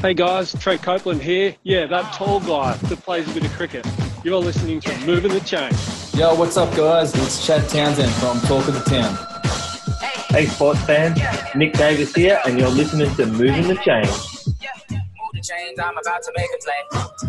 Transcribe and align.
Hey 0.00 0.14
guys, 0.14 0.54
Trent 0.60 0.80
Copeland 0.80 1.20
here. 1.20 1.56
Yeah, 1.64 1.86
that 1.86 2.12
tall 2.14 2.38
guy 2.38 2.74
that 2.74 3.02
plays 3.02 3.28
a 3.28 3.34
bit 3.34 3.44
of 3.44 3.50
cricket. 3.54 3.84
You're 4.22 4.38
listening 4.38 4.80
to 4.82 4.96
Moving 5.04 5.32
the 5.32 5.40
Chain. 5.40 5.72
Yo, 6.14 6.36
what's 6.36 6.56
up, 6.56 6.72
guys? 6.76 7.12
It's 7.16 7.44
Chad 7.44 7.68
Townsend 7.68 8.12
from 8.12 8.38
Talk 8.42 8.68
of 8.68 8.74
the 8.74 8.88
Town. 8.88 9.18
Hey, 10.28 10.46
sports 10.46 10.80
fans. 10.84 11.18
Nick 11.56 11.72
Davis 11.72 12.14
here, 12.14 12.40
and 12.46 12.60
you're 12.60 12.68
listening 12.68 13.12
to 13.16 13.26
Moving 13.26 13.66
the 13.66 13.74
Chain. 13.74 14.04
I'm 15.82 15.98
about 15.98 16.22
to 16.22 16.32
make 16.36 16.48
a 16.54 16.58
play. 16.62 17.27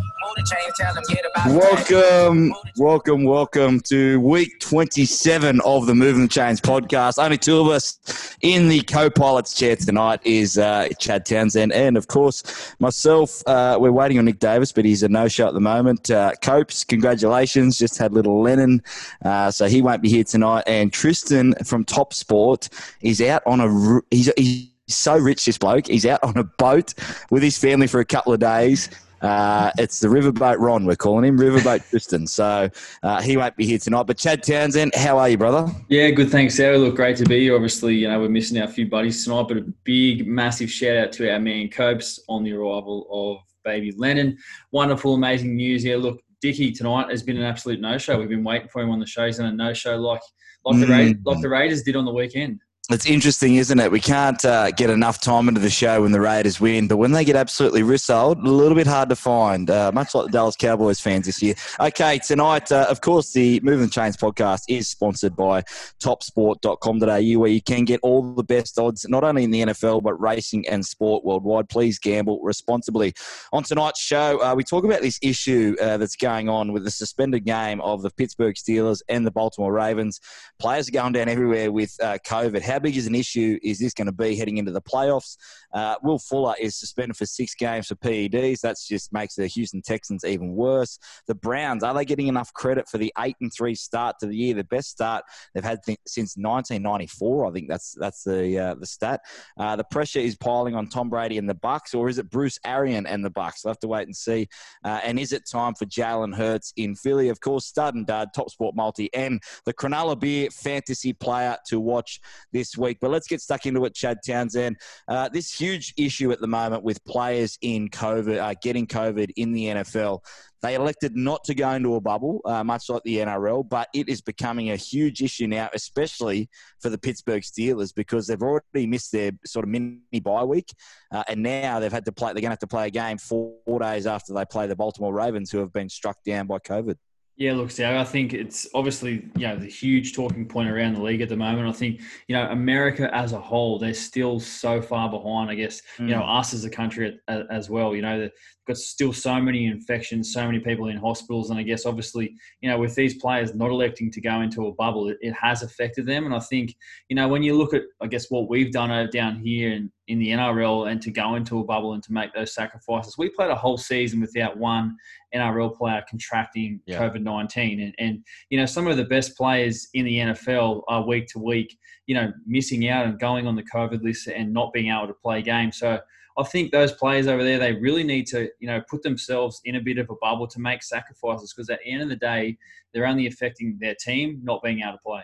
Welcome, 1.47 2.53
welcome, 2.77 3.23
welcome 3.23 3.79
to 3.81 4.19
week 4.19 4.59
27 4.59 5.61
of 5.61 5.87
the 5.87 5.93
the 5.93 6.27
Chains 6.29 6.61
podcast. 6.61 7.23
Only 7.23 7.37
two 7.37 7.59
of 7.59 7.67
us 7.67 8.35
in 8.41 8.69
the 8.69 8.81
co 8.81 9.09
pilot's 9.09 9.53
chair 9.53 9.75
tonight 9.75 10.19
is 10.23 10.57
uh, 10.57 10.89
Chad 10.99 11.25
Townsend 11.25 11.73
and, 11.73 11.97
of 11.97 12.07
course, 12.07 12.75
myself. 12.79 13.41
Uh, 13.47 13.77
we're 13.79 13.91
waiting 13.91 14.19
on 14.19 14.25
Nick 14.25 14.39
Davis, 14.39 14.71
but 14.71 14.85
he's 14.85 15.03
a 15.03 15.09
no 15.09 15.27
show 15.27 15.47
at 15.47 15.53
the 15.53 15.59
moment. 15.59 16.09
Uh, 16.11 16.33
Copes, 16.41 16.83
congratulations. 16.83 17.77
Just 17.77 17.97
had 17.97 18.13
little 18.13 18.41
Lennon, 18.41 18.83
uh, 19.25 19.49
so 19.51 19.67
he 19.67 19.81
won't 19.81 20.01
be 20.01 20.09
here 20.09 20.23
tonight. 20.23 20.63
And 20.67 20.93
Tristan 20.93 21.55
from 21.65 21.85
Top 21.85 22.13
Sport 22.13 22.69
is 23.01 23.21
out 23.21 23.41
on 23.45 23.59
a. 23.59 23.99
He's, 24.11 24.31
he's 24.37 24.69
so 24.87 25.17
rich, 25.17 25.45
this 25.45 25.57
bloke. 25.57 25.87
He's 25.87 26.05
out 26.05 26.23
on 26.23 26.37
a 26.37 26.43
boat 26.43 26.93
with 27.29 27.43
his 27.43 27.57
family 27.57 27.87
for 27.87 27.99
a 27.99 28.05
couple 28.05 28.33
of 28.33 28.39
days. 28.39 28.89
Uh, 29.21 29.71
it's 29.77 29.99
the 29.99 30.07
Riverboat 30.07 30.57
Ron, 30.59 30.85
we're 30.85 30.95
calling 30.95 31.25
him, 31.25 31.37
Riverboat 31.37 31.87
Tristan. 31.89 32.27
So 32.27 32.69
uh, 33.03 33.21
he 33.21 33.37
won't 33.37 33.55
be 33.55 33.65
here 33.65 33.77
tonight. 33.77 34.03
But 34.03 34.17
Chad 34.17 34.43
Townsend, 34.43 34.95
how 34.95 35.17
are 35.17 35.29
you, 35.29 35.37
brother? 35.37 35.71
Yeah, 35.89 36.09
good. 36.11 36.29
Thanks, 36.29 36.55
Sarah. 36.55 36.77
Look, 36.77 36.95
great 36.95 37.17
to 37.17 37.25
be 37.25 37.41
here. 37.41 37.55
Obviously, 37.55 37.95
you 37.95 38.07
know, 38.07 38.19
we're 38.19 38.29
missing 38.29 38.61
our 38.61 38.67
few 38.67 38.87
buddies 38.87 39.23
tonight, 39.23 39.47
but 39.47 39.57
a 39.57 39.61
big, 39.83 40.27
massive 40.27 40.71
shout 40.71 40.97
out 40.97 41.11
to 41.13 41.31
our 41.31 41.39
man 41.39 41.69
Copes 41.69 42.19
on 42.27 42.43
the 42.43 42.53
arrival 42.53 43.07
of 43.11 43.43
baby 43.63 43.93
Lennon. 43.97 44.37
Wonderful, 44.71 45.15
amazing 45.15 45.55
news 45.55 45.83
here. 45.83 45.97
Look, 45.97 46.21
Dicky 46.41 46.71
tonight 46.71 47.09
has 47.09 47.23
been 47.23 47.37
an 47.37 47.43
absolute 47.43 47.81
no 47.81 47.97
show. 47.97 48.17
We've 48.17 48.29
been 48.29 48.43
waiting 48.43 48.69
for 48.69 48.81
him 48.81 48.89
on 48.89 48.99
the 48.99 49.05
show. 49.05 49.25
He's 49.25 49.37
done 49.37 49.47
a 49.47 49.51
no 49.51 49.73
show 49.73 49.97
like 49.97 50.21
like 50.65 50.75
mm. 50.75 50.81
the 50.81 50.87
Raiders, 50.87 51.15
like 51.25 51.41
the 51.41 51.49
Raiders 51.49 51.83
did 51.83 51.95
on 51.95 52.05
the 52.05 52.13
weekend 52.13 52.59
it's 52.89 53.05
interesting, 53.05 53.55
isn't 53.55 53.79
it? 53.79 53.91
We 53.91 53.99
can't 53.99 54.43
uh, 54.43 54.71
get 54.71 54.89
enough 54.89 55.21
time 55.21 55.47
into 55.47 55.59
the 55.59 55.69
show 55.69 56.01
when 56.01 56.11
the 56.11 56.19
Raiders 56.19 56.59
win, 56.59 56.87
but 56.87 56.97
when 56.97 57.11
they 57.11 57.23
get 57.23 57.35
absolutely 57.35 57.83
rissoled, 57.83 58.39
a 58.39 58.49
little 58.49 58.75
bit 58.75 58.87
hard 58.87 59.09
to 59.09 59.15
find, 59.15 59.69
uh, 59.69 59.91
much 59.93 60.15
like 60.15 60.25
the 60.25 60.31
Dallas 60.31 60.55
Cowboys 60.55 60.99
fans 60.99 61.27
this 61.27 61.39
year. 61.39 61.53
Okay, 61.79 62.17
tonight, 62.17 62.71
uh, 62.71 62.87
of 62.89 63.01
course, 63.01 63.31
the 63.31 63.59
Moving 63.59 63.85
the 63.85 63.91
Chains 63.91 64.17
podcast 64.17 64.63
is 64.67 64.87
sponsored 64.87 65.35
by 65.35 65.61
topsport.com.au, 65.99 67.39
where 67.39 67.51
you 67.51 67.61
can 67.61 67.85
get 67.85 67.99
all 68.01 68.33
the 68.33 68.43
best 68.43 68.79
odds, 68.79 69.07
not 69.07 69.23
only 69.23 69.43
in 69.43 69.51
the 69.51 69.61
NFL, 69.61 70.01
but 70.01 70.19
racing 70.19 70.67
and 70.67 70.83
sport 70.83 71.23
worldwide. 71.23 71.69
Please 71.69 71.99
gamble 71.99 72.41
responsibly. 72.41 73.13
On 73.53 73.61
tonight's 73.61 74.01
show, 74.01 74.41
uh, 74.41 74.55
we 74.55 74.63
talk 74.63 74.83
about 74.83 75.01
this 75.01 75.19
issue 75.21 75.75
uh, 75.79 75.97
that's 75.97 76.15
going 76.15 76.49
on 76.49 76.73
with 76.73 76.85
the 76.85 76.91
suspended 76.91 77.45
game 77.45 77.81
of 77.81 78.01
the 78.01 78.09
Pittsburgh 78.09 78.55
Steelers 78.55 79.03
and 79.09 79.27
the 79.27 79.31
Baltimore 79.31 79.73
Ravens. 79.73 80.19
Players 80.57 80.89
are 80.89 80.93
going 80.93 81.13
down 81.13 81.29
everywhere 81.29 81.71
with 81.71 81.95
uh, 82.01 82.17
COVID. 82.25 82.63
How 82.63 82.78
big 82.79 82.97
is 82.97 83.07
an 83.07 83.15
issue 83.15 83.57
is 83.63 83.79
this 83.79 83.93
going 83.93 84.07
to 84.07 84.11
be 84.11 84.35
heading 84.35 84.57
into 84.57 84.71
the 84.71 84.81
playoffs? 84.81 85.37
Uh, 85.73 85.95
Will 86.03 86.19
Fuller 86.19 86.55
is 86.59 86.75
suspended 86.75 87.17
for 87.17 87.25
six 87.25 87.53
games 87.55 87.87
for 87.87 87.95
PEDs. 87.95 88.61
That 88.61 88.77
just 88.87 89.13
makes 89.13 89.35
the 89.35 89.47
Houston 89.47 89.81
Texans 89.81 90.23
even 90.23 90.55
worse. 90.55 90.97
The 91.27 91.35
Browns 91.35 91.83
are 91.83 91.93
they 91.93 92.05
getting 92.05 92.27
enough 92.27 92.53
credit 92.53 92.87
for 92.87 92.97
the 92.97 93.13
eight 93.19 93.35
and 93.41 93.51
three 93.53 93.75
start 93.75 94.17
to 94.19 94.27
the 94.27 94.35
year? 94.35 94.53
The 94.53 94.63
best 94.63 94.89
start 94.89 95.23
they've 95.53 95.63
had 95.63 95.83
th- 95.83 95.99
since 96.05 96.35
1994. 96.37 97.47
I 97.47 97.51
think 97.51 97.69
that's 97.69 97.95
that's 97.99 98.23
the 98.23 98.59
uh, 98.59 98.75
the 98.75 98.85
stat. 98.85 99.21
Uh, 99.57 99.75
the 99.75 99.83
pressure 99.83 100.19
is 100.19 100.35
piling 100.35 100.75
on 100.75 100.87
Tom 100.87 101.09
Brady 101.09 101.37
and 101.37 101.49
the 101.49 101.55
Bucks, 101.55 101.93
or 101.93 102.09
is 102.09 102.17
it 102.17 102.29
Bruce 102.29 102.59
Arian 102.65 103.05
and 103.05 103.23
the 103.23 103.29
Bucks? 103.29 103.63
We'll 103.63 103.71
have 103.71 103.79
to 103.79 103.87
wait 103.87 104.07
and 104.07 104.15
see. 104.15 104.47
Uh, 104.83 104.99
and 105.03 105.19
is 105.19 105.33
it 105.33 105.43
time 105.49 105.75
for 105.75 105.85
Jalen 105.85 106.35
Hurts 106.35 106.73
in 106.77 106.95
Philly? 106.95 107.29
Of 107.29 107.39
course, 107.39 107.65
stud 107.65 107.95
and 107.95 108.05
dad, 108.05 108.29
top 108.33 108.49
sport 108.49 108.75
multi, 108.75 109.13
and 109.13 109.41
the 109.65 109.73
Cronulla 109.73 110.19
Beer 110.19 110.49
fantasy 110.49 111.13
player 111.13 111.57
to 111.67 111.79
watch 111.79 112.19
this 112.51 112.58
week. 112.77 112.97
But 113.01 113.11
let's 113.11 113.27
get 113.27 113.41
stuck 113.41 113.65
into 113.65 113.85
it, 113.85 113.95
Chad 113.95 114.19
Townsend. 114.25 114.77
Uh, 115.07 115.29
this 115.29 115.53
huge 115.53 115.93
issue 115.97 116.31
at 116.31 116.39
the 116.39 116.47
moment 116.47 116.83
with 116.83 117.03
players 117.05 117.57
in 117.61 117.89
COVID, 117.89 118.37
uh, 118.37 118.55
getting 118.61 118.87
COVID 118.87 119.31
in 119.35 119.51
the 119.53 119.65
NFL. 119.65 120.19
They 120.61 120.75
elected 120.75 121.15
not 121.15 121.45
to 121.45 121.55
go 121.55 121.71
into 121.71 121.95
a 121.95 122.01
bubble, 122.01 122.41
uh, 122.43 122.63
much 122.63 122.89
like 122.89 123.03
the 123.03 123.17
NRL, 123.17 123.67
but 123.67 123.87
it 123.93 124.09
is 124.09 124.21
becoming 124.21 124.71
a 124.71 124.75
huge 124.75 125.21
issue 125.21 125.47
now, 125.47 125.69
especially 125.73 126.49
for 126.81 126.89
the 126.89 126.97
Pittsburgh 126.97 127.43
Steelers 127.43 127.95
because 127.95 128.27
they've 128.27 128.41
already 128.41 128.85
missed 128.85 129.13
their 129.13 129.31
sort 129.45 129.63
of 129.63 129.69
mini 129.69 130.19
bye 130.21 130.43
week, 130.43 130.73
uh, 131.13 131.23
and 131.29 131.41
now 131.41 131.79
they've 131.79 131.91
had 131.91 132.05
to 132.05 132.11
play. 132.11 132.33
They're 132.33 132.41
going 132.41 132.49
to 132.49 132.53
have 132.53 132.59
to 132.59 132.67
play 132.67 132.87
a 132.87 132.91
game 132.91 133.17
four 133.17 133.79
days 133.79 134.05
after 134.05 134.33
they 134.33 134.43
play 134.45 134.67
the 134.67 134.75
Baltimore 134.75 135.13
Ravens, 135.13 135.49
who 135.49 135.59
have 135.59 135.71
been 135.71 135.89
struck 135.89 136.17
down 136.25 136.47
by 136.47 136.59
COVID. 136.59 136.97
Yeah, 137.39 137.53
look, 137.53 137.71
Sarah, 137.71 138.01
I 138.01 138.03
think 138.03 138.33
it's 138.33 138.67
obviously 138.73 139.25
you 139.37 139.47
know 139.47 139.55
the 139.55 139.65
huge 139.65 140.13
talking 140.13 140.45
point 140.45 140.69
around 140.69 140.95
the 140.95 141.01
league 141.01 141.21
at 141.21 141.29
the 141.29 141.37
moment. 141.37 141.69
I 141.69 141.71
think 141.71 142.01
you 142.27 142.35
know 142.35 142.45
America 142.49 143.09
as 143.15 143.31
a 143.31 143.39
whole, 143.39 143.79
they're 143.79 143.93
still 143.93 144.41
so 144.41 144.81
far 144.81 145.09
behind. 145.09 145.49
I 145.49 145.55
guess 145.55 145.81
mm. 145.97 146.09
you 146.09 146.15
know 146.15 146.21
mm. 146.21 146.37
us 146.37 146.53
as 146.53 146.65
a 146.65 146.69
country 146.69 147.17
as 147.29 147.69
well. 147.69 147.95
You 147.95 148.01
know, 148.01 148.19
they've 148.19 148.31
got 148.67 148.75
still 148.75 149.13
so 149.13 149.39
many 149.39 149.67
infections, 149.67 150.33
so 150.33 150.45
many 150.45 150.59
people 150.59 150.89
in 150.89 150.97
hospitals, 150.97 151.49
and 151.49 151.57
I 151.57 151.63
guess 151.63 151.85
obviously, 151.85 152.35
you 152.59 152.69
know, 152.69 152.77
with 152.77 152.93
these 152.95 153.15
players 153.15 153.55
not 153.55 153.69
electing 153.69 154.11
to 154.11 154.19
go 154.19 154.41
into 154.41 154.67
a 154.67 154.73
bubble, 154.73 155.07
it, 155.07 155.17
it 155.21 155.31
has 155.31 155.63
affected 155.63 156.05
them. 156.05 156.25
And 156.25 156.35
I 156.35 156.39
think, 156.39 156.75
you 157.07 157.15
know, 157.15 157.29
when 157.29 157.41
you 157.41 157.55
look 157.55 157.73
at, 157.73 157.83
I 158.01 158.07
guess, 158.07 158.29
what 158.29 158.49
we've 158.49 158.73
done 158.73 159.09
down 159.11 159.39
here 159.39 159.71
in, 159.71 159.89
in 160.09 160.19
the 160.19 160.29
NRL 160.29 160.91
and 160.91 161.01
to 161.03 161.11
go 161.11 161.35
into 161.35 161.59
a 161.59 161.63
bubble 161.63 161.93
and 161.93 162.03
to 162.03 162.11
make 162.11 162.33
those 162.33 162.53
sacrifices, 162.53 163.17
we 163.17 163.29
played 163.29 163.51
a 163.51 163.55
whole 163.55 163.77
season 163.77 164.19
without 164.19 164.57
one 164.57 164.97
NRL 165.33 165.77
player 165.77 166.03
contracting 166.09 166.81
yeah. 166.85 166.99
COVID 166.99 167.21
nineteen, 167.21 167.79
and 167.79 167.95
and 167.99 168.23
you 168.49 168.59
know, 168.59 168.65
some 168.65 168.87
of 168.87 168.97
the 168.97 169.05
best 169.05 169.37
players 169.37 169.87
in 169.93 170.05
the 170.05 170.17
NFL 170.17 170.81
are 170.87 171.05
week 171.05 171.27
to 171.27 171.39
week, 171.39 171.77
you 172.07 172.15
know, 172.15 172.33
missing 172.45 172.89
out 172.89 173.05
and 173.05 173.19
going 173.19 173.47
on 173.47 173.55
the 173.55 173.63
COVID 173.63 174.03
list 174.03 174.27
and 174.27 174.51
not 174.51 174.73
being 174.73 174.91
able 174.91 175.07
to 175.07 175.13
play 175.13 175.41
games. 175.41 175.77
So 175.77 175.99
I 176.37 176.43
think 176.43 176.71
those 176.71 176.91
players 176.93 177.27
over 177.27 177.43
there, 177.43 177.59
they 177.59 177.73
really 177.73 178.03
need 178.03 178.25
to, 178.27 178.49
you 178.59 178.67
know, 178.67 178.81
put 178.89 179.03
themselves 179.03 179.61
in 179.65 179.75
a 179.75 179.81
bit 179.81 179.99
of 179.99 180.09
a 180.09 180.15
bubble 180.21 180.47
to 180.47 180.59
make 180.59 180.81
sacrifices 180.81 181.53
because 181.53 181.69
at 181.69 181.79
the 181.83 181.91
end 181.91 182.01
of 182.01 182.09
the 182.09 182.15
day, 182.15 182.57
they're 182.93 183.05
only 183.05 183.27
affecting 183.27 183.77
their 183.79 183.95
team 183.95 184.39
not 184.41 184.63
being 184.63 184.81
able 184.81 184.93
to 184.93 184.99
play. 185.05 185.21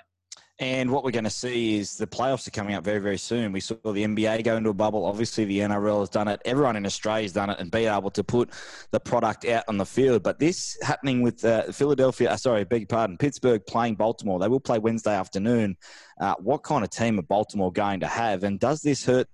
And 0.58 0.90
what 0.90 1.04
we're 1.04 1.12
going 1.12 1.26
to 1.26 1.30
see 1.30 1.78
is 1.78 1.98
the 1.98 2.08
playoffs 2.08 2.48
are 2.48 2.52
coming 2.52 2.76
up 2.76 2.84
very, 2.84 3.00
very 3.00 3.18
soon. 3.18 3.52
We 3.52 3.60
saw 3.60 3.76
the 3.84 4.06
NBA 4.06 4.46
go 4.46 4.56
into 4.56 4.70
a 4.70 4.74
bubble. 4.74 5.06
Obviously, 5.06 5.44
the 5.44 5.60
NRL 5.60 6.00
has 6.00 6.10
done 6.10 6.30
it. 6.30 6.42
Everyone 6.46 6.78
in 6.78 6.86
Australia 6.86 7.24
has 7.24 7.34
done 7.34 7.50
it 7.50 7.60
and 7.60 7.70
be 7.70 7.86
able 7.86 8.10
to 8.12 8.24
put 8.24 8.52
the 8.92 9.00
product 9.00 9.44
out 9.44 9.66
on 9.68 9.78
the 9.78 9.86
field. 9.86 10.24
But 10.24 10.40
this 10.40 10.78
happening 10.82 11.22
with 11.22 11.44
uh, 11.44 11.74
Philadelphia, 11.74 12.32
uh, 12.32 12.38
sorry, 12.38 12.64
beg 12.64 12.82
your 12.84 12.88
pardon, 12.88 13.18
Pittsburgh 13.18 13.66
playing 13.68 13.96
Baltimore. 13.96 14.40
They 14.40 14.48
will 14.48 14.62
play 14.62 14.80
Wednesday 14.80 15.14
afternoon. 15.14 15.76
Uh, 16.22 16.36
what 16.40 16.64
kind 16.64 16.86
of 16.86 16.90
team 16.90 17.20
are 17.20 17.24
Baltimore 17.24 17.74
going 17.74 18.00
to 18.00 18.08
have? 18.08 18.46
And 18.46 18.58
does 18.58 18.82
this 18.82 19.06
hurt 19.06 19.28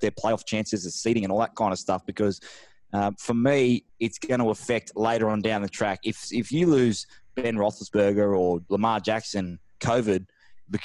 their 0.00 0.10
playoff 0.10 0.44
chances, 0.44 0.84
the 0.84 0.90
seeding 0.90 1.24
and 1.24 1.32
all 1.32 1.40
that 1.40 1.54
kind 1.54 1.72
of 1.72 1.78
stuff. 1.78 2.04
Because 2.06 2.40
uh, 2.92 3.12
for 3.18 3.34
me, 3.34 3.84
it's 4.00 4.18
going 4.18 4.40
to 4.40 4.50
affect 4.50 4.92
later 4.96 5.28
on 5.28 5.42
down 5.42 5.62
the 5.62 5.68
track. 5.68 6.00
If 6.04 6.32
if 6.32 6.52
you 6.52 6.66
lose 6.66 7.06
Ben 7.34 7.56
Roethlisberger 7.56 8.38
or 8.38 8.60
Lamar 8.68 9.00
Jackson 9.00 9.58
COVID 9.80 10.26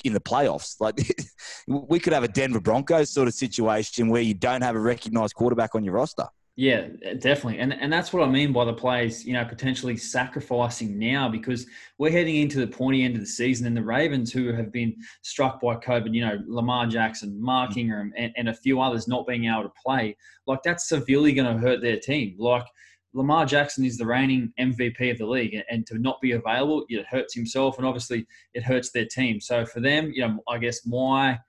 in 0.03 0.13
the 0.13 0.19
playoffs, 0.19 0.79
like 0.79 0.99
we 1.67 1.99
could 1.99 2.13
have 2.13 2.23
a 2.23 2.27
Denver 2.27 2.59
Broncos 2.59 3.09
sort 3.09 3.27
of 3.27 3.33
situation 3.33 4.09
where 4.09 4.21
you 4.21 4.33
don't 4.33 4.61
have 4.61 4.75
a 4.75 4.79
recognized 4.79 5.35
quarterback 5.35 5.75
on 5.75 5.83
your 5.83 5.93
roster. 5.93 6.27
Yeah, 6.57 6.89
definitely. 7.19 7.59
And 7.59 7.73
and 7.73 7.91
that's 7.91 8.11
what 8.11 8.27
I 8.27 8.29
mean 8.29 8.51
by 8.51 8.65
the 8.65 8.73
players, 8.73 9.25
you 9.25 9.33
know, 9.33 9.45
potentially 9.45 9.95
sacrificing 9.95 10.99
now 10.99 11.29
because 11.29 11.65
we're 11.97 12.11
heading 12.11 12.35
into 12.35 12.59
the 12.59 12.67
pointy 12.67 13.03
end 13.03 13.15
of 13.15 13.21
the 13.21 13.27
season 13.27 13.65
and 13.67 13.75
the 13.75 13.83
Ravens 13.83 14.33
who 14.33 14.51
have 14.51 14.71
been 14.71 14.93
struck 15.21 15.61
by 15.61 15.75
COVID, 15.77 16.13
you 16.13 16.25
know, 16.25 16.39
Lamar 16.47 16.87
Jackson, 16.87 17.41
Mark 17.41 17.71
mm. 17.71 17.77
Ingram 17.77 18.13
and, 18.17 18.33
and 18.35 18.49
a 18.49 18.53
few 18.53 18.81
others 18.81 19.07
not 19.07 19.25
being 19.25 19.45
able 19.45 19.63
to 19.63 19.71
play, 19.81 20.17
like 20.45 20.59
that's 20.61 20.89
severely 20.89 21.31
going 21.31 21.51
to 21.51 21.59
hurt 21.59 21.81
their 21.81 21.99
team. 21.99 22.35
Like 22.37 22.65
Lamar 23.13 23.45
Jackson 23.45 23.83
is 23.83 23.97
the 23.97 24.05
reigning 24.05 24.53
MVP 24.59 25.11
of 25.11 25.17
the 25.17 25.25
league, 25.25 25.57
and 25.69 25.85
to 25.87 25.97
not 25.97 26.21
be 26.21 26.31
available, 26.31 26.85
it 26.87 27.05
hurts 27.07 27.33
himself, 27.33 27.77
and 27.77 27.85
obviously 27.85 28.25
it 28.53 28.63
hurts 28.63 28.91
their 28.91 29.05
team. 29.05 29.41
So 29.41 29.65
for 29.65 29.79
them, 29.79 30.11
you 30.13 30.21
know, 30.21 30.39
I 30.47 30.57
guess 30.57 30.85
my 30.85 31.39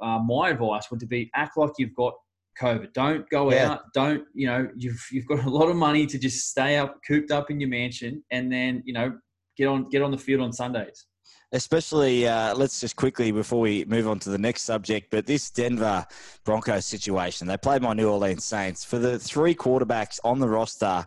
uh, 0.00 0.18
my 0.18 0.50
advice 0.50 0.90
would 0.90 1.00
to 1.00 1.06
be 1.06 1.30
act 1.34 1.56
like 1.56 1.70
you've 1.78 1.94
got 1.94 2.14
COVID. 2.60 2.92
Don't 2.92 3.28
go 3.30 3.50
yeah. 3.50 3.72
out. 3.72 3.92
Don't 3.94 4.24
you 4.34 4.46
know 4.46 4.68
you've 4.76 5.02
you've 5.10 5.26
got 5.26 5.44
a 5.44 5.50
lot 5.50 5.68
of 5.68 5.76
money 5.76 6.06
to 6.06 6.18
just 6.18 6.50
stay 6.50 6.76
up, 6.76 6.98
cooped 7.06 7.30
up 7.30 7.50
in 7.50 7.60
your 7.60 7.70
mansion, 7.70 8.22
and 8.30 8.52
then 8.52 8.82
you 8.84 8.92
know 8.92 9.16
get 9.56 9.68
on 9.68 9.88
get 9.88 10.02
on 10.02 10.10
the 10.10 10.18
field 10.18 10.42
on 10.42 10.52
Sundays. 10.52 11.06
Especially, 11.56 12.28
uh, 12.28 12.54
let's 12.54 12.80
just 12.80 12.96
quickly 12.96 13.32
before 13.32 13.60
we 13.60 13.84
move 13.86 14.06
on 14.06 14.18
to 14.20 14.30
the 14.30 14.36
next 14.38 14.62
subject. 14.62 15.10
But 15.10 15.24
this 15.26 15.50
Denver 15.50 16.06
Broncos 16.44 16.84
situation, 16.84 17.46
they 17.46 17.56
played 17.56 17.80
my 17.80 17.94
New 17.94 18.10
Orleans 18.10 18.44
Saints 18.44 18.84
for 18.84 18.98
the 18.98 19.18
three 19.18 19.54
quarterbacks 19.54 20.20
on 20.22 20.38
the 20.38 20.48
roster. 20.48 21.04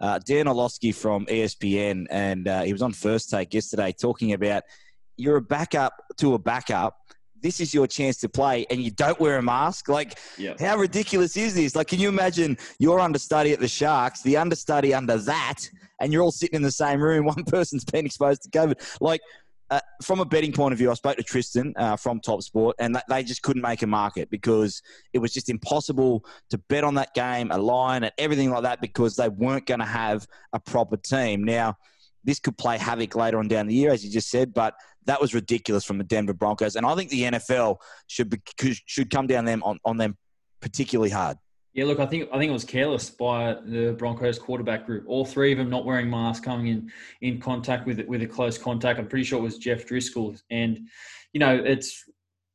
Uh, 0.00 0.18
Dan 0.24 0.48
Orlovsky 0.48 0.92
from 0.92 1.26
ESPN, 1.26 2.06
and 2.08 2.48
uh, 2.48 2.62
he 2.62 2.72
was 2.72 2.80
on 2.80 2.94
First 2.94 3.28
Take 3.28 3.52
yesterday 3.52 3.92
talking 3.92 4.32
about 4.32 4.62
you're 5.18 5.36
a 5.36 5.42
backup 5.42 5.92
to 6.16 6.32
a 6.32 6.38
backup 6.38 6.96
this 7.42 7.60
is 7.60 7.72
your 7.72 7.86
chance 7.86 8.18
to 8.18 8.28
play, 8.28 8.66
and 8.70 8.82
you 8.82 8.90
don't 8.90 9.18
wear 9.18 9.38
a 9.38 9.42
mask. 9.42 9.88
Like, 9.88 10.18
Yeah. 10.36 10.54
how 10.60 10.76
ridiculous 10.76 11.36
is 11.36 11.54
this? 11.54 11.74
Like, 11.74 11.88
can 11.88 11.98
you 11.98 12.08
imagine 12.08 12.58
your 12.78 13.00
understudy 13.00 13.52
at 13.52 13.60
the 13.60 13.68
Sharks, 13.68 14.20
the 14.22 14.36
understudy 14.36 14.92
under 14.92 15.16
that, 15.16 15.56
and 16.00 16.12
you're 16.12 16.22
all 16.22 16.32
sitting 16.32 16.56
in 16.56 16.62
the 16.62 16.70
same 16.70 17.00
room? 17.00 17.24
One 17.34 17.44
person's 17.44 17.84
been 17.84 18.04
exposed 18.04 18.42
to 18.42 18.50
COVID. 18.50 18.98
Like, 19.00 19.20
uh, 19.70 19.80
from 20.02 20.20
a 20.20 20.24
betting 20.24 20.52
point 20.52 20.72
of 20.72 20.78
view, 20.78 20.90
I 20.90 20.94
spoke 20.94 21.16
to 21.16 21.22
Tristan 21.22 21.72
uh, 21.76 21.96
from 21.96 22.20
Top 22.20 22.42
Sport, 22.42 22.76
and 22.78 23.00
they 23.08 23.22
just 23.22 23.42
couldn't 23.42 23.62
make 23.62 23.82
a 23.82 23.86
market 23.86 24.28
because 24.28 24.82
it 25.12 25.18
was 25.18 25.32
just 25.32 25.48
impossible 25.48 26.24
to 26.50 26.58
bet 26.58 26.82
on 26.82 26.94
that 26.94 27.14
game, 27.14 27.50
a 27.52 27.58
line, 27.58 28.02
and 28.02 28.12
everything 28.18 28.50
like 28.50 28.64
that 28.64 28.80
because 28.80 29.14
they 29.14 29.28
weren't 29.28 29.66
going 29.66 29.80
to 29.80 29.86
have 29.86 30.26
a 30.52 30.58
proper 30.58 30.96
team. 30.96 31.44
Now, 31.44 31.76
this 32.24 32.40
could 32.40 32.58
play 32.58 32.78
havoc 32.78 33.14
later 33.14 33.38
on 33.38 33.46
down 33.46 33.68
the 33.68 33.74
year, 33.74 33.92
as 33.92 34.04
you 34.04 34.10
just 34.10 34.28
said, 34.28 34.52
but 34.52 34.74
that 35.06 35.20
was 35.20 35.34
ridiculous 35.34 35.84
from 35.84 35.98
the 35.98 36.04
Denver 36.04 36.34
Broncos, 36.34 36.74
and 36.74 36.84
I 36.84 36.94
think 36.96 37.10
the 37.10 37.22
NFL 37.22 37.76
should 38.08 38.28
be, 38.28 38.40
should 38.86 39.10
come 39.10 39.26
down 39.26 39.44
them 39.44 39.62
on, 39.62 39.78
on 39.84 39.96
them 39.96 40.16
particularly 40.60 41.10
hard. 41.10 41.38
Yeah, 41.72 41.84
look, 41.84 42.00
I 42.00 42.06
think 42.06 42.28
I 42.32 42.38
think 42.38 42.50
it 42.50 42.52
was 42.52 42.64
careless 42.64 43.10
by 43.10 43.56
the 43.64 43.94
Broncos 43.96 44.38
quarterback 44.38 44.86
group. 44.86 45.04
All 45.06 45.24
three 45.24 45.52
of 45.52 45.58
them 45.58 45.70
not 45.70 45.84
wearing 45.84 46.10
masks, 46.10 46.44
coming 46.44 46.66
in 46.66 46.92
in 47.20 47.40
contact 47.40 47.86
with 47.86 48.00
with 48.06 48.22
a 48.22 48.26
close 48.26 48.58
contact. 48.58 48.98
I'm 48.98 49.06
pretty 49.06 49.24
sure 49.24 49.38
it 49.38 49.42
was 49.42 49.58
Jeff 49.58 49.86
Driskel, 49.86 50.40
and 50.50 50.80
you 51.32 51.38
know 51.38 51.54
it's 51.54 52.04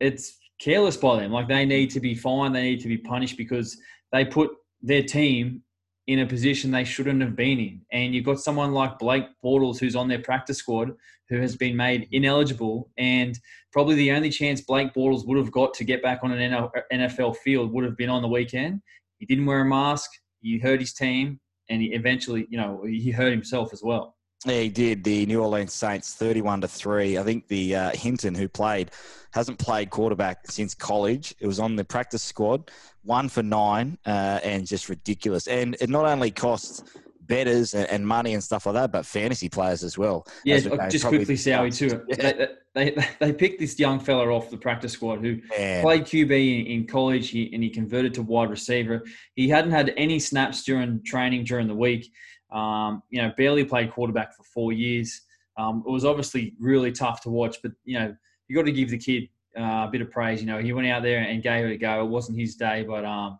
it's 0.01 0.37
careless 0.59 0.97
by 0.97 1.21
them. 1.21 1.31
Like 1.31 1.47
they 1.47 1.65
need 1.65 1.91
to 1.91 2.01
be 2.01 2.13
fined, 2.13 2.55
they 2.55 2.63
need 2.63 2.81
to 2.81 2.89
be 2.89 2.97
punished 2.97 3.37
because 3.37 3.77
they 4.11 4.25
put 4.25 4.51
their 4.81 5.03
team 5.03 5.61
in 6.07 6.19
a 6.19 6.25
position 6.25 6.69
they 6.69 6.83
shouldn't 6.83 7.21
have 7.21 7.35
been 7.35 7.59
in. 7.59 7.81
And 7.91 8.13
you've 8.13 8.25
got 8.25 8.39
someone 8.39 8.73
like 8.73 8.99
Blake 8.99 9.25
Bortles 9.43 9.79
who's 9.79 9.95
on 9.95 10.07
their 10.07 10.19
practice 10.19 10.57
squad 10.57 10.91
who 11.29 11.39
has 11.41 11.55
been 11.55 11.75
made 11.75 12.07
ineligible 12.11 12.91
and 12.97 13.39
probably 13.73 13.95
the 13.95 14.11
only 14.11 14.29
chance 14.29 14.61
Blake 14.61 14.93
Bortles 14.93 15.25
would 15.25 15.37
have 15.37 15.51
got 15.51 15.73
to 15.73 15.83
get 15.83 16.03
back 16.03 16.19
on 16.21 16.31
an 16.31 16.69
NFL 16.93 17.37
field 17.37 17.71
would 17.73 17.83
have 17.83 17.97
been 17.97 18.09
on 18.09 18.21
the 18.21 18.27
weekend. 18.27 18.81
He 19.19 19.25
didn't 19.25 19.45
wear 19.45 19.61
a 19.61 19.65
mask. 19.65 20.09
He 20.41 20.59
hurt 20.59 20.79
his 20.79 20.93
team, 20.93 21.39
and 21.69 21.81
he 21.81 21.93
eventually, 21.93 22.47
you 22.49 22.57
know, 22.57 22.83
he 22.85 23.11
hurt 23.11 23.31
himself 23.31 23.73
as 23.73 23.81
well. 23.83 24.15
Yeah, 24.45 24.59
he 24.59 24.69
did. 24.69 25.03
The 25.03 25.25
New 25.25 25.41
Orleans 25.41 25.73
Saints, 25.73 26.13
thirty-one 26.13 26.61
to 26.61 26.67
three. 26.67 27.17
I 27.17 27.23
think 27.23 27.47
the 27.47 27.75
uh, 27.75 27.91
Hinton, 27.95 28.35
who 28.35 28.47
played, 28.47 28.91
hasn't 29.31 29.57
played 29.57 29.89
quarterback 29.89 30.51
since 30.51 30.75
college. 30.75 31.33
It 31.39 31.47
was 31.47 31.59
on 31.59 31.75
the 31.75 31.83
practice 31.83 32.21
squad, 32.21 32.69
one 33.03 33.27
for 33.27 33.41
nine, 33.41 33.97
uh, 34.05 34.39
and 34.43 34.67
just 34.67 34.87
ridiculous. 34.87 35.47
And 35.47 35.75
it 35.81 35.89
not 35.89 36.05
only 36.05 36.29
costs 36.29 36.83
betters 37.27 37.73
and, 37.73 37.89
and 37.89 38.07
money 38.07 38.33
and 38.33 38.43
stuff 38.43 38.65
like 38.65 38.75
that, 38.75 38.91
but 38.91 39.05
fantasy 39.05 39.49
players 39.49 39.83
as 39.83 39.97
well. 39.97 40.27
Yeah, 40.43 40.55
as 40.55 40.65
we 40.65 40.71
I'll 40.71 40.77
know, 40.77 40.89
just 40.89 41.03
probably 41.03 41.25
quickly 41.25 41.35
he 41.35 41.71
too. 41.71 42.05
Yeah. 42.07 42.31
They, 42.73 42.91
they, 42.91 43.07
they 43.19 43.33
picked 43.33 43.59
this 43.59 43.79
young 43.79 43.99
fella 43.99 44.27
off 44.27 44.49
the 44.49 44.57
practice 44.57 44.93
squad 44.93 45.21
who 45.21 45.39
Man. 45.57 45.81
played 45.81 46.03
QB 46.03 46.31
in, 46.31 46.65
in 46.67 46.87
college 46.87 47.29
he, 47.29 47.51
and 47.53 47.63
he 47.63 47.69
converted 47.69 48.13
to 48.15 48.21
wide 48.21 48.49
receiver. 48.49 49.03
He 49.35 49.47
hadn't 49.47 49.71
had 49.71 49.93
any 49.97 50.19
snaps 50.19 50.63
during 50.63 51.01
training 51.03 51.45
during 51.45 51.67
the 51.67 51.75
week. 51.75 52.11
Um, 52.51 53.01
you 53.09 53.21
know, 53.21 53.31
barely 53.37 53.65
played 53.65 53.91
quarterback 53.91 54.35
for 54.35 54.43
four 54.43 54.73
years. 54.73 55.21
Um, 55.57 55.83
it 55.87 55.89
was 55.89 56.05
obviously 56.05 56.53
really 56.59 56.91
tough 56.91 57.21
to 57.21 57.29
watch, 57.29 57.57
but 57.63 57.71
you 57.85 57.97
know, 57.97 58.15
you 58.47 58.55
got 58.55 58.65
to 58.65 58.71
give 58.71 58.89
the 58.89 58.97
kid 58.97 59.29
uh, 59.57 59.85
a 59.87 59.89
bit 59.91 60.01
of 60.01 60.11
praise. 60.11 60.41
You 60.41 60.47
know, 60.47 60.59
he 60.59 60.73
went 60.73 60.87
out 60.87 61.01
there 61.01 61.19
and 61.19 61.41
gave 61.41 61.65
it 61.65 61.71
a 61.71 61.77
go. 61.77 62.01
It 62.01 62.09
wasn't 62.09 62.39
his 62.39 62.55
day, 62.55 62.83
but 62.87 63.05
um, 63.05 63.39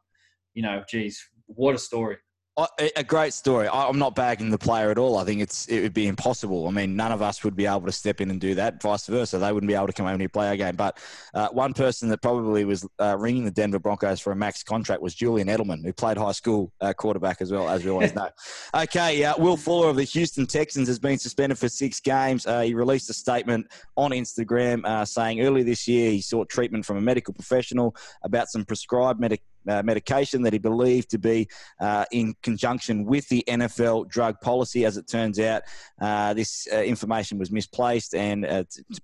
you 0.53 0.63
know, 0.63 0.83
geez, 0.89 1.23
what 1.47 1.75
a 1.75 1.77
story. 1.77 2.17
A- 2.57 3.03
great 3.03 3.33
story. 3.33 3.67
I'm 3.67 3.99
not 3.99 4.15
bagging 4.15 4.49
the 4.49 4.57
player 4.57 4.89
at 4.89 4.97
all. 4.97 5.17
I 5.17 5.25
think 5.25 5.41
it's 5.41 5.67
it 5.67 5.81
would 5.81 5.93
be 5.93 6.07
impossible. 6.07 6.69
I 6.69 6.71
mean, 6.71 6.95
none 6.95 7.11
of 7.11 7.21
us 7.21 7.43
would 7.43 7.55
be 7.55 7.65
able 7.65 7.81
to 7.81 7.91
step 7.91 8.21
in 8.21 8.31
and 8.31 8.39
do 8.39 8.55
that. 8.55 8.81
Vice 8.81 9.07
versa, 9.07 9.37
they 9.37 9.51
wouldn't 9.51 9.67
be 9.67 9.73
able 9.73 9.87
to 9.87 9.93
come 9.93 10.05
over 10.05 10.15
and 10.15 10.31
play 10.31 10.47
our 10.47 10.55
game. 10.55 10.77
But 10.77 10.97
uh, 11.33 11.49
one 11.49 11.73
person 11.73 12.07
that 12.09 12.21
probably 12.21 12.63
was 12.63 12.87
uh, 13.01 13.17
ringing 13.19 13.43
the 13.43 13.51
Denver 13.51 13.79
Broncos 13.79 14.21
for 14.21 14.31
a 14.31 14.37
max 14.37 14.63
contract 14.63 15.01
was 15.01 15.13
Julian 15.13 15.49
Edelman, 15.49 15.83
who 15.83 15.91
played 15.91 16.17
high 16.17 16.31
school 16.31 16.71
uh, 16.79 16.93
quarterback 16.93 17.41
as 17.41 17.51
well, 17.51 17.67
as 17.67 17.83
we 17.83 17.91
always 17.91 18.15
know. 18.15 18.29
Okay, 18.73 19.23
uh, 19.23 19.33
Will 19.37 19.57
Fuller 19.57 19.89
of 19.89 19.95
the 19.95 20.03
Houston 20.03 20.45
Texans 20.45 20.87
has 20.87 20.99
been 20.99 21.17
suspended 21.17 21.57
for 21.57 21.69
six 21.69 21.99
games. 21.99 22.45
Uh, 22.45 22.61
he 22.61 22.73
released 22.73 23.09
a 23.09 23.13
statement 23.13 23.65
on 23.95 24.11
Instagram 24.11 24.85
uh, 24.85 25.05
saying 25.05 25.41
earlier 25.41 25.63
this 25.63 25.87
year 25.87 26.11
he 26.11 26.21
sought 26.21 26.49
treatment 26.49 26.85
from 26.85 26.97
a 26.97 27.01
medical 27.01 27.33
professional 27.33 27.95
about 28.23 28.49
some 28.49 28.65
prescribed 28.65 29.19
medic- 29.19 29.43
uh, 29.67 29.81
medication 29.83 30.41
that 30.43 30.53
he 30.53 30.59
believed 30.59 31.09
to 31.09 31.17
be 31.17 31.47
uh, 31.79 32.05
in 32.11 32.35
conjunction 32.43 33.05
with 33.05 33.27
the 33.29 33.43
NFL 33.47 34.07
drug 34.09 34.39
policy. 34.41 34.85
As 34.85 34.97
it 34.97 35.07
turns 35.07 35.39
out, 35.39 35.63
uh, 35.99 36.33
this 36.33 36.67
uh, 36.71 36.81
information 36.81 37.37
was 37.37 37.51
misplaced, 37.51 38.15
and 38.15 38.45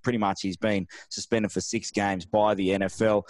pretty 0.02 0.18
much 0.18 0.42
he's 0.42 0.56
been 0.56 0.86
suspended 1.08 1.52
for 1.52 1.60
six 1.60 1.90
games 1.90 2.24
by 2.24 2.54
the 2.54 2.70
NFL. 2.70 3.24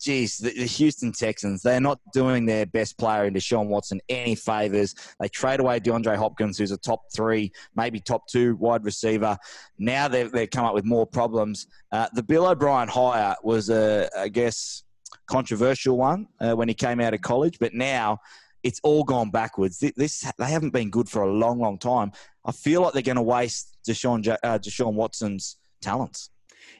Geez, 0.00 0.38
the, 0.38 0.50
the 0.50 0.66
Houston 0.66 1.12
Texans, 1.12 1.62
they're 1.62 1.80
not 1.80 2.00
doing 2.12 2.46
their 2.46 2.66
best 2.66 2.98
player 2.98 3.24
in 3.24 3.34
Deshaun 3.34 3.66
Watson 3.66 4.00
any 4.08 4.34
favors. 4.34 4.94
They 5.20 5.28
trade 5.28 5.60
away 5.60 5.80
DeAndre 5.80 6.16
Hopkins, 6.16 6.58
who's 6.58 6.72
a 6.72 6.76
top 6.76 7.02
three, 7.14 7.52
maybe 7.74 8.00
top 8.00 8.26
two 8.28 8.56
wide 8.56 8.84
receiver. 8.84 9.36
Now 9.78 10.08
they've, 10.08 10.30
they've 10.30 10.50
come 10.50 10.64
up 10.64 10.74
with 10.74 10.84
more 10.84 11.06
problems. 11.06 11.66
Uh, 11.92 12.08
the 12.14 12.22
Bill 12.22 12.46
O'Brien 12.46 12.88
hire 12.88 13.36
was, 13.42 13.70
I 13.70 14.28
guess, 14.28 14.84
controversial 15.28 15.96
one 15.96 16.26
uh, 16.40 16.54
when 16.54 16.68
he 16.68 16.74
came 16.74 17.00
out 17.00 17.14
of 17.14 17.20
college, 17.20 17.58
but 17.58 17.74
now 17.74 18.18
it's 18.62 18.80
all 18.82 19.04
gone 19.04 19.30
backwards. 19.30 19.78
Th- 19.78 19.94
This 19.94 20.30
they 20.38 20.46
haven't 20.50 20.72
been 20.72 20.90
good 20.90 21.08
for 21.08 21.22
a 21.22 21.32
long, 21.32 21.58
long 21.60 21.78
time. 21.78 22.12
I 22.44 22.52
feel 22.52 22.82
like 22.82 22.92
they're 22.92 23.02
going 23.02 23.16
to 23.16 23.22
waste 23.22 23.76
Deshaun, 23.88 24.26
uh, 24.28 24.58
Deshaun 24.58 24.94
Watson's 24.94 25.56
talents. 25.80 26.30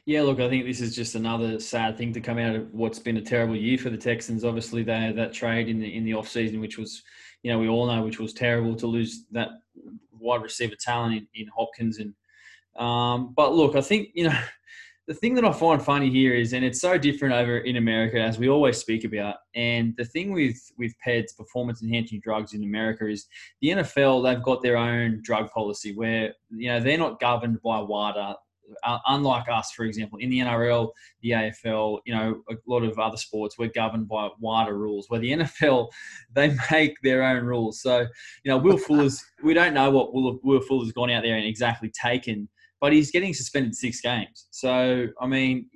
Yeah, 0.04 0.22
look, 0.22 0.40
I 0.40 0.48
think 0.48 0.64
this 0.64 0.80
is 0.80 0.94
just 0.94 1.14
another 1.14 1.60
sad 1.60 1.96
thing 1.96 2.12
to 2.14 2.20
come 2.20 2.38
out 2.38 2.56
of 2.56 2.72
what's 2.72 2.98
been 2.98 3.18
a 3.18 3.22
terrible 3.22 3.56
year 3.56 3.78
for 3.78 3.90
the 3.90 3.96
Texans. 3.96 4.44
Obviously, 4.44 4.82
they 4.82 4.98
had 4.98 5.16
that 5.16 5.32
trade 5.32 5.68
in 5.68 5.78
the 5.80 5.94
in 5.94 6.04
the 6.04 6.14
off 6.14 6.28
season, 6.28 6.60
which 6.60 6.78
was, 6.78 7.02
you 7.42 7.52
know, 7.52 7.58
we 7.58 7.68
all 7.68 7.86
know, 7.86 8.02
which 8.02 8.18
was 8.18 8.32
terrible 8.32 8.74
to 8.76 8.86
lose 8.86 9.24
that 9.30 9.50
wide 10.12 10.42
receiver 10.42 10.74
talent 10.78 11.14
in, 11.14 11.26
in 11.34 11.46
Hopkins. 11.54 11.98
And 11.98 12.14
um, 12.82 13.34
but 13.36 13.54
look, 13.54 13.76
I 13.76 13.80
think 13.80 14.08
you 14.14 14.24
know 14.28 14.38
the 15.08 15.14
thing 15.14 15.34
that 15.34 15.44
I 15.44 15.52
find 15.52 15.82
funny 15.82 16.10
here 16.10 16.34
is, 16.34 16.52
and 16.52 16.64
it's 16.64 16.80
so 16.80 16.98
different 16.98 17.34
over 17.34 17.58
in 17.58 17.76
America, 17.76 18.20
as 18.20 18.38
we 18.38 18.48
always 18.48 18.76
speak 18.76 19.04
about. 19.04 19.36
And 19.54 19.94
the 19.96 20.04
thing 20.04 20.32
with 20.32 20.56
with 20.76 20.92
PEDs, 21.04 21.36
performance 21.36 21.82
enhancing 21.82 22.20
drugs 22.20 22.52
in 22.52 22.62
America, 22.62 23.08
is 23.08 23.26
the 23.62 23.68
NFL. 23.68 24.22
They've 24.22 24.42
got 24.42 24.62
their 24.62 24.76
own 24.76 25.20
drug 25.22 25.50
policy 25.50 25.94
where 25.94 26.34
you 26.50 26.68
know 26.68 26.78
they're 26.78 26.98
not 26.98 27.20
governed 27.20 27.60
by 27.62 27.80
WADA 27.80 28.36
uh, 28.84 28.98
unlike 29.06 29.48
us, 29.48 29.72
for 29.72 29.84
example, 29.84 30.18
in 30.18 30.30
the 30.30 30.40
NRL, 30.40 30.90
the 31.22 31.30
AFL, 31.30 32.00
you 32.04 32.14
know, 32.14 32.42
a 32.50 32.54
lot 32.66 32.82
of 32.82 32.98
other 32.98 33.16
sports, 33.16 33.56
we're 33.58 33.68
governed 33.68 34.08
by 34.08 34.28
WADA 34.40 34.72
rules. 34.72 35.06
Where 35.08 35.20
the 35.20 35.32
NFL, 35.32 35.88
they 36.34 36.54
make 36.70 36.96
their 37.02 37.22
own 37.22 37.44
rules. 37.44 37.80
So, 37.82 38.00
you 38.44 38.50
know, 38.50 38.58
Will 38.58 38.78
Fuller's, 38.78 39.24
we 39.42 39.54
don't 39.54 39.74
know 39.74 39.90
what 39.90 40.12
Will, 40.12 40.38
Will 40.42 40.60
Fuller's 40.60 40.92
gone 40.92 41.10
out 41.10 41.22
there 41.22 41.36
and 41.36 41.46
exactly 41.46 41.90
taken, 41.90 42.48
but 42.80 42.92
he's 42.92 43.10
getting 43.10 43.34
suspended 43.34 43.74
six 43.74 44.00
games. 44.00 44.46
So, 44.50 45.06
I 45.20 45.26
mean, 45.26 45.68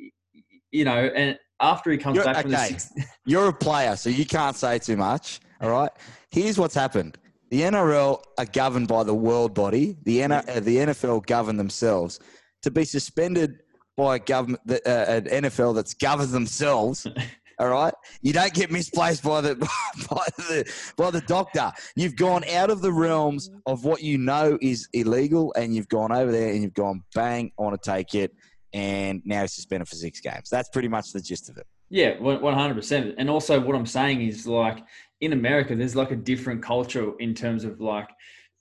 you 0.71 0.85
know, 0.85 1.11
and 1.15 1.39
after 1.61 1.91
he 1.91 1.99
comes 1.99 2.17
You're- 2.17 2.25
back 2.33 2.43
from 2.43 2.51
the 2.51 2.57
six, 2.59 2.93
You're 3.27 3.49
a 3.49 3.53
player, 3.53 3.97
so 3.97 4.11
you 4.11 4.27
can't 4.27 4.57
say 4.57 4.79
too 4.79 4.97
much. 4.97 5.41
All 5.61 5.71
right. 5.71 5.91
Here's 6.31 6.59
what's 6.59 6.75
happened. 6.75 7.19
The 7.51 7.61
NRL 7.63 8.23
are 8.39 8.47
governed 8.47 8.89
by 8.89 9.05
the 9.05 9.15
world 9.15 9.55
body. 9.55 9.97
The, 10.05 10.23
N- 10.23 10.33
uh, 10.33 10.43
the 10.61 10.77
NFL 10.79 11.27
govern 11.27 11.57
themselves. 11.57 12.19
To 12.63 12.71
be 12.71 12.85
suspended 12.85 13.61
by 13.97 14.17
a 14.17 14.19
government, 14.19 14.61
uh, 14.71 14.89
an 14.89 15.25
NFL 15.25 15.75
that's 15.75 15.95
governed 15.95 16.31
themselves. 16.31 17.07
All 17.63 17.69
right, 17.69 17.95
you 18.23 18.33
don't 18.33 18.53
get 18.53 18.73
misplaced 18.73 19.23
by 19.23 19.41
the 19.41 19.55
by 20.11 20.27
the 20.37 20.69
by 20.97 21.13
the 21.13 21.21
doctor. 21.21 21.71
You've 21.95 22.17
gone 22.17 22.43
out 22.51 22.71
of 22.71 22.83
the 22.83 22.93
realms 22.93 23.53
of 23.67 23.85
what 23.85 24.03
you 24.03 24.19
know 24.19 24.59
is 24.61 24.89
illegal, 24.95 25.55
and 25.57 25.73
you've 25.73 25.89
gone 25.89 26.11
over 26.11 26.33
there 26.33 26.53
and 26.53 26.61
you've 26.61 26.75
gone 26.75 27.05
bang. 27.15 27.53
I 27.57 27.63
want 27.63 27.81
to 27.81 27.89
take 27.89 28.17
it, 28.17 28.35
and 28.73 29.23
now 29.25 29.43
he's 29.43 29.53
suspended 29.53 29.87
for 29.87 29.95
six 29.95 30.19
games. 30.19 30.51
That's 30.51 30.71
pretty 30.71 30.89
much 30.89 31.13
the 31.13 31.21
gist 31.21 31.51
of 31.51 31.57
it. 31.57 31.65
Yeah, 31.89 32.19
one 32.19 32.53
hundred 32.53 32.75
percent. 32.75 33.15
And 33.17 33.31
also, 33.31 33.61
what 33.61 33.77
I'm 33.77 33.87
saying 33.87 34.23
is 34.23 34.45
like 34.45 34.83
in 35.21 35.33
America, 35.33 35.77
there's 35.77 35.95
like 35.95 36.11
a 36.11 36.17
different 36.17 36.65
culture 36.65 37.13
in 37.21 37.33
terms 37.33 37.63
of 37.63 37.81
like 37.81 38.09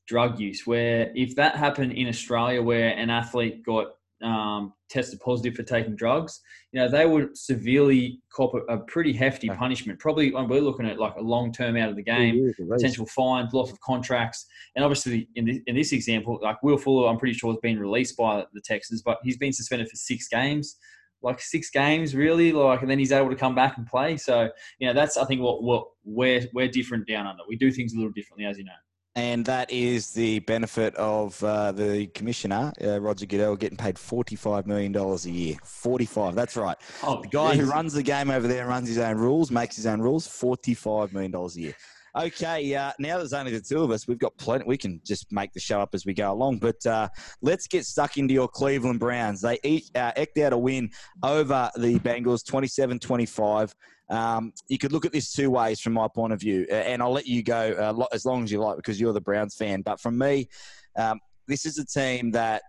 drug 0.06 0.40
use. 0.40 0.68
Where 0.68 1.12
if 1.16 1.36
that 1.38 1.56
happened 1.56 1.94
in 1.94 2.08
Australia, 2.08 2.62
where 2.62 2.90
an 2.90 3.10
athlete 3.10 3.66
got 3.66 3.94
um, 4.24 4.74
tested 4.90 5.20
positive 5.20 5.56
for 5.56 5.64
taking 5.64 5.96
drugs, 5.96 6.40
you 6.72 6.80
know, 6.80 6.88
they 6.88 7.06
would 7.06 7.38
severely 7.38 8.22
cop 8.34 8.52
a, 8.70 8.78
pretty 8.78 9.14
hefty 9.14 9.48
punishment. 9.50 10.00
Probably, 10.00 10.32
we're 10.32 10.62
looking 10.62 10.88
at 10.88 11.00
like 11.00 11.16
a 11.16 11.22
long 11.22 11.52
term 11.52 11.78
out 11.78 11.90
of 11.90 11.96
the 11.96 12.04
game, 12.04 12.52
potential 12.70 13.06
fines, 13.06 13.54
loss 13.54 13.72
of 13.72 13.80
contracts, 13.82 14.46
and 14.76 14.84
obviously 14.86 15.28
in 15.36 15.46
this, 15.46 15.58
in 15.68 15.76
this 15.76 15.92
example, 15.92 16.40
like 16.42 16.62
Will 16.64 16.78
Fuller, 16.78 17.10
I'm 17.10 17.18
pretty 17.18 17.34
sure 17.34 17.52
has 17.52 17.60
been 17.62 17.80
released 17.80 18.18
by 18.18 18.46
the 18.54 18.62
Texans, 18.62 19.02
but 19.02 19.18
he's 19.24 19.38
been 19.38 19.54
suspended 19.54 19.90
for 19.90 19.96
six 19.96 20.28
games. 20.28 20.78
Like 21.24 21.40
six 21.40 21.70
games, 21.70 22.16
really, 22.16 22.52
like, 22.52 22.82
and 22.82 22.90
then 22.90 22.98
he's 22.98 23.12
able 23.12 23.30
to 23.30 23.36
come 23.36 23.54
back 23.54 23.78
and 23.78 23.86
play. 23.86 24.18
So, 24.18 24.50
you 24.80 24.88
know, 24.88 24.94
that's 24.94 25.18
I 25.18 25.26
think 25.26 25.40
what 25.40 25.62
what 25.62 25.86
we're 26.04 26.48
we're 26.52 26.68
different 26.68 27.08
down 27.08 27.28
under. 27.28 27.44
We 27.48 27.58
do 27.58 27.72
things 27.72 27.94
a 27.94 27.96
little 27.96 28.12
differently, 28.12 28.46
as 28.46 28.58
you 28.58 28.64
know. 28.64 28.72
And 29.16 29.46
that 29.46 29.70
is 29.70 30.12
the 30.12 30.40
benefit 30.40 30.96
of 30.96 31.44
uh, 31.44 31.74
the 31.74 32.08
commissioner, 32.08 32.72
uh, 32.82 33.02
Roger 33.02 33.26
Goodell, 33.26 33.58
getting 33.58 33.78
paid 33.78 33.96
$45 33.96 34.66
million 34.66 34.96
a 34.96 35.16
year. 35.30 35.58
45, 35.66 36.34
that's 36.34 36.56
right. 36.56 36.78
Oh, 37.04 37.22
The 37.22 37.28
guy 37.28 37.58
who 37.58 37.66
runs 37.70 37.92
the 37.92 38.04
game 38.04 38.32
over 38.32 38.48
there, 38.48 38.68
runs 38.68 38.88
his 38.88 38.98
own 38.98 39.18
rules, 39.18 39.52
makes 39.52 39.76
his 39.76 39.86
own 39.86 40.00
rules, 40.00 40.28
$45 40.28 41.12
million 41.12 41.36
a 41.36 41.48
year. 41.60 41.76
Okay, 42.18 42.76
uh, 42.76 42.92
now 43.00 43.18
there's 43.18 43.32
only 43.34 43.52
the 43.52 43.62
two 43.62 43.84
of 43.84 43.92
us. 43.92 44.08
We've 44.08 44.20
got 44.20 44.36
plenty. 44.38 44.66
We 44.66 44.78
can 44.78 45.00
just 45.06 45.32
make 45.32 45.54
the 45.54 45.62
show 45.62 45.80
up 45.80 45.90
as 45.94 46.06
we 46.06 46.14
go 46.14 46.32
along. 46.32 46.60
But 46.60 46.86
uh, 46.86 47.08
let's 47.42 47.68
get 47.68 47.86
stuck 47.86 48.18
into 48.18 48.34
your 48.34 48.50
Cleveland 48.50 49.00
Browns. 49.00 49.42
They 49.42 49.60
each, 49.64 49.86
uh, 49.96 50.12
eked 50.18 50.38
out 50.40 50.52
a 50.52 50.58
win 50.58 50.90
over 51.24 51.70
the 51.78 52.00
Bengals 52.00 52.46
27 52.46 53.00
25. 53.00 53.74
Um, 54.12 54.54
you 54.68 54.78
could 54.78 54.92
look 54.92 55.06
at 55.06 55.14
this 55.14 55.32
two 55.32 55.50
ways 55.50 55.80
from 55.80 55.94
my 55.94 56.08
point 56.14 56.34
of 56.34 56.40
view, 56.40 56.68
and 56.70 57.02
I'll 57.02 57.14
let 57.14 57.28
you 57.28 57.42
go 57.44 57.72
uh, 57.72 58.06
as 58.14 58.26
long 58.26 58.44
as 58.44 58.52
you 58.52 58.60
like 58.60 58.76
because 58.76 59.00
you're 59.00 59.14
the 59.14 59.22
Browns 59.22 59.56
fan. 59.56 59.82
But 59.82 60.02
from 60.02 60.18
me, 60.18 60.50
um, 60.98 61.20
this 61.48 61.66
is 61.66 61.80
a 61.80 61.86
team 61.86 62.32
that 62.32 62.62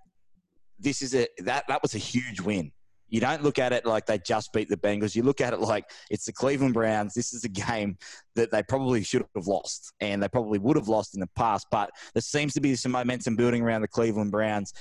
this 0.78 1.02
is 1.02 1.14
a 1.14 1.26
that 1.38 1.64
that 1.68 1.82
was 1.82 1.94
a 1.94 1.99
huge 1.99 2.40
win. 2.40 2.70
You 3.08 3.20
don't 3.20 3.42
look 3.42 3.58
at 3.58 3.75
it 3.75 3.84
like 3.84 4.06
they 4.06 4.18
just 4.18 4.54
beat 4.54 4.70
the 4.70 4.76
Bengals. 4.76 5.14
You 5.14 5.22
look 5.22 5.42
at 5.42 5.52
it 5.52 5.61
like 5.61 5.84
it's 6.11 6.25
the 6.25 6.32
Cleveland 6.32 6.72
Browns. 6.72 7.12
This 7.12 7.34
is 7.34 7.44
a 7.44 7.49
game 7.49 7.99
that 8.37 8.50
they 8.50 8.62
probably 8.62 9.02
should 9.02 9.22
have 9.34 9.46
lost, 9.46 9.92
and 10.00 10.22
they 10.22 10.28
probably 10.28 10.58
would 10.58 10.76
have 10.76 10.88
lost 10.88 11.14
in 11.14 11.20
the 11.20 11.28
past. 11.37 11.66
But 11.70 11.90
there 12.14 12.22
seems 12.22 12.54
to 12.54 12.61
be 12.61 12.75
some 12.75 12.92
momentum 12.92 13.37
building 13.37 13.62
around 13.62 13.82
the 13.82 13.88
Cleveland 13.88 14.30
Browns. 14.30 14.72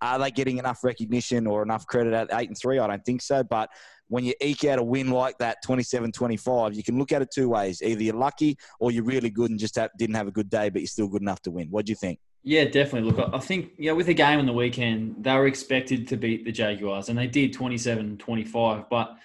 Are 0.00 0.18
they 0.18 0.30
getting 0.30 0.58
enough 0.58 0.84
recognition 0.84 1.46
or 1.46 1.62
enough 1.62 1.86
credit 1.86 2.12
at 2.12 2.28
eight 2.32 2.48
and 2.48 2.58
three? 2.58 2.78
I 2.78 2.86
don't 2.86 3.04
think 3.04 3.22
so. 3.22 3.42
But 3.42 3.70
when 4.08 4.24
you 4.24 4.34
eke 4.40 4.64
out 4.64 4.78
a 4.78 4.82
win 4.82 5.10
like 5.10 5.38
that, 5.38 5.58
27-25, 5.66 6.74
you 6.74 6.82
can 6.82 6.98
look 6.98 7.12
at 7.12 7.22
it 7.22 7.30
two 7.32 7.48
ways. 7.50 7.82
Either 7.82 8.02
you're 8.02 8.14
lucky 8.14 8.56
or 8.80 8.90
you're 8.90 9.04
really 9.04 9.30
good 9.30 9.50
and 9.50 9.58
just 9.58 9.76
have, 9.76 9.90
didn't 9.98 10.16
have 10.16 10.28
a 10.28 10.32
good 10.32 10.48
day, 10.48 10.70
but 10.70 10.80
you're 10.80 10.86
still 10.86 11.08
good 11.08 11.22
enough 11.22 11.42
to 11.42 11.50
win. 11.50 11.68
What 11.70 11.86
do 11.86 11.90
you 11.92 11.96
think? 11.96 12.18
Yeah, 12.42 12.64
definitely. 12.64 13.10
Look, 13.10 13.30
I- 13.32 13.38
think, 13.40 13.78
know, 13.78 13.94
with 13.94 14.06
the 14.06 14.14
game 14.14 14.38
on 14.38 14.46
the 14.46 14.52
weekend, 14.52 15.16
they 15.22 15.34
were 15.34 15.46
expected 15.46 16.08
to 16.08 16.16
beat 16.16 16.44
the 16.44 16.52
Jaguars, 16.52 17.08
and 17.08 17.18
they 17.18 17.26
did 17.26 17.52
27 17.52 18.16
25. 18.16 18.88
But, 18.88 19.16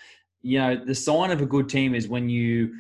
you 0.42 0.60
know, 0.60 0.84
the 0.84 0.96
sign 0.96 1.32
of 1.32 1.40
a 1.42 1.46
good 1.46 1.70
team 1.70 1.96
is 1.96 2.08
when 2.08 2.28
you, 2.28 2.74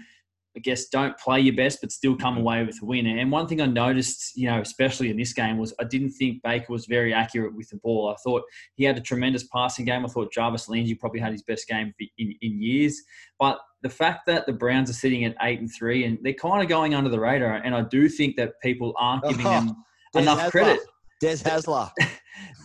I 0.56 0.60
guess, 0.60 0.86
don't 0.86 1.18
play 1.18 1.40
your 1.40 1.56
best, 1.56 1.80
but 1.82 1.92
still 1.92 2.16
come 2.16 2.36
mm-hmm. 2.36 2.42
away 2.42 2.64
with 2.64 2.82
a 2.82 2.86
win. 2.86 3.08
And 3.08 3.32
one 3.32 3.48
thing 3.48 3.62
I 3.62 3.66
noticed, 3.66 4.38
you 4.38 4.48
know, 4.48 4.62
especially 4.62 5.10
in 5.10 5.18
this 5.18 5.34
game, 5.34 5.58
was 5.58 5.74
I 5.80 5.84
didn't 5.84 6.12
think 6.12 6.44
Baker 6.44 6.72
was 6.72 6.86
very 6.86 7.14
accurate 7.14 7.56
with 7.56 7.70
the 7.70 7.78
ball. 7.78 8.10
I 8.10 8.16
thought 8.24 8.44
he 8.76 8.84
had 8.84 8.98
a 8.98 9.02
tremendous 9.02 9.44
passing 9.46 9.86
game. 9.86 10.06
I 10.06 10.10
thought 10.10 10.32
Jarvis 10.32 10.70
Landry 10.70 10.96
probably 10.96 11.20
had 11.20 11.32
his 11.32 11.44
best 11.44 11.68
game 11.68 11.94
in, 12.18 12.36
in 12.42 12.62
years. 12.62 13.02
But 13.40 13.60
the 13.82 13.90
fact 13.90 14.26
that 14.28 14.46
the 14.46 14.54
Browns 14.54 14.90
are 14.90 14.94
sitting 14.94 15.26
at 15.26 15.36
eight 15.42 15.60
and 15.60 15.72
three, 15.72 16.06
and 16.06 16.18
they're 16.22 16.34
kind 16.34 16.62
of 16.62 16.70
going 16.70 16.94
under 16.94 17.10
the 17.10 17.20
radar, 17.20 17.56
and 17.56 17.76
I 17.76 17.82
do 17.82 18.08
think 18.08 18.36
that 18.38 18.54
people 18.62 18.94
aren't 18.98 19.24
giving 19.24 19.44
them 19.44 19.76
enough 20.16 20.40
Hasler. 20.40 20.52
credit. 20.52 20.80
Des 21.20 21.38
Hasler. 21.38 21.92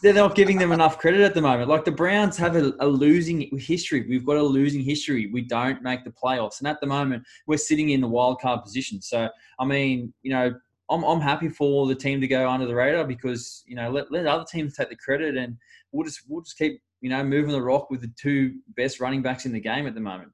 They're 0.02 0.14
not 0.14 0.34
giving 0.34 0.58
them 0.58 0.72
enough 0.72 0.98
credit 0.98 1.20
at 1.20 1.34
the 1.34 1.42
moment. 1.42 1.68
Like 1.68 1.84
the 1.84 1.92
Browns 1.92 2.37
have 2.37 2.56
a, 2.56 2.72
a 2.80 2.87
losing 2.87 3.48
history. 3.58 4.06
We've 4.08 4.25
got 4.25 4.37
a 4.37 4.42
losing 4.42 4.82
history. 4.82 5.26
We 5.26 5.42
don't 5.42 5.82
make 5.82 6.04
the 6.04 6.10
playoffs, 6.10 6.60
and 6.60 6.68
at 6.68 6.80
the 6.80 6.87
moment 6.87 7.25
we're 7.46 7.58
sitting 7.58 7.90
in 7.90 8.00
the 8.00 8.08
wild 8.08 8.40
card 8.40 8.62
position. 8.62 9.02
So 9.02 9.28
I 9.58 9.64
mean, 9.64 10.12
you 10.22 10.32
know, 10.32 10.54
I'm 10.90 11.04
I'm 11.04 11.20
happy 11.20 11.48
for 11.48 11.87
the 11.87 11.94
team 11.94 12.20
to 12.20 12.28
go 12.28 12.48
under 12.48 12.66
the 12.66 12.75
radar 12.75 13.04
because 13.04 13.62
you 13.66 13.76
know 13.76 13.90
let 13.90 14.10
let 14.10 14.26
other 14.26 14.46
teams 14.50 14.76
take 14.76 14.88
the 14.88 14.96
credit, 14.96 15.37
and 15.37 15.56
we'll 15.92 16.04
just 16.04 16.22
we'll 16.28 16.42
just 16.42 16.58
keep 16.58 16.80
you 17.00 17.10
know 17.10 17.22
moving 17.22 17.52
the 17.52 17.62
rock 17.62 17.90
with 17.90 18.00
the 18.00 18.12
two 18.20 18.54
best 18.76 19.00
running 19.00 19.22
backs 19.22 19.46
in 19.46 19.52
the 19.52 19.60
game 19.60 19.87
at 19.87 19.94
the 19.94 20.00
moment. 20.00 20.30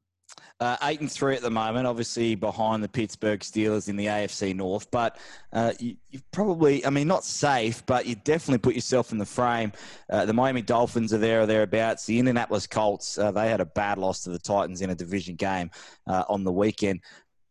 Uh, 0.61 0.77
eight 0.85 1.01
and 1.01 1.11
three 1.11 1.35
at 1.35 1.43
the 1.43 1.51
moment, 1.51 1.87
obviously 1.87 2.35
behind 2.37 2.83
the 2.83 2.89
Pittsburgh 2.89 3.41
Steelers 3.41 3.89
in 3.89 3.97
the 3.97 4.07
AFC 4.07 4.55
North. 4.55 4.91
But 4.91 5.19
uh, 5.53 5.73
you, 5.81 5.97
you've 6.11 6.31
probably, 6.31 6.87
I 6.87 6.91
mean, 6.91 7.09
not 7.09 7.25
safe, 7.25 7.85
but 7.87 8.07
you 8.07 8.15
definitely 8.15 8.59
put 8.59 8.75
yourself 8.75 9.11
in 9.13 9.19
the 9.19 9.27
frame. 9.27 9.73
Uh, 10.09 10.25
the 10.25 10.33
Miami 10.33 10.63
Dolphins 10.63 11.13
are 11.13 11.19
there 11.19 11.43
or 11.43 11.47
thereabouts. 11.47 12.07
The 12.07 12.19
Indianapolis 12.19 12.67
Colts, 12.67 13.19
uh, 13.19 13.33
they 13.33 13.49
had 13.49 13.61
a 13.61 13.67
bad 13.67 13.99
loss 13.99 14.23
to 14.25 14.31
the 14.31 14.39
Titans 14.39 14.81
in 14.81 14.91
a 14.91 14.95
division 14.95 15.35
game 15.35 15.71
uh, 16.07 16.25
on 16.29 16.45
the 16.45 16.53
weekend. 16.53 17.01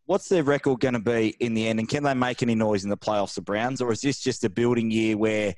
What's 0.06 0.28
their 0.28 0.42
record 0.42 0.80
going 0.80 0.94
to 0.94 1.00
be 1.00 1.36
in 1.40 1.54
the 1.54 1.68
end? 1.68 1.78
And 1.78 1.88
can 1.88 2.02
they 2.02 2.14
make 2.14 2.42
any 2.42 2.54
noise 2.54 2.84
in 2.84 2.90
the 2.90 2.96
playoffs, 2.96 3.34
the 3.34 3.42
Browns? 3.42 3.80
Or 3.80 3.92
is 3.92 4.00
this 4.00 4.20
just 4.20 4.44
a 4.44 4.50
building 4.50 4.90
year 4.90 5.16
where 5.16 5.54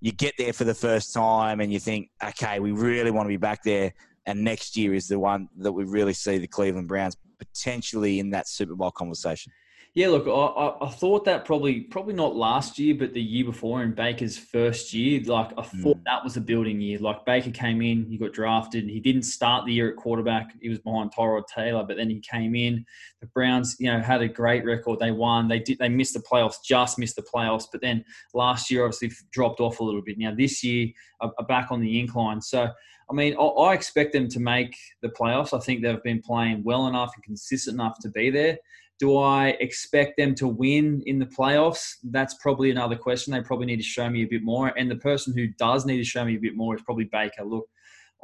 you 0.00 0.12
get 0.12 0.34
there 0.38 0.52
for 0.52 0.64
the 0.64 0.74
first 0.74 1.12
time 1.12 1.60
and 1.60 1.72
you 1.72 1.80
think, 1.80 2.10
okay, 2.22 2.60
we 2.60 2.70
really 2.72 3.10
want 3.10 3.26
to 3.26 3.28
be 3.28 3.36
back 3.36 3.62
there? 3.62 3.92
And 4.28 4.44
next 4.44 4.76
year 4.76 4.92
is 4.92 5.08
the 5.08 5.18
one 5.18 5.48
that 5.56 5.72
we 5.72 5.84
really 5.84 6.12
see 6.12 6.36
the 6.36 6.46
Cleveland 6.46 6.86
Browns 6.86 7.16
potentially 7.38 8.20
in 8.20 8.30
that 8.30 8.46
Super 8.46 8.74
Bowl 8.74 8.90
conversation. 8.90 9.50
Yeah, 9.94 10.08
look, 10.08 10.28
I, 10.28 10.84
I, 10.84 10.90
thought 10.90 11.24
that 11.24 11.46
probably 11.46 11.80
probably 11.80 12.12
not 12.12 12.36
last 12.36 12.78
year, 12.78 12.94
but 12.94 13.14
the 13.14 13.22
year 13.22 13.46
before 13.46 13.82
in 13.82 13.94
Baker's 13.94 14.36
first 14.36 14.92
year, 14.92 15.22
like 15.24 15.50
I 15.56 15.62
thought 15.62 15.96
Mm. 15.96 16.04
that 16.04 16.22
was 16.22 16.36
a 16.36 16.42
building 16.42 16.78
year. 16.78 16.98
Like 16.98 17.24
Baker 17.24 17.50
came 17.50 17.80
in, 17.80 18.04
he 18.04 18.18
got 18.18 18.32
drafted. 18.32 18.84
He 18.84 19.00
didn't 19.00 19.22
start 19.22 19.64
the 19.64 19.72
year 19.72 19.88
at 19.88 19.96
quarterback. 19.96 20.52
He 20.60 20.68
was 20.68 20.78
behind 20.78 21.10
Tyrod 21.12 21.44
Taylor, 21.52 21.84
but 21.88 21.96
then 21.96 22.10
he 22.10 22.20
came 22.20 22.54
in. 22.54 22.84
The 23.22 23.28
Browns, 23.28 23.76
you 23.80 23.90
know, 23.90 23.98
had 23.98 24.20
a 24.20 24.28
great 24.28 24.64
record. 24.64 24.98
They 24.98 25.10
won. 25.10 25.48
They 25.48 25.58
did. 25.58 25.78
They 25.78 25.88
missed 25.88 26.12
the 26.12 26.20
playoffs, 26.20 26.62
just 26.62 26.98
missed 26.98 27.16
the 27.16 27.22
playoffs. 27.22 27.64
But 27.72 27.80
then 27.80 28.04
last 28.34 28.70
year, 28.70 28.84
obviously, 28.84 29.10
dropped 29.32 29.58
off 29.58 29.80
a 29.80 29.84
little 29.84 30.02
bit. 30.02 30.18
Now 30.18 30.34
this 30.36 30.62
year, 30.62 30.88
are 31.20 31.32
back 31.48 31.72
on 31.72 31.80
the 31.80 31.98
incline. 31.98 32.42
So. 32.42 32.68
I 33.10 33.14
mean, 33.14 33.36
I, 33.38 33.72
expect 33.72 34.12
them 34.12 34.28
to 34.28 34.40
make 34.40 34.76
the 35.00 35.08
playoffs. 35.08 35.56
I 35.56 35.60
think 35.60 35.82
they've 35.82 36.02
been 36.02 36.20
playing 36.20 36.62
well 36.62 36.88
enough 36.88 37.12
and 37.14 37.24
consistent 37.24 37.74
enough 37.74 37.98
to 38.00 38.10
be 38.10 38.30
there. 38.30 38.58
Do 38.98 39.16
I 39.16 39.56
expect 39.60 40.16
them 40.18 40.34
to 40.36 40.48
win 40.48 41.02
in 41.06 41.18
the 41.18 41.26
playoffs? 41.26 41.94
That's 42.02 42.34
probably 42.34 42.70
another 42.70 42.96
question. 42.96 43.32
They 43.32 43.40
probably 43.40 43.66
need 43.66 43.76
to 43.76 43.82
show 43.82 44.10
me 44.10 44.24
a 44.24 44.28
bit 44.28 44.42
more. 44.42 44.76
And 44.76 44.90
the 44.90 44.96
person 44.96 45.32
who 45.34 45.46
does 45.58 45.86
need 45.86 45.98
to 45.98 46.04
show 46.04 46.24
me 46.24 46.36
a 46.36 46.40
bit 46.40 46.56
more 46.56 46.74
is 46.74 46.82
probably 46.82 47.04
Baker. 47.04 47.44
Look, 47.44 47.66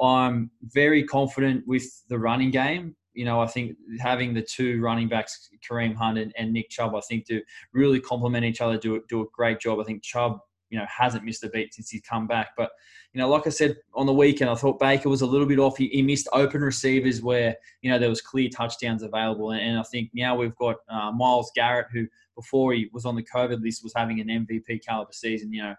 I'm 0.00 0.50
very 0.62 1.04
confident 1.04 1.66
with 1.66 1.84
the 2.08 2.18
running 2.18 2.50
game. 2.50 2.96
You 3.14 3.24
know, 3.24 3.40
I 3.40 3.46
think 3.46 3.76
having 4.00 4.34
the 4.34 4.42
two 4.42 4.80
running 4.82 5.08
backs, 5.08 5.48
Kareem 5.66 5.94
Hunt 5.94 6.18
and, 6.18 6.32
and 6.36 6.52
Nick 6.52 6.68
Chubb, 6.68 6.96
I 6.96 7.00
think 7.08 7.26
do 7.26 7.40
really 7.72 8.00
complement 8.00 8.44
each 8.44 8.60
other, 8.60 8.76
do, 8.76 9.00
do 9.08 9.22
a 9.22 9.26
great 9.32 9.60
job. 9.60 9.78
I 9.78 9.84
think 9.84 10.02
Chubb, 10.02 10.40
you 10.70 10.78
know, 10.78 10.86
hasn't 10.88 11.24
missed 11.24 11.44
a 11.44 11.48
beat 11.48 11.74
since 11.74 11.90
he's 11.90 12.02
come 12.02 12.26
back. 12.26 12.50
But, 12.56 12.70
you 13.12 13.20
know, 13.20 13.28
like 13.28 13.46
I 13.46 13.50
said 13.50 13.76
on 13.94 14.06
the 14.06 14.12
weekend, 14.12 14.50
I 14.50 14.54
thought 14.54 14.80
Baker 14.80 15.08
was 15.08 15.22
a 15.22 15.26
little 15.26 15.46
bit 15.46 15.58
off. 15.58 15.76
He, 15.76 15.88
he 15.88 16.02
missed 16.02 16.28
open 16.32 16.60
receivers 16.60 17.22
where, 17.22 17.56
you 17.82 17.90
know, 17.90 17.98
there 17.98 18.08
was 18.08 18.20
clear 18.20 18.48
touchdowns 18.48 19.02
available. 19.02 19.52
And, 19.52 19.60
and 19.60 19.78
I 19.78 19.82
think 19.82 20.10
now 20.14 20.36
we've 20.36 20.56
got 20.56 20.76
uh, 20.88 21.12
Myles 21.12 21.50
Garrett, 21.54 21.86
who 21.92 22.06
before 22.34 22.72
he 22.72 22.90
was 22.92 23.04
on 23.04 23.16
the 23.16 23.22
COVID 23.22 23.62
list 23.62 23.84
was 23.84 23.92
having 23.94 24.20
an 24.20 24.28
MVP 24.28 24.84
caliber 24.84 25.12
season, 25.12 25.52
you 25.52 25.62
know. 25.62 25.74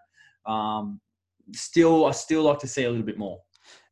Um, 0.52 1.00
still, 1.52 2.06
I 2.06 2.12
still 2.12 2.42
like 2.42 2.58
to 2.60 2.68
see 2.68 2.84
a 2.84 2.90
little 2.90 3.04
bit 3.04 3.18
more. 3.18 3.40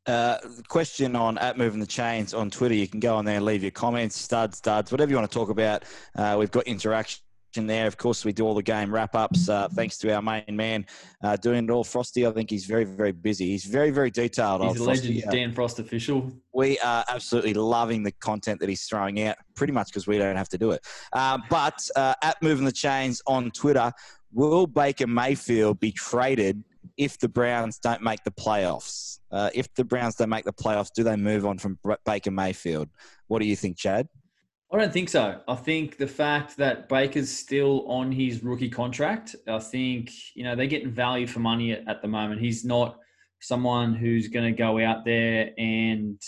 Uh, 0.07 0.37
question 0.69 1.17
on 1.17 1.39
at 1.39 1.57
moving 1.57 1.81
the 1.81 1.87
chains 1.87 2.35
on 2.35 2.51
Twitter. 2.51 2.75
You 2.75 2.87
can 2.87 3.01
go 3.01 3.17
on 3.17 3.25
there 3.25 3.37
and 3.37 3.45
leave 3.45 3.63
your 3.63 3.71
comments, 3.71 4.19
studs, 4.21 4.59
studs, 4.59 4.93
whatever 4.93 5.11
you 5.11 5.17
want 5.17 5.31
to 5.31 5.35
talk 5.35 5.49
about. 5.49 5.85
Uh, 6.15 6.37
we've 6.39 6.51
got 6.51 6.65
interaction 6.65 7.24
there. 7.57 7.87
Of 7.87 7.97
course, 7.97 8.25
we 8.25 8.33
do 8.33 8.45
all 8.45 8.55
the 8.55 8.63
game 8.63 8.93
wrap 8.93 9.15
ups. 9.15 9.49
Uh, 9.49 9.69
thanks 9.69 9.97
to 9.99 10.13
our 10.15 10.21
main 10.21 10.45
man 10.51 10.85
uh, 11.23 11.37
doing 11.37 11.65
it 11.65 11.71
all, 11.71 11.85
Frosty. 11.85 12.27
I 12.27 12.33
think 12.33 12.51
he's 12.51 12.67
very, 12.67 12.85
very 12.85 13.13
busy. 13.13 13.47
He's 13.47 13.65
very, 13.65 13.91
very 13.91 14.11
detailed. 14.11 14.63
He's 14.63 14.81
a 14.81 14.85
Frosty. 14.85 15.15
legend, 15.15 15.33
Dan 15.33 15.53
Frost 15.53 15.79
official. 15.79 16.31
we 16.53 16.79
are 16.81 17.05
absolutely 17.09 17.55
loving 17.55 18.03
the 18.03 18.13
content 18.13 18.61
that 18.61 18.69
he's 18.69 18.85
throwing 18.85 19.23
out, 19.23 19.37
pretty 19.55 19.73
much 19.73 19.87
because 19.89 20.07
we 20.07 20.19
don't 20.19 20.37
have 20.37 20.49
to 20.51 20.59
do 20.59 20.73
it. 20.73 20.85
Uh, 21.13 21.39
but 21.49 21.79
uh, 21.97 22.15
at 22.23 22.41
Moving 22.43 22.65
the 22.65 22.73
Chains 22.73 23.23
on 23.27 23.51
Twitter, 23.53 23.93
will 24.33 24.67
Baker 24.67 25.07
Mayfield 25.07 25.79
be 25.79 25.93
traded 25.93 26.63
if 26.97 27.19
the 27.19 27.29
Browns 27.29 27.79
don't 27.79 28.03
make 28.03 28.23
the 28.25 28.31
playoffs? 28.33 29.21
Uh, 29.31 29.51
if 29.55 29.73
the 29.75 29.85
Browns 29.85 30.17
don't 30.17 30.29
make 30.29 30.45
the 30.45 30.53
playoffs, 30.53 30.91
do 30.95 31.03
they 31.03 31.17
move 31.17 31.47
on 31.47 31.59
from 31.59 31.79
Baker 32.05 32.31
Mayfield? 32.31 32.89
What 33.29 33.41
do 33.41 33.47
you 33.47 33.57
think, 33.57 33.77
Chad? 33.77 34.09
I 34.75 34.79
don't 34.79 34.93
think 34.93 35.09
so. 35.09 35.41
I 35.47 35.55
think 35.55 35.99
the 35.99 36.07
fact 36.09 36.57
that 36.57 36.89
Baker's 36.89 37.31
still 37.31 37.87
on 37.87 38.11
his 38.11 38.43
rookie 38.43 38.69
contract, 38.69 39.37
I 39.47 39.61
think, 39.61 40.11
you 40.35 40.43
know, 40.43 40.57
they're 40.57 40.67
getting 40.67 40.91
value 40.91 41.29
for 41.29 41.39
money 41.39 41.71
at, 41.71 41.87
at 41.87 42.03
the 42.03 42.09
moment. 42.09 42.41
He's 42.41 42.65
not 42.65 42.99
someone 43.41 43.95
who's 43.95 44.27
going 44.27 44.47
to 44.47 44.59
go 44.59 44.85
out 44.85 45.05
there 45.05 45.53
and 45.59 46.21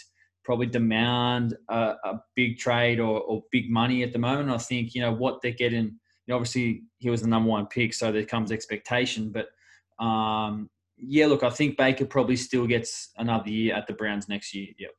probably 0.44 0.66
demand 0.66 1.56
a, 1.68 1.94
a 2.04 2.20
big 2.36 2.56
trade 2.56 3.00
or, 3.00 3.20
or 3.22 3.42
big 3.50 3.68
money 3.68 4.04
at 4.04 4.12
the 4.12 4.20
moment. 4.20 4.48
I 4.50 4.58
think, 4.58 4.94
you 4.94 5.00
know, 5.00 5.12
what 5.12 5.42
they're 5.42 5.50
getting, 5.50 5.86
you 5.86 6.28
know, 6.28 6.36
obviously 6.36 6.84
he 6.98 7.10
was 7.10 7.22
the 7.22 7.28
number 7.28 7.50
one 7.50 7.66
pick, 7.66 7.94
so 7.94 8.12
there 8.12 8.24
comes 8.24 8.52
expectation. 8.52 9.32
But 9.32 9.48
um, 9.98 10.70
yeah, 10.98 11.26
look, 11.26 11.42
I 11.42 11.50
think 11.50 11.76
Baker 11.76 12.06
probably 12.06 12.36
still 12.36 12.68
gets 12.68 13.10
another 13.16 13.50
year 13.50 13.74
at 13.74 13.88
the 13.88 13.94
Browns 13.94 14.28
next 14.28 14.54
year. 14.54 14.68
Yep. 14.78 14.92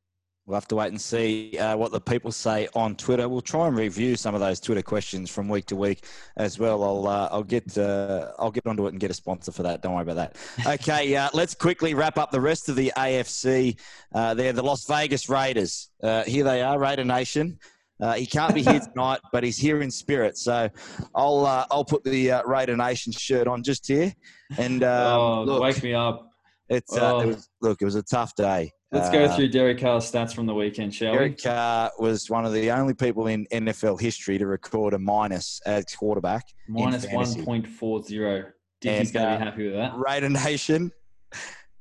We'll 0.48 0.56
have 0.56 0.68
to 0.70 0.78
wait 0.78 0.88
and 0.88 1.00
see 1.02 1.58
uh, 1.60 1.76
what 1.76 1.92
the 1.92 2.00
people 2.00 2.32
say 2.32 2.70
on 2.74 2.96
Twitter. 2.96 3.28
We'll 3.28 3.42
try 3.42 3.68
and 3.68 3.76
review 3.76 4.16
some 4.16 4.34
of 4.34 4.40
those 4.40 4.62
Twitter 4.62 4.82
questions 4.82 5.30
from 5.30 5.50
week 5.50 5.66
to 5.66 5.76
week 5.76 6.06
as 6.38 6.58
well. 6.58 6.86
I'll 6.86 7.06
uh, 7.06 7.28
I'll 7.34 7.44
get 7.44 7.78
uh, 7.78 8.32
I'll 8.40 8.50
get 8.52 8.66
onto 8.66 8.86
it 8.88 8.92
and 8.92 9.00
get 9.00 9.12
a 9.12 9.14
sponsor 9.14 9.52
for 9.52 9.64
that. 9.64 9.82
Don't 9.82 9.94
worry 9.94 10.04
about 10.04 10.16
that. 10.16 10.38
Okay, 10.80 11.14
uh, 11.18 11.30
let's 11.34 11.54
quickly 11.54 11.94
wrap 11.94 12.18
up 12.18 12.32
the 12.32 12.40
rest 12.40 12.70
of 12.70 12.78
the 12.78 12.94
AFC. 12.96 13.78
Uh, 14.16 14.34
they're 14.36 14.54
the 14.54 14.64
Las 14.64 14.86
Vegas 14.88 15.28
Raiders. 15.28 15.90
Uh, 16.02 16.24
here 16.24 16.46
they 16.46 16.62
are, 16.62 16.80
Raider 16.80 17.04
Nation. 17.04 17.60
Uh, 18.00 18.14
he 18.14 18.26
can't 18.26 18.56
be 18.56 18.62
here 18.64 18.80
tonight, 18.94 19.20
but 19.34 19.44
he's 19.44 19.58
here 19.58 19.82
in 19.82 19.92
spirit. 19.92 20.38
So 20.38 20.70
I'll 21.14 21.46
uh, 21.46 21.66
I'll 21.70 21.84
put 21.84 22.06
the 22.06 22.32
uh, 22.32 22.44
Raider 22.46 22.78
Nation 22.78 23.12
shirt 23.12 23.48
on 23.48 23.64
just 23.64 23.86
here. 23.86 24.14
And 24.58 24.82
um, 24.84 25.20
oh, 25.20 25.44
look, 25.44 25.62
wake 25.62 25.84
me 25.84 25.94
up. 25.94 26.32
it's 26.70 26.96
uh, 26.96 27.16
Oh. 27.16 27.20
it 27.20 27.26
was, 27.28 27.50
look, 27.62 27.82
it 27.82 27.86
was 27.86 27.96
a 27.96 28.04
tough 28.04 28.34
day. 28.36 28.72
Let's 28.92 29.10
Uh, 29.10 29.12
go 29.12 29.36
through 29.36 29.50
Derek 29.50 29.80
Carr's 29.80 30.10
stats 30.10 30.34
from 30.34 30.46
the 30.46 30.54
weekend, 30.54 30.96
shall 30.96 31.12
we? 31.12 31.18
Derek 31.18 31.42
Carr 31.44 31.92
was 32.00 32.30
one 32.30 32.46
of 32.46 32.54
the 32.54 32.72
only 32.72 32.94
people 32.94 33.28
in 33.28 33.46
NFL 33.52 34.00
history 34.00 34.38
to 34.38 34.48
record 34.48 34.94
a 34.94 35.00
minus 35.00 35.60
as 35.66 35.84
quarterback. 35.94 36.46
1.40. 36.70 38.46
Dickie's 38.80 39.08
And, 39.10 39.14
going 39.14 39.26
to 39.26 39.32
uh, 39.34 39.38
be 39.38 39.44
happy 39.44 39.66
with 39.66 39.74
that. 39.76 39.92
Raider 39.96 40.30
Nation, 40.30 40.92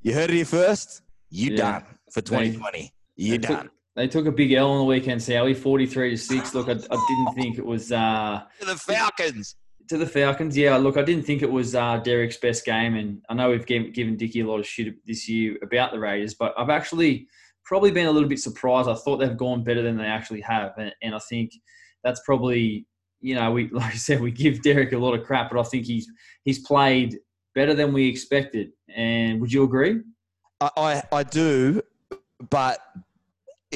you 0.00 0.14
heard 0.14 0.30
it 0.30 0.36
here 0.36 0.44
first. 0.44 1.02
You 1.30 1.50
Yeah. 1.52 1.56
done 1.56 1.84
for 2.12 2.22
2020. 2.22 2.92
You 3.16 3.32
They 3.32 3.38
done. 3.38 3.62
took, 3.64 3.72
they 3.94 4.08
took 4.08 4.26
a 4.26 4.32
big 4.32 4.52
L 4.52 4.70
on 4.70 4.78
the 4.78 4.84
weekend, 4.84 5.22
Sally, 5.22 5.54
43 5.54 6.10
to 6.10 6.16
6. 6.16 6.54
Look, 6.54 6.68
I, 6.68 6.72
I 6.72 6.74
didn't 6.76 7.34
think 7.36 7.58
it 7.58 7.64
was 7.66 7.92
uh, 7.92 8.42
the 8.60 8.76
Falcons. 8.76 9.54
To 9.88 9.98
the 9.98 10.06
Falcons. 10.06 10.56
Yeah, 10.56 10.76
look, 10.76 10.96
I 10.96 11.02
didn't 11.02 11.24
think 11.24 11.42
it 11.42 11.50
was 11.50 11.74
uh, 11.74 11.98
Derek's 11.98 12.36
best 12.36 12.64
game. 12.64 12.96
And 12.96 13.22
I 13.28 13.34
know 13.34 13.50
we've 13.50 13.66
given, 13.66 13.92
given 13.92 14.16
Dickie 14.16 14.40
a 14.40 14.46
lot 14.46 14.60
of 14.60 14.66
shit 14.66 14.94
this 15.06 15.28
year 15.28 15.56
about 15.62 15.92
the 15.92 16.00
Raiders, 16.00 16.34
but 16.34 16.54
I've 16.56 16.70
actually 16.70 17.28
probably 17.64 17.90
been 17.90 18.06
a 18.06 18.10
little 18.10 18.28
bit 18.28 18.40
surprised. 18.40 18.88
I 18.88 18.94
thought 18.94 19.18
they've 19.18 19.36
gone 19.36 19.64
better 19.64 19.82
than 19.82 19.96
they 19.96 20.04
actually 20.04 20.40
have. 20.42 20.72
And, 20.78 20.92
and 21.02 21.14
I 21.14 21.20
think 21.28 21.52
that's 22.04 22.20
probably, 22.24 22.86
you 23.20 23.34
know, 23.34 23.50
we 23.50 23.68
like 23.72 23.92
I 23.92 23.96
said, 23.96 24.20
we 24.20 24.30
give 24.30 24.62
Derek 24.62 24.92
a 24.92 24.98
lot 24.98 25.14
of 25.14 25.24
crap, 25.24 25.50
but 25.50 25.60
I 25.60 25.62
think 25.64 25.84
he's 25.84 26.10
he's 26.44 26.60
played 26.60 27.18
better 27.54 27.74
than 27.74 27.92
we 27.92 28.08
expected. 28.08 28.70
And 28.94 29.40
would 29.40 29.52
you 29.52 29.64
agree? 29.64 30.00
I, 30.60 30.70
I, 30.76 31.02
I 31.12 31.22
do, 31.22 31.82
but 32.50 32.78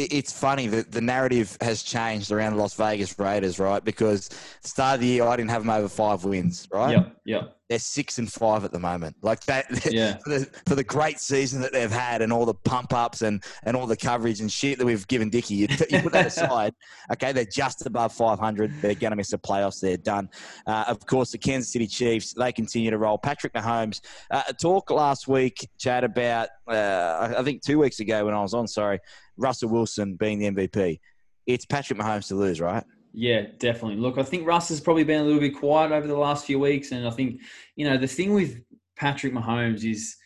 it's 0.04 0.33
funny 0.33 0.66
that 0.69 0.92
the 0.92 1.00
narrative 1.00 1.57
has 1.61 1.83
changed 1.83 2.33
around 2.33 2.54
the 2.54 2.61
Las 2.61 2.75
Vegas 2.75 3.19
Raiders, 3.19 3.59
right? 3.59 3.85
Because 3.85 4.28
the 4.28 4.69
start 4.69 4.95
of 4.95 5.00
the 5.00 5.07
year, 5.07 5.25
I 5.25 5.37
didn't 5.37 5.50
have 5.50 5.62
them 5.62 5.71
over 5.71 5.88
five 5.88 6.25
wins, 6.25 6.66
right? 6.73 6.92
Yeah, 6.92 7.04
yeah, 7.25 7.42
They're 7.69 7.78
six 7.78 8.19
and 8.19 8.30
five 8.30 8.64
at 8.64 8.73
the 8.73 8.78
moment. 8.78 9.16
Like 9.23 9.45
that, 9.45 9.66
yeah. 9.92 10.16
for 10.19 10.30
the, 10.30 10.50
for 10.66 10.75
the 10.75 10.85
great 10.85 11.21
season 11.21 11.61
that 11.62 11.73
they've 11.73 11.90
had 11.90 12.23
and 12.23 12.33
all 12.33 12.47
the 12.47 12.54
pump 12.54 12.92
ups 12.92 13.23
and, 13.23 13.42
and 13.64 13.76
all 13.76 13.87
the 13.87 13.97
coverage 13.97 14.40
and 14.40 14.50
shit 14.50 14.78
that 14.78 14.85
we've 14.85 15.07
given 15.09 15.30
Dicky, 15.30 15.54
you, 15.54 15.66
t- 15.66 15.85
you 15.90 16.00
put 16.00 16.12
that 16.12 16.26
aside. 16.26 16.75
Okay, 17.12 17.33
they're 17.33 17.45
just 17.45 17.85
above 17.87 18.12
500. 18.12 18.80
They're 18.80 18.95
going 18.95 19.11
to 19.11 19.16
miss 19.16 19.30
the 19.30 19.38
playoffs. 19.38 19.80
They're 19.80 19.97
done. 19.97 20.28
Uh, 20.64 20.85
of 20.87 21.04
course, 21.07 21.33
the 21.33 21.38
Kansas 21.38 21.73
City 21.73 21.88
Chiefs, 21.88 22.35
they 22.35 22.52
continue 22.52 22.90
to 22.90 22.99
roll. 22.99 23.19
Patrick 23.19 23.52
Mahomes, 23.52 24.00
uh, 24.30 24.45
a 24.47 24.54
talk 24.54 24.90
last 24.90 25.26
week, 25.26 25.69
Chad, 25.76 26.04
about, 26.04 26.50
uh, 26.69 27.35
I 27.37 27.42
think 27.42 27.62
two 27.62 27.80
weeks 27.80 27.99
ago 27.99 28.25
when 28.26 28.35
I 28.35 28.42
was 28.42 28.54
on, 28.54 28.69
sorry, 28.69 29.00
Russell 29.41 29.71
Wilson 29.71 30.15
being 30.15 30.39
the 30.39 30.51
MVP. 30.51 31.01
It's 31.47 31.65
Patrick 31.65 31.99
Mahomes 31.99 32.29
to 32.29 32.35
lose, 32.35 32.61
right? 32.61 32.85
Yeah, 33.13 33.47
definitely. 33.59 33.97
Look, 33.97 34.19
I 34.19 34.23
think 34.23 34.47
Russ 34.47 34.69
has 34.69 34.81
probably 34.81 35.03
been 35.05 35.21
a 35.21 35.25
little 35.25 35.41
bit 35.41 35.57
quiet 35.57 35.91
over 35.91 36.07
the 36.07 36.17
last 36.17 36.45
few 36.47 36.61
weeks, 36.61 36.93
and 36.93 37.07
I 37.07 37.11
think 37.11 37.41
you 37.75 37.89
know 37.89 37.97
the 37.97 38.07
thing 38.07 38.33
with 38.35 38.61
Patrick 38.97 39.33
Mahomes 39.33 39.83
is 39.91 40.17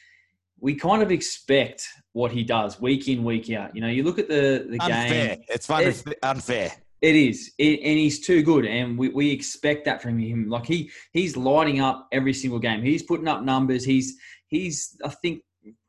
we 0.61 0.75
kind 0.75 1.03
of 1.03 1.11
expect 1.11 1.87
what 2.13 2.31
he 2.31 2.43
does 2.45 2.81
week 2.81 3.09
in, 3.09 3.25
week 3.25 3.51
out. 3.53 3.75
You 3.75 3.81
know, 3.81 3.89
you 3.89 4.03
look 4.03 4.19
at 4.19 4.29
the 4.29 4.67
the 4.69 4.79
Unfair. 4.83 5.37
game. 5.37 5.45
It's 5.49 5.67
fun, 5.67 5.85
It- 5.85 6.05
unfair. 6.23 6.73
It 7.01 7.17
is, 7.17 7.53
it, 7.59 7.81
and 7.81 7.99
he's 7.99 8.21
too 8.21 8.43
good, 8.43 8.65
and 8.65 8.97
we, 8.97 9.11
we 9.11 9.31
expect 9.31 9.85
that 9.85 10.01
from 10.01 10.19
him. 10.19 10.49
Like 10.49 10.65
he 10.67 10.91
he's 11.13 11.37
lighting 11.37 11.81
up 11.81 12.09
every 12.13 12.33
single 12.33 12.59
game. 12.59 12.83
He's 12.83 13.03
putting 13.03 13.29
up 13.29 13.43
numbers. 13.43 13.85
He's 13.85 14.17
he's 14.49 14.97
I 15.05 15.09
think. 15.11 15.43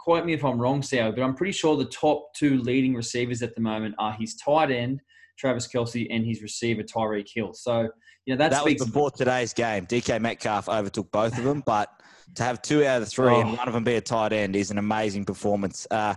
Quote 0.06 0.24
me 0.24 0.34
if 0.34 0.46
I'm 0.46 0.60
wrong, 0.62 0.84
Sal, 0.84 1.12
but 1.12 1.24
I'm 1.24 1.34
pretty 1.34 1.52
sure 1.52 1.76
the 1.76 1.86
top 1.86 2.32
two 2.36 2.60
leading 2.60 2.94
receivers 2.94 3.42
at 3.42 3.56
the 3.56 3.62
moment 3.62 3.96
are 3.98 4.14
his 4.14 4.36
tight 4.36 4.70
end, 4.70 5.02
Travis 5.36 5.68
Kelce, 5.68 6.06
and 6.12 6.24
his 6.24 6.44
receiver, 6.44 6.84
Tyreek 6.84 7.28
Hill. 7.34 7.54
So, 7.56 7.90
you 8.28 8.36
know, 8.36 8.38
that, 8.38 8.52
that 8.52 8.64
was 8.64 8.76
before 8.76 9.10
today's 9.10 9.52
game. 9.52 9.88
DK 9.88 10.22
Metcalf 10.22 10.70
overtook 10.70 11.12
both 11.12 11.36
of 11.36 11.44
them, 11.44 11.64
but 11.66 11.90
to 12.36 12.44
have 12.44 12.62
two 12.62 12.86
out 12.86 12.98
of 13.02 13.06
the 13.06 13.10
three 13.10 13.34
and 13.34 13.50
Oh. 13.50 13.56
one 13.56 13.68
of 13.68 13.74
them 13.74 13.84
be 13.84 13.96
a 13.96 14.02
tight 14.02 14.32
end 14.32 14.56
is 14.56 14.70
an 14.70 14.78
amazing 14.78 15.26
performance. 15.26 15.88
Uh, 15.90 16.14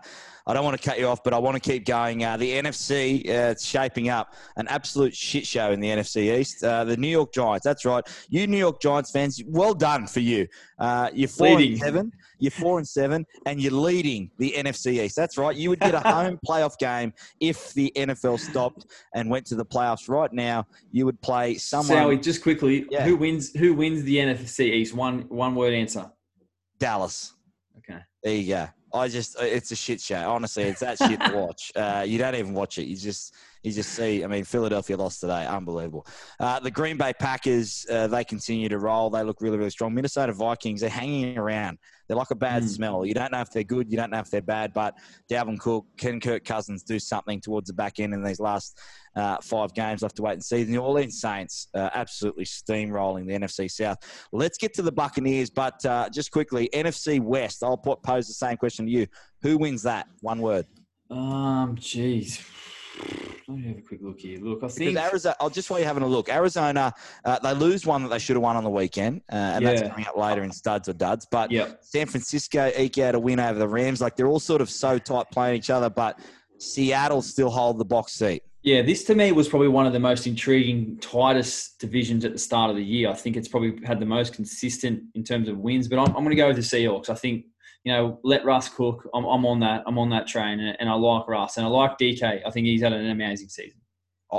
I 0.49 0.55
don't 0.55 0.64
want 0.64 0.81
to 0.81 0.88
cut 0.88 0.99
you 0.99 1.07
off, 1.07 1.23
but 1.23 1.35
I 1.35 1.38
want 1.38 1.55
to 1.57 1.61
keep 1.61 1.85
going. 1.85 2.25
Uh, 2.25 2.38
the 2.38 2.50
NFC, 2.52 3.21
uh, 3.28 3.50
it's 3.50 3.67
shaping 3.67 4.09
up 4.09 4.35
an 4.57 4.67
absolute 4.69 5.14
shit 5.14 5.47
show 5.47 5.73
in 5.73 5.78
the 5.81 5.88
NFC 5.88 6.38
East. 6.38 6.64
Uh, 6.64 6.85
the 6.85 6.97
New 6.97 7.09
York 7.09 7.35
Giants, 7.35 7.64
that's 7.64 7.85
right. 7.85 8.02
You 8.31 8.47
New 8.47 8.57
York 8.57 8.81
Giants 8.81 9.11
fans, 9.11 9.43
well 9.47 9.75
done 9.75 10.07
for 10.07 10.21
you. 10.21 10.49
Uh, 10.78 11.11
you're 11.12 11.28
four 11.28 11.49
Leading. 11.57 11.73
and 11.73 11.81
seven. 11.81 12.12
You're 12.38 12.50
four 12.52 12.78
and 12.78 12.88
seven, 12.88 13.27
and 13.46 13.61
you're 13.61 13.72
leading 13.72 14.31
the 14.38 14.55
NFC 14.57 15.03
East. 15.05 15.16
That's 15.16 15.37
right. 15.37 15.55
You 15.55 15.68
would 15.70 15.81
get 15.81 15.94
a 15.94 16.01
home 16.01 16.38
playoff 16.49 16.79
game 16.79 17.12
if 17.40 17.75
the 17.75 17.92
NFL 17.96 18.38
stopped 18.40 18.87
and 19.14 19.29
went 19.29 19.44
to 19.46 19.55
the 19.55 19.66
playoffs. 19.66 20.09
Right 20.09 20.33
now, 20.33 20.64
you 20.92 21.05
would 21.05 21.20
play 21.20 21.57
someone. 21.57 21.88
Sally, 21.88 22.16
just 22.16 22.42
quickly, 22.42 22.87
Yeah. 22.90 23.05
who 23.05 23.16
wins? 23.16 23.53
Who 23.55 23.75
wins 23.75 24.03
the 24.05 24.16
NFC 24.16 24.61
East? 24.72 24.94
One 24.94 25.22
one 25.29 25.55
word 25.57 25.75
answer. 25.75 26.11
Dallas. 26.79 27.35
Okay. 27.79 27.99
There 28.22 28.35
you 28.35 28.49
go. 28.55 28.68
I 28.92 29.09
just, 29.09 29.37
it's 29.40 29.70
a 29.70 29.77
shit 29.77 30.01
show. 30.01 30.31
Honestly, 30.31 30.64
it's 30.64 30.81
that 30.81 30.98
shit 30.98 31.20
to 31.20 31.33
watch. 31.35 31.72
Uh, 31.79 32.05
you 32.07 32.18
don't 32.18 32.35
even 32.35 32.55
watch 32.55 32.79
it. 32.79 32.87
You 32.87 32.96
just, 32.96 33.35
you 33.62 33.70
just 33.72 33.90
see. 33.90 34.24
I 34.24 34.27
mean, 34.27 34.44
Philadelphia 34.44 34.96
lost 34.96 35.20
today. 35.20 35.46
Unbelievable. 35.46 36.07
Uh, 36.40 36.59
the 36.61 36.70
Green 36.70 36.96
Bay 36.96 37.12
Packers, 37.12 37.87
uh, 37.90 38.07
they 38.09 38.24
continue 38.24 38.68
to 38.68 38.79
roll. 38.79 39.11
They 39.11 39.22
look 39.22 39.40
really, 39.40 39.59
really 39.59 39.70
strong. 39.70 39.94
Minnesota 39.94 40.33
Vikings, 40.33 40.81
they're 40.81 40.90
hanging 40.90 41.38
around. 41.38 41.79
They're 42.09 42.16
like 42.16 42.31
a 42.31 42.35
bad 42.35 42.62
Mm. 42.62 42.68
smell. 42.68 43.05
You 43.07 43.12
don't 43.14 43.31
know 43.31 43.40
if 43.40 43.51
they're 43.51 43.62
good. 43.62 43.90
You 43.90 43.99
don't 43.99 44.11
know 44.11 44.18
if 44.18 44.31
they're 44.31 44.40
bad. 44.40 44.73
But 44.73 44.94
Dalvin 45.31 45.59
Cook, 45.61 45.87
can 45.99 46.21
Kirk 46.21 46.44
Cousins 46.44 46.83
do 46.83 46.99
something 46.99 47.40
towards 47.40 47.68
the 47.68 47.75
back 47.75 48.01
end 48.01 48.14
in 48.14 48.23
these 48.25 48.40
last 48.40 48.79
uh, 49.14 49.37
five 49.42 49.75
games? 49.75 50.01
We'll 50.01 50.09
have 50.09 50.14
to 50.14 50.23
wait 50.23 50.33
and 50.33 50.44
see. 50.44 50.64
The 50.64 50.73
New 50.73 50.81
Orleans 50.81 51.21
Saints, 51.21 51.68
uh, 51.75 51.90
absolutely 51.94 52.44
steamrolling 52.47 53.27
the 53.27 53.35
NFC 53.38 53.71
South. 53.71 53.99
Let's 54.33 54.57
get 54.57 54.73
to 54.75 54.83
the 54.83 54.92
Buccaneers, 54.92 55.51
but 55.51 55.85
uh, 55.85 56.09
just 56.09 56.31
quickly, 56.31 56.71
NFC 56.73 57.21
West. 57.21 57.62
I'll 57.62 57.77
put, 57.77 58.03
pose 58.03 58.27
the 58.27 58.35
same 58.35 58.57
question 58.57 58.87
to 58.87 58.90
you. 58.90 59.07
Who 59.42 59.59
wins 59.59 59.83
that? 59.83 60.07
One 60.23 60.40
word. 60.40 60.66
Um, 61.11 61.77
jeez. 61.77 62.40
Let 63.48 63.56
me 63.56 63.68
have 63.68 63.78
a 63.78 63.80
quick 63.80 64.00
look 64.02 64.20
here. 64.20 64.38
Look, 64.40 64.58
I 64.58 64.66
Because 64.66 64.74
think 64.76 64.98
Arizona, 64.98 65.34
I'll 65.40 65.48
just 65.48 65.70
while 65.70 65.78
you're 65.78 65.88
having 65.88 66.02
a 66.02 66.06
look, 66.06 66.28
Arizona, 66.28 66.92
uh, 67.24 67.38
they 67.38 67.54
lose 67.54 67.87
one 67.87 68.02
that 68.02 68.11
they 68.11 68.18
should 68.18 68.37
have 68.37 68.42
won 68.42 68.56
on 68.56 68.64
the 68.64 68.68
weekend, 68.68 69.22
uh, 69.32 69.37
and 69.37 69.64
that's 69.66 69.80
Yeah. 69.80 69.88
coming 69.88 70.06
up 70.06 70.18
later 70.18 70.42
in 70.44 70.52
studs 70.52 70.87
or 70.87 70.92
duds. 70.92 71.26
But 71.30 71.50
yeah, 71.50 71.68
San 71.80 72.06
Francisco 72.06 72.70
eke 72.76 72.98
out 72.98 73.14
a 73.14 73.18
win 73.18 73.40
over 73.40 73.58
the 73.58 73.66
Rams. 73.66 74.02
Like 74.02 74.16
they're 74.16 74.26
all 74.26 74.38
sort 74.38 74.61
of 74.61 74.68
so 74.68 74.98
tight 74.98 75.30
playing 75.32 75.56
each 75.56 75.70
other, 75.70 75.88
but 75.88 76.20
Seattle 76.58 77.22
still 77.22 77.48
hold 77.48 77.78
the 77.78 77.87
box 77.87 78.12
seat. 78.12 78.42
yeah. 78.62 78.82
This 78.82 79.04
to 79.04 79.14
me 79.14 79.32
was 79.32 79.48
probably 79.48 79.68
one 79.68 79.87
of 79.87 79.94
the 79.94 80.00
most 80.00 80.26
intriguing, 80.26 80.98
tightest 81.00 81.78
divisions 81.78 82.26
at 82.26 82.32
the 82.32 82.38
start 82.38 82.68
of 82.68 82.76
the 82.76 82.84
year. 82.84 83.08
I 83.08 83.14
think 83.14 83.34
it's 83.38 83.48
probably 83.48 83.80
had 83.87 83.98
the 83.98 84.04
most 84.06 84.34
consistent 84.34 85.04
in 85.14 85.24
terms 85.24 85.48
of 85.48 85.56
wins. 85.56 85.88
But 85.88 86.00
I'm, 86.00 86.08
I'm 86.08 86.22
going 86.24 86.30
to 86.30 86.37
go 86.37 86.48
with 86.48 86.56
the 86.56 86.62
Seahawks. 86.62 87.08
I 87.08 87.14
think 87.14 87.46
you 87.85 87.93
know 87.93 88.21
let 88.25 88.45
Russ 88.45 88.69
cook. 88.69 89.09
I'm, 89.14 89.25
I'm 89.25 89.45
on 89.47 89.61
that. 89.61 89.83
I'm 89.87 89.99
on 89.99 90.11
that 90.11 90.27
train, 90.27 90.61
and, 90.61 90.77
and 90.81 90.88
I 90.88 90.95
like 90.95 91.29
Russ, 91.29 91.57
and 91.57 91.67
I 91.67 91.69
like 91.69 91.99
DK. 91.99 92.43
I 92.47 92.51
think 92.51 92.67
he's 92.67 92.83
had 92.83 92.93
an 92.93 93.11
amazing 93.11 93.49
season. 93.49 93.81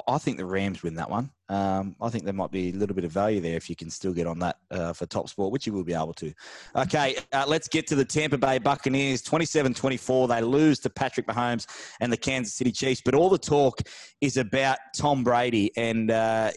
I- 0.07 0.17
think 0.19 0.37
the 0.37 0.45
Rams 0.45 0.83
win 0.83 0.93
that 0.95 1.09
one. 1.09 1.31
Um, 1.47 1.95
I 1.99 2.09
think 2.09 2.23
there 2.23 2.33
might 2.33 2.51
be 2.51 2.69
a 2.69 2.73
little 2.73 2.95
bit 2.95 3.05
of 3.05 3.11
value 3.11 3.41
there 3.41 3.57
if 3.57 3.69
you 3.69 3.75
can 3.75 3.89
still 3.89 4.13
get 4.13 4.27
on 4.27 4.37
that 4.39 4.57
uh, 4.69 4.93
for 4.93 5.07
top 5.07 5.29
sport, 5.29 5.51
which 5.51 5.65
you 5.65 5.73
will 5.73 5.83
be 5.83 5.95
able 5.95 6.13
to. 6.13 6.31
Okay, 6.75 7.17
uh, 7.31 7.45
let's 7.47 7.67
get 7.67 7.87
to 7.87 7.95
the 7.95 8.05
Tampa 8.05 8.37
Bay 8.37 8.59
Buccaneers. 8.59 9.23
27 9.23 9.73
24. 9.73 10.27
They 10.27 10.41
lose 10.41 10.79
to 10.79 10.89
Patrick 10.91 11.25
Mahomes 11.25 11.65
and 12.01 12.13
the 12.13 12.17
Kansas 12.17 12.53
City 12.53 12.71
Chiefs. 12.71 13.01
But 13.03 13.15
all 13.15 13.29
the 13.29 13.39
talk 13.39 13.79
is 14.21 14.37
about 14.37 14.77
Tom 14.95 15.23
Brady 15.23 15.71
and, 15.75 16.11
uh, 16.11 16.51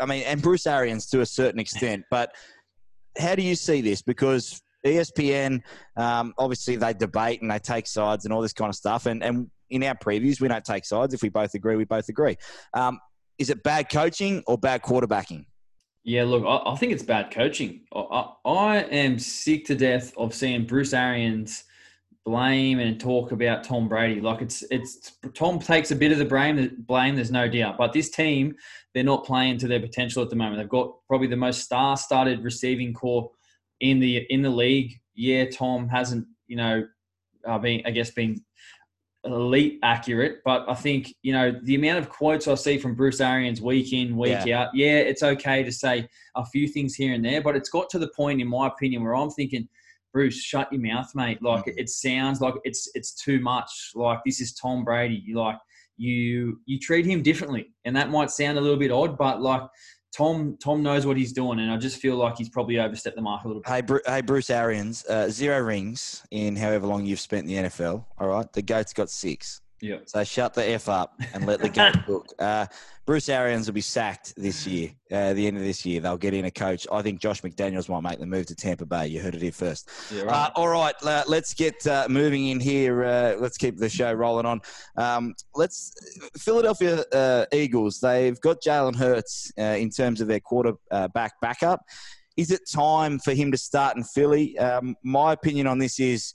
I 0.00 0.06
mean, 0.06 0.24
and 0.24 0.42
Bruce 0.42 0.66
Arians 0.66 1.06
to 1.10 1.20
a 1.20 1.26
certain 1.26 1.60
extent. 1.60 2.04
But 2.10 2.34
how 3.18 3.36
do 3.36 3.42
you 3.42 3.54
see 3.54 3.80
this? 3.80 4.02
Because 4.02 4.60
ESPN, 4.84 5.60
um, 5.96 6.34
obviously, 6.38 6.76
they 6.76 6.92
debate 6.92 7.42
and 7.42 7.50
they 7.50 7.58
take 7.58 7.86
sides 7.86 8.24
and 8.24 8.32
all 8.32 8.42
this 8.42 8.52
kind 8.52 8.68
of 8.68 8.74
stuff. 8.74 9.06
And, 9.06 9.22
and 9.22 9.50
in 9.70 9.82
our 9.84 9.94
previews, 9.94 10.40
we 10.40 10.48
don't 10.48 10.64
take 10.64 10.84
sides. 10.84 11.14
If 11.14 11.22
we 11.22 11.28
both 11.28 11.54
agree, 11.54 11.76
we 11.76 11.84
both 11.84 12.08
agree. 12.08 12.36
Um, 12.74 12.98
is 13.38 13.50
it 13.50 13.62
bad 13.62 13.90
coaching 13.90 14.42
or 14.46 14.58
bad 14.58 14.82
quarterbacking? 14.82 15.46
Yeah, 16.04 16.24
look, 16.24 16.44
I, 16.44 16.70
I 16.70 16.76
think 16.76 16.92
it's 16.92 17.02
bad 17.02 17.30
coaching. 17.30 17.82
I, 17.94 18.28
I, 18.44 18.76
am 18.78 19.18
sick 19.18 19.64
to 19.66 19.74
death 19.74 20.12
of 20.16 20.34
seeing 20.34 20.66
Bruce 20.66 20.92
Arians 20.92 21.64
blame 22.24 22.78
and 22.78 23.00
talk 23.00 23.32
about 23.32 23.64
Tom 23.64 23.88
Brady. 23.88 24.20
Like 24.20 24.42
it's 24.42 24.62
it's 24.70 25.12
Tom 25.34 25.58
takes 25.58 25.90
a 25.90 25.96
bit 25.96 26.12
of 26.12 26.18
the 26.18 26.24
blame. 26.24 26.84
Blame, 26.86 27.14
there's 27.14 27.30
no 27.30 27.48
doubt. 27.48 27.78
But 27.78 27.92
this 27.92 28.10
team, 28.10 28.54
they're 28.94 29.04
not 29.04 29.24
playing 29.24 29.58
to 29.58 29.68
their 29.68 29.80
potential 29.80 30.22
at 30.22 30.30
the 30.30 30.36
moment. 30.36 30.58
They've 30.58 30.68
got 30.68 30.92
probably 31.06 31.28
the 31.28 31.36
most 31.36 31.62
star-studded 31.62 32.42
receiving 32.42 32.94
core 32.94 33.30
in 33.82 33.98
the 34.00 34.18
in 34.30 34.40
the 34.40 34.50
league. 34.50 34.98
Yeah, 35.14 35.44
Tom 35.50 35.88
hasn't, 35.88 36.26
you 36.46 36.56
know, 36.56 36.86
uh, 37.46 37.58
been 37.58 37.82
I 37.84 37.90
guess 37.90 38.10
been 38.10 38.42
elite 39.24 39.78
accurate, 39.84 40.38
but 40.44 40.64
I 40.68 40.74
think 40.74 41.14
you 41.22 41.32
know 41.32 41.52
the 41.64 41.74
amount 41.74 41.98
of 41.98 42.08
quotes 42.08 42.48
I 42.48 42.54
see 42.54 42.78
from 42.78 42.94
Bruce 42.94 43.20
Arians 43.20 43.60
week 43.60 43.92
in 43.92 44.16
week 44.16 44.48
out. 44.48 44.70
Yeah, 44.74 44.98
it's 44.98 45.22
okay 45.22 45.62
to 45.62 45.70
say 45.70 46.08
a 46.36 46.44
few 46.46 46.66
things 46.66 46.94
here 46.94 47.12
and 47.12 47.24
there, 47.24 47.42
but 47.42 47.54
it's 47.56 47.68
got 47.68 47.90
to 47.90 47.98
the 47.98 48.08
point, 48.16 48.40
in 48.40 48.48
my 48.48 48.68
opinion, 48.68 49.02
where 49.02 49.14
I'm 49.14 49.30
thinking, 49.30 49.68
Bruce, 50.12 50.40
shut 50.42 50.72
your 50.72 50.80
mouth, 50.82 51.10
mate. 51.14 51.42
Like 51.42 51.66
Mhm. 51.66 51.74
it 51.76 51.88
sounds 51.90 52.40
like 52.40 52.54
it's 52.64 52.88
it's 52.94 53.12
too 53.14 53.40
much. 53.40 53.90
Like 53.94 54.20
this 54.24 54.40
is 54.40 54.54
Tom 54.54 54.84
Brady. 54.84 55.22
You 55.24 55.36
like 55.38 55.58
you 55.96 56.60
you 56.66 56.78
treat 56.78 57.04
him 57.06 57.22
differently, 57.22 57.72
and 57.84 57.94
that 57.96 58.10
might 58.10 58.30
sound 58.30 58.58
a 58.58 58.60
little 58.60 58.78
bit 58.78 58.90
odd, 58.90 59.18
but 59.18 59.42
like 59.42 59.62
Tom 60.12 60.58
Tom 60.62 60.82
knows 60.82 61.06
what 61.06 61.16
he's 61.16 61.32
doing, 61.32 61.58
and 61.58 61.70
I 61.70 61.76
just 61.76 61.96
feel 61.96 62.16
like 62.16 62.36
he's 62.36 62.50
probably 62.50 62.78
overstepped 62.78 63.16
the 63.16 63.22
mark 63.22 63.44
a 63.44 63.48
little 63.48 63.62
bit. 63.62 63.70
Hey, 63.72 63.80
Bru- 63.80 64.00
hey, 64.06 64.20
Bruce 64.20 64.50
Arians, 64.50 65.04
uh, 65.06 65.30
zero 65.30 65.60
rings 65.60 66.22
in 66.30 66.56
however 66.56 66.86
long 66.86 67.06
you've 67.06 67.20
spent 67.20 67.48
in 67.48 67.64
the 67.64 67.68
NFL. 67.68 68.04
All 68.18 68.28
right, 68.28 68.52
the 68.52 68.62
goat's 68.62 68.92
got 68.92 69.08
six. 69.08 69.60
Yeah. 69.82 69.96
So 70.06 70.22
shut 70.22 70.54
the 70.54 70.64
f 70.70 70.88
up 70.88 71.20
and 71.34 71.44
let 71.44 71.60
the 71.60 71.68
goat 71.68 71.96
cook. 72.06 72.26
Uh, 72.38 72.66
Bruce 73.04 73.28
Arians 73.28 73.66
will 73.66 73.74
be 73.74 73.80
sacked 73.80 74.32
this 74.36 74.64
year. 74.64 74.90
Uh, 75.10 75.32
the 75.32 75.44
end 75.44 75.56
of 75.56 75.64
this 75.64 75.84
year, 75.84 76.00
they'll 76.00 76.16
get 76.16 76.34
in 76.34 76.44
a 76.44 76.52
coach. 76.52 76.86
I 76.92 77.02
think 77.02 77.18
Josh 77.20 77.42
McDaniels 77.42 77.88
might 77.88 78.08
make 78.08 78.20
the 78.20 78.26
move 78.26 78.46
to 78.46 78.54
Tampa 78.54 78.86
Bay. 78.86 79.08
You 79.08 79.20
heard 79.20 79.34
it 79.34 79.42
here 79.42 79.50
first. 79.50 79.90
Yeah, 80.14 80.22
Uh, 80.22 80.50
all 80.54 80.68
right, 80.68 80.94
uh, 81.02 81.24
let's 81.26 81.52
get 81.52 81.84
uh, 81.88 82.06
moving 82.08 82.46
in 82.46 82.60
here. 82.60 83.02
Uh, 83.04 83.34
let's 83.40 83.58
keep 83.58 83.76
the 83.76 83.88
show 83.88 84.12
rolling 84.12 84.46
on. 84.46 84.60
Um, 84.96 85.34
let's 85.56 85.92
Philadelphia 86.38 87.02
uh, 87.12 87.46
Eagles. 87.52 87.98
They've 87.98 88.40
got 88.40 88.62
Jalen 88.62 88.94
Hurts 88.94 89.50
uh, 89.58 89.62
in 89.62 89.90
terms 89.90 90.20
of 90.20 90.28
their 90.28 90.40
quarterback 90.40 91.32
backup. 91.40 91.80
Is 92.36 92.52
it 92.52 92.70
time 92.70 93.18
for 93.18 93.34
him 93.34 93.50
to 93.50 93.58
start 93.58 93.96
in 93.96 94.04
Philly? 94.04 94.56
Um, 94.58 94.94
my 95.02 95.32
opinion 95.32 95.66
on 95.66 95.78
this 95.78 95.98
is. 95.98 96.34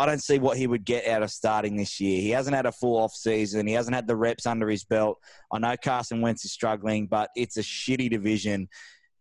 I 0.00 0.06
don't 0.06 0.22
see 0.22 0.38
what 0.38 0.56
he 0.56 0.66
would 0.66 0.84
get 0.84 1.06
out 1.06 1.22
of 1.22 1.30
starting 1.30 1.76
this 1.76 2.00
year. 2.00 2.20
He 2.22 2.30
hasn't 2.30 2.56
had 2.56 2.64
a 2.64 2.72
full 2.72 2.96
off 2.96 3.12
season. 3.12 3.66
He 3.66 3.74
hasn't 3.74 3.94
had 3.94 4.06
the 4.06 4.16
reps 4.16 4.46
under 4.46 4.68
his 4.68 4.82
belt. 4.82 5.18
I 5.52 5.58
know 5.58 5.74
Carson 5.76 6.22
Wentz 6.22 6.44
is 6.44 6.52
struggling, 6.52 7.06
but 7.06 7.28
it's 7.36 7.58
a 7.58 7.62
shitty 7.62 8.10
division. 8.10 8.68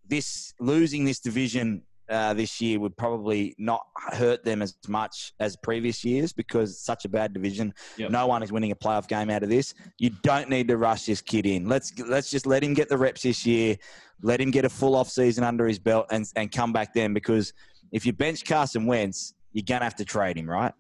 This 0.08 0.54
losing 0.60 1.04
this 1.04 1.20
division 1.20 1.84
uh, 2.10 2.34
this 2.34 2.60
year 2.62 2.80
would 2.80 2.96
probably 2.96 3.54
not 3.58 3.86
hurt 4.14 4.44
them 4.44 4.62
as 4.62 4.76
much 4.88 5.34
as 5.42 5.58
previous 5.58 6.04
years 6.04 6.32
because 6.32 6.72
it's 6.72 6.86
such 6.86 7.04
a 7.06 7.10
bad 7.10 7.34
division. 7.34 7.74
Yep. 7.98 8.12
No 8.12 8.28
one 8.28 8.42
is 8.42 8.52
winning 8.52 8.72
a 8.72 8.76
playoff 8.76 9.08
game 9.08 9.30
out 9.30 9.44
of 9.44 9.50
this. 9.50 9.76
You 9.98 10.12
don't 10.24 10.50
need 10.50 10.70
to 10.70 10.78
rush 10.78 11.06
this 11.06 11.22
kid 11.22 11.46
in. 11.46 11.68
Let's 11.68 11.92
let's 12.00 12.32
just 12.32 12.48
let 12.48 12.64
him 12.64 12.74
get 12.74 12.90
the 12.90 12.98
reps 12.98 13.24
this 13.24 13.46
year. 13.46 13.78
Let 14.22 14.42
him 14.42 14.50
get 14.50 14.66
a 14.66 14.70
full 14.70 14.96
off 14.96 15.10
season 15.10 15.44
under 15.44 15.68
his 15.68 15.78
belt 15.78 16.08
and 16.10 16.26
and 16.36 16.52
come 16.52 16.74
back 16.74 16.94
then 16.94 17.14
because 17.14 17.54
if 17.92 18.06
you 18.06 18.14
bench 18.14 18.46
Carson 18.46 18.86
Wentz, 18.86 19.34
you're 19.54 19.64
gonna 19.68 19.84
have 19.86 19.96
to 19.96 20.06
trade 20.06 20.38
him, 20.38 20.50
right? 20.50 20.74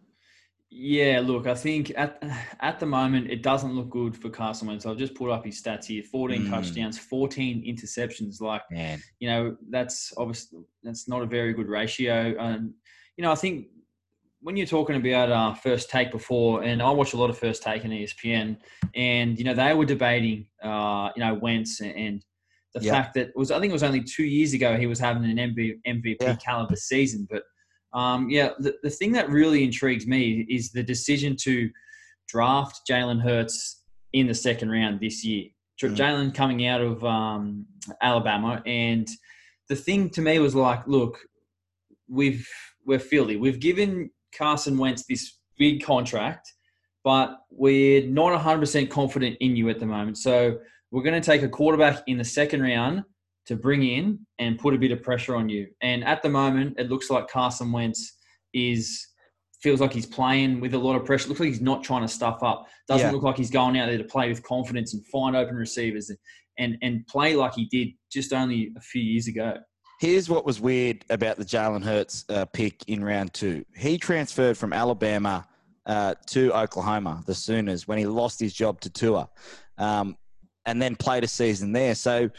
Yeah, 0.71 1.21
look, 1.23 1.47
I 1.47 1.55
think 1.55 1.91
at 1.97 2.21
at 2.59 2.79
the 2.79 2.85
moment 2.85 3.31
it 3.31 3.41
doesn't 3.41 3.73
look 3.73 3.89
good 3.89 4.15
for 4.15 4.29
Carson 4.29 4.67
Wentz. 4.67 4.85
I've 4.85 4.97
just 4.97 5.15
pulled 5.15 5.31
up 5.31 5.43
his 5.45 5.61
stats 5.61 5.85
here: 5.85 6.03
14 6.03 6.43
Mm. 6.45 6.49
touchdowns, 6.49 6.99
14 6.99 7.63
interceptions. 7.65 8.39
Like 8.39 8.61
Man, 8.69 9.01
you 9.19 9.29
know, 9.29 9.57
that's 9.69 10.13
obviously 10.17 10.59
that's 10.83 11.07
not 11.07 11.23
a 11.23 11.25
very 11.25 11.53
good 11.53 11.67
ratio. 11.67 12.35
And 12.39 12.73
you 13.17 13.23
know, 13.23 13.31
I 13.31 13.35
think 13.35 13.67
when 14.41 14.55
you're 14.55 14.67
talking 14.67 14.95
about 14.95 15.31
uh, 15.31 15.53
first 15.55 15.89
take 15.89 16.11
before, 16.11 16.63
and 16.63 16.81
I 16.83 16.91
watch 16.91 17.13
a 17.13 17.17
lot 17.17 17.31
of 17.31 17.37
first 17.37 17.63
take 17.63 17.83
on 17.83 17.91
E 17.91 18.05
ESPN, 18.05 18.57
and 18.95 19.39
you 19.39 19.45
know 19.45 19.55
they 19.55 19.73
were 19.73 19.85
debating, 19.85 20.47
uh, 20.63 21.09
you 21.15 21.21
know, 21.23 21.33
Wentz 21.33 21.81
and 21.81 22.23
the 22.75 22.79
Yeah. 22.81 22.91
fact 22.91 23.15
that 23.15 23.29
it 23.29 23.33
was 23.35 23.49
I 23.49 23.59
think 23.59 23.71
it 23.71 23.73
was 23.73 23.83
only 23.83 24.03
two 24.03 24.23
years 24.23 24.53
ago 24.53 24.77
he 24.77 24.85
was 24.85 24.99
having 24.99 25.25
an 25.25 25.37
MV, 25.37 25.79
MVP 25.87 26.17
Yeah. 26.21 26.35
caliber 26.35 26.75
season, 26.75 27.27
but 27.27 27.41
um, 27.93 28.29
yeah, 28.29 28.51
the, 28.59 28.75
the 28.83 28.89
thing 28.89 29.11
that 29.13 29.29
really 29.29 29.63
intrigues 29.63 30.05
me 30.05 30.45
is 30.49 30.71
the 30.71 30.83
decision 30.83 31.35
to 31.37 31.69
draft 32.27 32.81
Jalen 32.89 33.21
Hurts 33.21 33.83
in 34.13 34.27
the 34.27 34.33
second 34.33 34.69
round 34.71 34.99
this 34.99 35.23
year. 35.23 35.47
Mm. 35.81 35.95
Jalen 35.95 36.35
coming 36.35 36.67
out 36.67 36.81
of 36.81 37.03
um, 37.03 37.65
Alabama, 38.01 38.61
and 38.65 39.07
the 39.69 39.75
thing 39.75 40.09
to 40.11 40.21
me 40.21 40.39
was 40.39 40.55
like, 40.55 40.85
look, 40.87 41.17
we've 42.07 42.47
we're 42.85 42.99
Philly. 42.99 43.37
We've 43.37 43.59
given 43.59 44.09
Carson 44.35 44.77
Wentz 44.77 45.05
this 45.07 45.37
big 45.57 45.83
contract, 45.83 46.51
but 47.03 47.37
we're 47.51 48.07
not 48.07 48.39
100% 48.39 48.89
confident 48.89 49.37
in 49.39 49.55
you 49.55 49.69
at 49.69 49.79
the 49.79 49.85
moment. 49.85 50.17
So 50.17 50.57
we're 50.91 51.03
going 51.03 51.21
to 51.21 51.25
take 51.25 51.43
a 51.43 51.49
quarterback 51.49 52.01
in 52.07 52.17
the 52.17 52.23
second 52.23 52.61
round 52.61 53.03
to 53.49 53.55
bring 53.55 53.81
in 53.81 54.19
and 54.37 54.59
put 54.59 54.75
a 54.75 54.77
bit 54.77 54.91
of 54.91 55.01
pressure 55.01 55.35
on 55.35 55.49
you. 55.49 55.65
And 55.81 56.03
at 56.03 56.21
the 56.21 56.29
moment, 56.29 56.75
it 56.77 56.87
looks 56.87 57.09
like 57.09 57.27
Carson 57.27 57.71
Wentz 57.71 58.19
is 58.53 59.07
feels 59.59 59.81
like 59.81 59.91
he's 59.91 60.05
playing 60.05 60.59
with 60.61 60.75
a 60.75 60.77
lot 60.77 60.95
of 60.95 61.03
pressure. 61.03 61.27
Looks 61.27 61.39
like 61.39 61.49
he's 61.49 61.59
not 61.59 61.83
trying 61.83 62.03
to 62.03 62.07
stuff 62.07 62.43
up. 62.43 62.67
Doesn't 62.87 63.07
Yeah. 63.07 63.11
look 63.11 63.23
like 63.23 63.37
he's 63.37 63.49
going 63.49 63.75
out 63.79 63.87
there 63.87 63.97
to 63.97 64.03
play 64.03 64.29
with 64.29 64.43
confidence 64.43 64.93
and 64.93 65.03
find 65.07 65.35
open 65.35 65.55
receivers 65.55 66.11
and, 66.11 66.19
and 66.59 66.77
and 66.83 67.07
play 67.07 67.35
like 67.35 67.55
he 67.55 67.65
did 67.65 67.89
just 68.11 68.33
only 68.33 68.71
a 68.77 68.81
few 68.81 69.01
years 69.01 69.27
ago. 69.27 69.57
Here's 69.99 70.29
what 70.29 70.45
was 70.45 70.61
weird 70.61 71.03
about 71.09 71.37
the 71.37 71.43
Jalen 71.43 71.83
Hurts 71.83 72.23
uh, 72.29 72.45
pick 72.45 72.83
in 72.87 73.03
round 73.03 73.33
two. 73.33 73.65
He 73.75 73.97
transferred 73.97 74.59
from 74.59 74.73
Alabama 74.73 75.47
uh, 75.87 76.13
to 76.27 76.53
Oklahoma, 76.53 77.23
the 77.25 77.33
Sooners, 77.33 77.87
when 77.87 77.97
he 77.97 78.05
lost 78.05 78.39
his 78.39 78.53
job 78.53 78.79
to 78.81 78.91
Tua, 78.91 79.27
um, 79.79 80.15
and 80.67 80.79
then 80.79 80.95
played 80.95 81.23
a 81.23 81.27
season 81.27 81.71
there. 81.71 81.95
So 81.95 82.29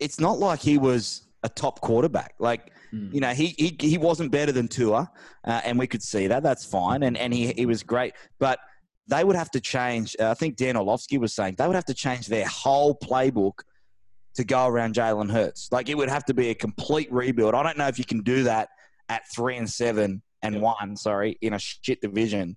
it's 0.00 0.20
not 0.20 0.38
like 0.38 0.60
he 0.60 0.78
was 0.78 1.22
a 1.42 1.48
top 1.48 1.80
quarterback. 1.80 2.34
Like 2.38 2.72
Hmm. 2.92 3.08
you 3.12 3.20
know, 3.20 3.30
he 3.30 3.48
he, 3.58 3.76
he 3.80 3.98
wasn't 3.98 4.30
better 4.30 4.52
than 4.52 4.68
Tua, 4.68 5.10
uh, 5.44 5.60
and 5.64 5.76
we 5.76 5.88
could 5.88 6.02
see 6.02 6.28
that. 6.28 6.44
That's 6.44 6.64
fine, 6.64 7.02
and 7.02 7.16
and 7.16 7.34
he 7.34 7.52
he 7.52 7.66
was 7.66 7.82
great, 7.82 8.14
but. 8.38 8.58
They 9.08 9.22
would 9.22 9.36
have 9.36 9.52
to 9.52 9.60
change. 9.60 10.16
Uh, 10.18 10.30
I 10.30 10.34
think 10.34 10.56
Dan 10.56 10.76
Orlovsky 10.76 11.16
was 11.16 11.32
saying 11.32 11.54
they 11.58 11.66
would 11.68 11.76
have 11.76 11.84
to 11.84 11.94
change 11.94 12.26
their 12.26 12.44
whole 12.48 12.92
playbook 12.92 13.60
to 14.34 14.42
go 14.42 14.66
around 14.66 14.96
Jalen 14.96 15.30
Hurts. 15.30 15.68
Like 15.70 15.88
it 15.88 15.96
would 15.96 16.08
have 16.08 16.24
to 16.24 16.34
be 16.34 16.48
a 16.48 16.54
complete 16.56 17.06
rebuild. 17.12 17.54
I 17.54 17.62
don't 17.62 17.78
know 17.78 17.86
if 17.86 18.00
you 18.00 18.04
can 18.04 18.22
do 18.22 18.42
that 18.42 18.68
at 19.08 19.22
three 19.32 19.58
and 19.58 19.70
seven 19.70 20.22
and 20.42 20.60
one, 20.60 20.96
sorry, 20.96 21.38
in 21.40 21.52
a 21.54 21.58
shit 21.60 22.00
division 22.00 22.56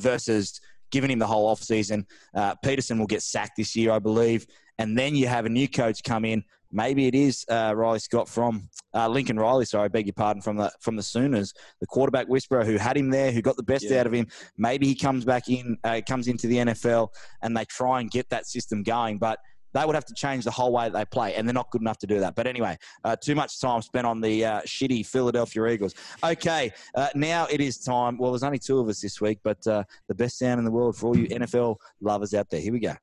versus 0.00 0.60
giving 0.90 1.12
him 1.12 1.20
the 1.20 1.28
whole 1.28 1.54
offseason. 1.54 2.04
Uh, 2.34 2.56
Pederson 2.64 2.98
will 2.98 3.06
get 3.06 3.22
sacked 3.22 3.56
this 3.56 3.76
year, 3.76 3.92
I 3.92 4.00
believe. 4.00 4.48
And 4.78 4.98
then 4.98 5.14
you 5.14 5.28
have 5.28 5.46
a 5.46 5.48
new 5.48 5.68
coach 5.68 6.02
come 6.02 6.24
in. 6.24 6.42
Maybe 6.74 7.06
it 7.06 7.14
is 7.14 7.44
uh, 7.48 7.72
Riley 7.76 8.00
Scott 8.00 8.28
from 8.28 8.68
uh, 8.94 9.08
Lincoln 9.08 9.38
Riley. 9.38 9.64
Sorry, 9.64 9.84
I 9.84 9.88
beg 9.88 10.06
your 10.06 10.12
pardon 10.14 10.42
from 10.42 10.56
the 10.56 10.72
from 10.80 10.96
the 10.96 11.02
Sooners, 11.04 11.54
the 11.80 11.86
quarterback 11.86 12.26
whisperer 12.26 12.64
who 12.64 12.76
had 12.76 12.96
him 12.96 13.10
there, 13.10 13.30
who 13.30 13.40
got 13.40 13.56
the 13.56 13.62
best 13.62 13.84
Yeah. 13.88 14.00
out 14.00 14.06
of 14.08 14.12
him. 14.12 14.26
Maybe 14.58 14.88
he 14.88 14.96
comes 14.96 15.24
back 15.24 15.48
in, 15.48 15.78
uh, 15.84 16.00
comes 16.06 16.26
into 16.26 16.48
the 16.48 16.56
NFL, 16.56 17.08
and 17.42 17.56
they 17.56 17.64
try 17.66 18.00
and 18.00 18.10
get 18.10 18.28
that 18.30 18.46
system 18.46 18.82
going. 18.82 19.18
But 19.18 19.38
they 19.72 19.84
would 19.84 19.94
have 19.94 20.04
to 20.06 20.14
change 20.14 20.44
the 20.44 20.50
whole 20.50 20.72
way 20.72 20.84
that 20.88 20.92
they 20.92 21.04
play, 21.04 21.34
and 21.34 21.46
they're 21.46 21.54
not 21.54 21.70
good 21.70 21.80
enough 21.80 21.98
to 21.98 22.06
do 22.08 22.18
that. 22.20 22.34
But 22.34 22.48
anyway, 22.48 22.76
uh, 23.04 23.14
too 23.16 23.36
much 23.36 23.60
time 23.60 23.80
spent 23.82 24.06
on 24.06 24.20
the 24.20 24.44
uh, 24.44 24.60
shitty 24.62 25.06
Philadelphia 25.06 25.66
Eagles. 25.66 25.94
Okay, 26.24 26.72
uh, 26.96 27.08
now 27.14 27.46
it 27.46 27.60
is 27.60 27.78
time. 27.78 28.18
Well, 28.18 28.32
there's 28.32 28.42
only 28.42 28.58
two 28.58 28.80
of 28.80 28.88
us 28.88 29.00
this 29.00 29.20
week, 29.20 29.38
but 29.44 29.64
uh, 29.68 29.84
the 30.08 30.14
best 30.14 30.38
sound 30.38 30.58
in 30.58 30.64
the 30.64 30.70
world 30.72 30.96
for 30.96 31.06
all 31.06 31.16
you 31.16 31.28
NFL 31.28 31.76
lovers 32.00 32.34
out 32.34 32.50
there. 32.50 32.60
Here 32.60 32.72
we 32.72 32.80
go. 32.80 32.94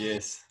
Yes. 0.00 0.42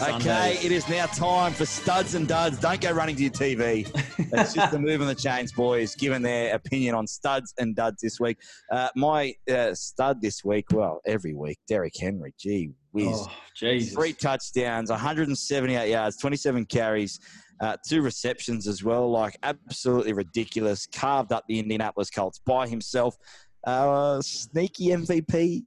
Okay, 0.00 0.58
it 0.62 0.72
is 0.72 0.88
now 0.88 1.04
time 1.04 1.52
for 1.52 1.66
studs 1.66 2.14
and 2.14 2.26
duds. 2.26 2.58
Don't 2.58 2.80
go 2.80 2.90
running 2.90 3.16
to 3.16 3.22
your 3.22 3.30
TV. 3.30 3.86
It's 4.32 4.54
just 4.54 4.72
the 4.72 4.78
move 4.80 5.02
on 5.02 5.08
the 5.08 5.14
chains, 5.14 5.52
boys, 5.52 5.94
giving 5.94 6.22
their 6.22 6.54
opinion 6.54 6.94
on 6.94 7.06
studs 7.06 7.52
and 7.58 7.76
duds 7.76 8.00
this 8.00 8.18
week. 8.18 8.38
Uh, 8.70 8.88
my 8.96 9.34
uh, 9.52 9.74
stud 9.74 10.22
this 10.22 10.42
week, 10.42 10.64
well, 10.72 11.02
every 11.06 11.34
week, 11.34 11.58
Derrick 11.68 11.92
Henry. 12.00 12.32
Gee 12.38 12.70
whiz. 12.92 13.08
Oh, 13.10 13.30
Jesus. 13.54 13.92
Three 13.92 14.14
touchdowns, 14.14 14.88
178 14.88 15.90
yards, 15.90 16.16
27 16.16 16.64
carries, 16.64 17.20
uh, 17.60 17.76
two 17.86 18.00
receptions 18.00 18.66
as 18.66 18.82
well. 18.82 19.10
Like, 19.10 19.36
absolutely 19.42 20.14
ridiculous. 20.14 20.86
Carved 20.86 21.30
up 21.30 21.44
the 21.46 21.58
Indianapolis 21.58 22.08
Colts 22.08 22.40
by 22.46 22.66
himself. 22.66 23.18
Uh, 23.66 24.22
sneaky 24.22 24.88
MVP 24.88 25.64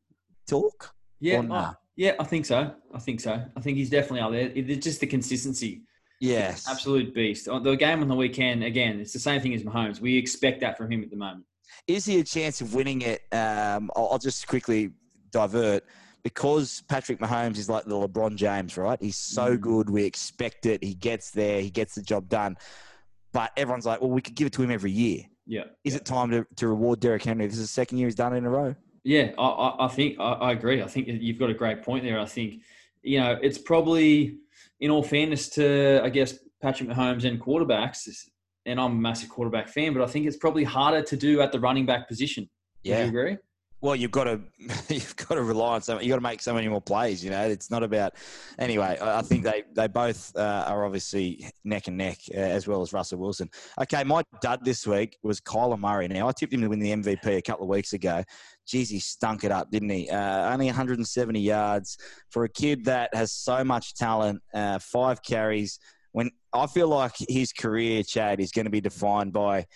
talk? 0.48 0.95
Yeah, 1.26 1.42
nah? 1.42 1.72
oh, 1.72 1.78
yeah, 1.96 2.14
I 2.20 2.24
think 2.24 2.46
so. 2.46 2.72
I 2.94 3.00
think 3.00 3.20
so. 3.20 3.42
I 3.56 3.60
think 3.62 3.78
he's 3.78 3.90
definitely 3.90 4.20
up 4.22 4.32
there. 4.32 4.50
It- 4.50 4.70
It's 4.70 4.84
just 4.84 5.00
the 5.00 5.08
consistency. 5.08 5.82
Yes. 6.22 6.68
Absolute 6.70 7.14
beast. 7.14 7.46
The 7.46 7.76
game 7.76 8.02
on 8.02 8.08
the 8.08 8.16
weekend, 8.16 8.64
again, 8.64 9.00
it's 9.00 9.12
the 9.14 9.20
same 9.20 9.42
thing 9.42 9.54
as 9.54 9.64
Mahomes. 9.64 10.00
We 10.00 10.18
expect 10.18 10.62
that 10.62 10.78
from 10.78 10.92
him 10.92 11.04
at 11.04 11.10
the 11.10 11.18
moment. 11.18 11.46
Is 11.88 12.06
he 12.06 12.20
a 12.20 12.24
chance 12.24 12.62
of 12.62 12.74
winning 12.74 13.02
it? 13.02 13.22
Um, 13.34 13.92
I'll, 13.96 14.10
I'll 14.14 14.18
just 14.20 14.48
quickly 14.48 14.92
divert 15.32 15.84
because 16.24 16.82
Patrick 16.88 17.20
Mahomes 17.20 17.58
is 17.58 17.70
like 17.70 17.86
the 17.86 17.96
LeBron 17.96 18.36
James, 18.36 18.78
right? 18.78 18.98
He's 19.02 19.18
so 19.18 19.58
Mm. 19.58 19.62
good. 19.62 19.90
We 19.90 20.04
expect 20.06 20.66
it. 20.66 20.84
He 20.84 20.94
gets 20.94 21.32
there. 21.32 21.60
He 21.62 21.70
gets 21.70 21.96
the 21.96 22.02
job 22.02 22.30
done. 22.30 22.56
But 23.34 23.52
everyone's 23.58 23.86
like, 23.86 24.00
well, 24.00 24.10
we 24.10 24.22
could 24.22 24.36
give 24.36 24.48
it 24.48 24.54
to 24.54 24.64
him 24.64 24.72
every 24.72 24.92
year. 24.92 25.24
Yeah. 25.46 25.66
Is 25.84 25.96
it 25.96 26.06
time 26.06 26.32
to, 26.32 26.48
to 26.56 26.68
reward 26.70 27.02
Derrick 27.02 27.24
Henry? 27.24 27.46
This 27.46 27.56
is 27.58 27.62
the 27.64 27.68
second 27.68 27.98
year 27.98 28.08
he's 28.08 28.16
done 28.16 28.34
it 28.34 28.38
in 28.38 28.46
a 28.46 28.50
row. 28.50 28.74
Yeah, 29.06 29.32
I, 29.38 29.86
I, 29.86 29.88
think 29.88 30.20
I, 30.20 30.32
I 30.32 30.52
agree. 30.52 30.82
I 30.82 30.88
think 30.88 31.08
you've 31.08 31.38
got 31.38 31.52
a 31.52 31.54
great 31.54 31.84
point 31.84 32.04
there. 32.04 32.20
I 32.20 32.26
think, 32.26 32.64
you 33.04 33.20
know, 33.20 33.38
it's 33.40 33.60
probably, 33.60 34.40
in 34.80 34.90
all 34.90 35.04
fairness 35.04 35.48
to, 35.50 36.02
I 36.04 36.10
guess, 36.10 36.40
Patrick 36.60 36.90
Mahomes 36.90 37.24
and 37.24 37.40
quarterbacks, 37.40 38.10
and 38.66 38.80
I'm 38.80 38.92
a 38.94 38.96
massive 38.96 39.30
quarterback 39.30 39.68
fan, 39.70 39.94
but 39.94 40.02
I 40.02 40.08
think 40.08 40.26
it's 40.26 40.38
probably 40.38 40.64
harder 40.64 41.04
to 41.04 41.16
do 41.16 41.40
at 41.42 41.52
the 41.52 41.60
running 41.60 41.86
back 41.86 42.08
position. 42.08 42.50
Would 42.84 42.90
you 42.90 42.98
Yeah. 42.98 43.06
agree? 43.06 43.38
Well, 43.86 43.96
you've 43.96 44.10
got 44.10 44.24
to 44.24 44.40
you've 44.90 45.16
got 45.16 45.36
to 45.36 45.44
rely 45.44 45.76
on 45.76 45.82
some. 45.84 46.00
You've 46.02 46.10
got 46.10 46.16
to 46.16 46.22
make 46.22 46.42
so 46.42 46.56
many 46.56 46.68
more 46.68 46.82
plays. 46.82 47.24
You 47.24 47.30
know, 47.30 47.44
it's 47.44 47.70
not 47.70 47.84
about. 47.84 48.14
Anyway, 48.58 48.98
I 49.00 49.22
think 49.22 49.44
they 49.44 49.62
they 49.74 49.86
both 49.86 50.36
uh, 50.36 50.66
are 50.66 50.84
obviously 50.84 51.48
neck 51.64 51.88
and 51.88 51.96
neck 51.96 52.18
uh, 52.34 52.38
as 52.38 52.68
well 52.68 52.82
as 52.82 52.94
Russell 52.94 53.20
Wilson. 53.20 53.48
Okay, 53.80 54.04
my 54.04 54.24
dud 54.42 54.66
this 54.66 54.88
week 54.88 55.20
was 55.22 55.40
Kyler 55.40 55.78
Murray. 55.78 56.08
Now 56.08 56.28
I 56.28 56.32
tipped 56.32 56.52
him 56.52 56.62
to 56.62 56.68
win 56.68 56.80
the 56.80 56.94
MVP 56.94 57.38
a 57.38 57.44
couple 57.44 57.66
of 57.66 57.70
weeks 57.70 57.94
ago. 57.94 58.24
Jeez, 58.66 58.90
he 58.90 58.98
stunk 58.98 59.44
it 59.44 59.52
up, 59.52 59.70
didn't 59.70 59.90
he? 59.90 60.10
Uh, 60.10 60.52
only 60.52 60.66
170 60.66 61.40
yards 61.40 62.00
for 62.32 62.44
a 62.44 62.50
kid 62.50 62.86
that 62.86 63.14
has 63.14 63.32
so 63.32 63.64
much 63.64 63.94
talent. 63.94 64.42
Uh, 64.52 64.80
five 64.80 65.22
carries. 65.22 65.78
When 66.12 66.32
I 66.54 66.66
feel 66.66 66.88
like 66.88 67.14
his 67.30 67.54
career, 67.54 68.02
Chad, 68.02 68.40
is 68.40 68.52
going 68.52 68.66
to 68.66 68.72
be 68.72 68.82
defined 68.82 69.32
by 69.32 69.68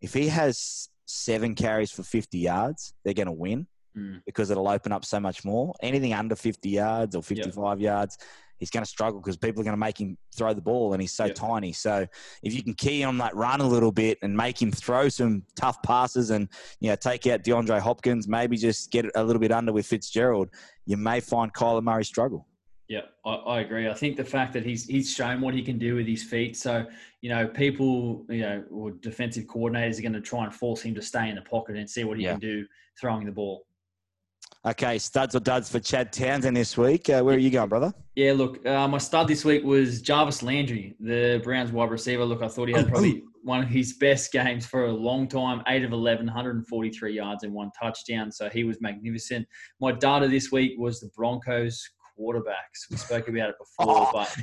if 0.00 0.14
he 0.14 0.26
has 0.26 0.88
seven 1.06 1.54
carries 1.54 1.90
for 1.90 2.02
50 2.02 2.38
yards, 2.38 2.92
they're 3.04 3.14
going 3.14 3.26
to 3.26 3.32
win 3.32 3.66
Mm. 3.96 4.20
because 4.26 4.50
it'll 4.50 4.68
open 4.68 4.92
up 4.92 5.06
so 5.06 5.18
much 5.18 5.42
more. 5.42 5.72
Anything 5.82 6.12
under 6.12 6.36
50 6.36 6.68
yards 6.68 7.16
or 7.16 7.22
55 7.22 7.80
yards, 7.80 8.18
he's 8.58 8.68
going 8.68 8.82
to 8.84 8.88
struggle 8.90 9.20
because 9.22 9.38
people 9.38 9.62
are 9.62 9.64
going 9.64 9.72
to 9.72 9.78
make 9.80 9.98
him 9.98 10.18
throw 10.36 10.52
the 10.52 10.60
ball 10.60 10.92
and 10.92 11.00
he's 11.00 11.14
so 11.14 11.24
Yep. 11.24 11.34
tiny. 11.34 11.72
So 11.72 12.06
if 12.42 12.52
you 12.52 12.62
can 12.62 12.74
key 12.74 13.04
on 13.04 13.16
that 13.18 13.34
run 13.34 13.62
a 13.62 13.66
little 13.66 13.92
bit 13.92 14.18
and 14.20 14.36
make 14.36 14.60
him 14.60 14.70
throw 14.70 15.08
some 15.08 15.44
tough 15.54 15.82
passes 15.82 16.28
and 16.28 16.46
you 16.80 16.90
know 16.90 16.96
take 16.96 17.26
out 17.26 17.42
DeAndre 17.42 17.80
Hopkins, 17.80 18.28
maybe 18.28 18.58
just 18.58 18.90
get 18.90 19.06
it 19.06 19.12
a 19.14 19.24
little 19.24 19.40
bit 19.40 19.50
under 19.50 19.72
with 19.72 19.86
Fitzgerald, 19.86 20.50
you 20.84 20.98
may 20.98 21.20
find 21.20 21.54
Kyler 21.54 21.82
Murray 21.82 22.04
struggle. 22.04 22.46
Yeah, 22.88 23.00
I, 23.24 23.30
I 23.34 23.60
agree. 23.60 23.88
I 23.88 23.94
think 23.94 24.16
the 24.16 24.24
fact 24.24 24.52
that 24.52 24.64
he's 24.64 24.86
he's 24.86 25.12
shown 25.12 25.40
what 25.40 25.54
he 25.54 25.62
can 25.62 25.78
do 25.78 25.96
with 25.96 26.06
his 26.06 26.22
feet, 26.22 26.56
so 26.56 26.86
you 27.20 27.28
know 27.28 27.48
people, 27.48 28.24
you 28.28 28.42
know, 28.42 28.64
or 28.70 28.92
defensive 28.92 29.44
coordinators 29.46 29.98
are 29.98 30.02
going 30.02 30.12
to 30.12 30.20
try 30.20 30.44
and 30.44 30.54
force 30.54 30.82
him 30.82 30.94
to 30.94 31.02
stay 31.02 31.28
in 31.28 31.34
the 31.34 31.42
pocket 31.42 31.76
and 31.76 31.88
see 31.90 32.04
what 32.04 32.16
he 32.16 32.24
Yeah. 32.24 32.32
can 32.32 32.40
do 32.40 32.66
throwing 33.00 33.26
the 33.26 33.32
ball. 33.32 33.66
Okay, 34.64 34.98
studs 34.98 35.34
or 35.34 35.40
duds 35.40 35.70
for 35.70 35.78
Chad 35.78 36.12
Townsend 36.12 36.56
this 36.56 36.76
week. 36.76 37.08
Uh, 37.08 37.22
where 37.22 37.36
are 37.36 37.38
you 37.38 37.50
going, 37.50 37.68
brother? 37.68 37.92
Yeah, 38.16 38.32
look, 38.32 38.64
uh, 38.66 38.88
my 38.88 38.98
stud 38.98 39.28
this 39.28 39.44
week 39.44 39.62
was 39.62 40.02
Jarvis 40.02 40.42
Landry, 40.42 40.96
the 40.98 41.40
Browns 41.44 41.70
wide 41.70 41.90
receiver. 41.90 42.24
Look, 42.24 42.42
I 42.42 42.48
thought 42.48 42.68
he 42.68 42.74
had 42.74 42.88
probably 42.88 43.22
one 43.42 43.62
of 43.62 43.68
his 43.68 43.92
best 43.94 44.32
games 44.32 44.66
for 44.66 44.86
a 44.86 44.92
long 44.92 45.28
time 45.28 45.62
8 45.68 45.84
of 45.84 45.92
11, 45.92 46.26
143 46.26 47.14
yards 47.14 47.44
and 47.44 47.52
one 47.52 47.70
touchdown. 47.80 48.32
So 48.32 48.48
he 48.48 48.64
was 48.64 48.80
magnificent. 48.80 49.46
My 49.80 49.92
data 49.92 50.26
this 50.26 50.50
week 50.50 50.72
was 50.78 50.98
the 51.00 51.10
Broncos 51.14 51.88
quarterbacks. 52.18 52.90
We 52.90 52.96
spoke 52.96 53.28
about 53.28 53.50
it 53.50 53.56
before, 53.58 53.96
Oh, 53.96 54.10
but 54.12 54.36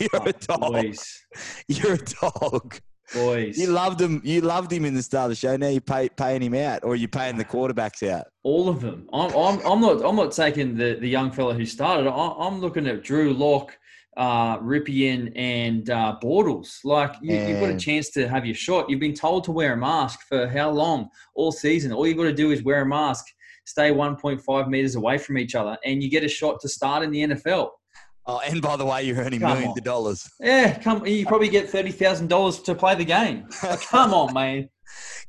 You're 0.00 0.22
a 0.28 0.34
oh, 0.50 0.58
dog. 0.58 0.72
boys, 0.72 1.22
You're 1.68 1.94
a 1.94 1.98
dog. 1.98 2.80
boys. 3.14 3.58
You 3.58 3.68
loved 3.68 4.00
him. 4.00 4.20
You 4.24 4.40
loved 4.40 4.72
him 4.72 4.84
in 4.84 4.94
the 4.94 5.02
start 5.02 5.24
of 5.24 5.30
the 5.30 5.34
show. 5.36 5.56
Now 5.56 5.68
you're 5.68 5.80
pay, 5.80 6.08
paying 6.08 6.42
him 6.42 6.54
out, 6.54 6.84
or 6.84 6.94
you're 6.96 7.08
paying 7.08 7.36
the 7.36 7.44
quarterbacks 7.44 8.08
out. 8.08 8.26
All 8.42 8.68
of 8.68 8.80
them. 8.80 9.08
I'm, 9.12 9.30
I'm, 9.34 9.66
I'm 9.66 9.80
not. 9.80 10.04
I'm 10.04 10.16
not 10.16 10.32
taking 10.32 10.76
the, 10.76 10.96
the 11.00 11.08
young 11.08 11.30
fella 11.32 11.54
who 11.54 11.66
started. 11.66 12.08
I, 12.08 12.34
I'm 12.38 12.60
looking 12.60 12.86
at 12.86 13.02
Drew 13.02 13.32
Lock, 13.34 13.76
uh, 14.16 14.58
Rypien, 14.58 15.32
and 15.36 15.90
uh, 15.90 16.16
Bortles. 16.22 16.78
Like 16.84 17.14
you, 17.20 17.36
you've 17.36 17.60
got 17.60 17.70
a 17.70 17.78
chance 17.78 18.10
to 18.10 18.28
have 18.28 18.46
your 18.46 18.54
shot. 18.54 18.88
You've 18.88 19.00
been 19.00 19.14
told 19.14 19.44
to 19.44 19.52
wear 19.52 19.72
a 19.74 19.76
mask 19.76 20.20
for 20.28 20.46
how 20.48 20.70
long? 20.70 21.08
All 21.34 21.52
season. 21.52 21.92
All 21.92 22.06
you've 22.06 22.16
got 22.16 22.24
to 22.24 22.32
do 22.32 22.50
is 22.52 22.62
wear 22.62 22.82
a 22.82 22.86
mask, 22.86 23.26
stay 23.70 23.90
1.5 23.90 24.68
meters 24.68 24.96
away 24.96 25.18
from 25.18 25.38
each 25.38 25.54
other, 25.54 25.78
and 25.84 26.02
you 26.02 26.10
get 26.10 26.24
a 26.24 26.28
shot 26.28 26.60
to 26.60 26.68
start 26.68 27.02
in 27.02 27.10
the 27.10 27.22
NFL. 27.22 27.70
Oh, 28.26 28.40
and 28.46 28.60
by 28.60 28.76
the 28.76 28.84
way, 28.84 29.02
you're 29.04 29.16
earning 29.16 29.40
Come 29.40 29.50
millions 29.54 29.72
on. 29.72 29.78
of 29.78 29.84
dollars. 29.84 30.30
Yeah, 30.40 30.78
come. 30.78 31.06
You 31.06 31.26
probably 31.26 31.48
get 31.48 31.70
thirty 31.70 31.90
thousand 31.90 32.28
dollars 32.28 32.60
to 32.62 32.74
play 32.74 32.94
the 32.94 33.04
game. 33.04 33.48
Like, 33.62 33.80
come 33.82 34.12
on, 34.12 34.34
man. 34.34 34.68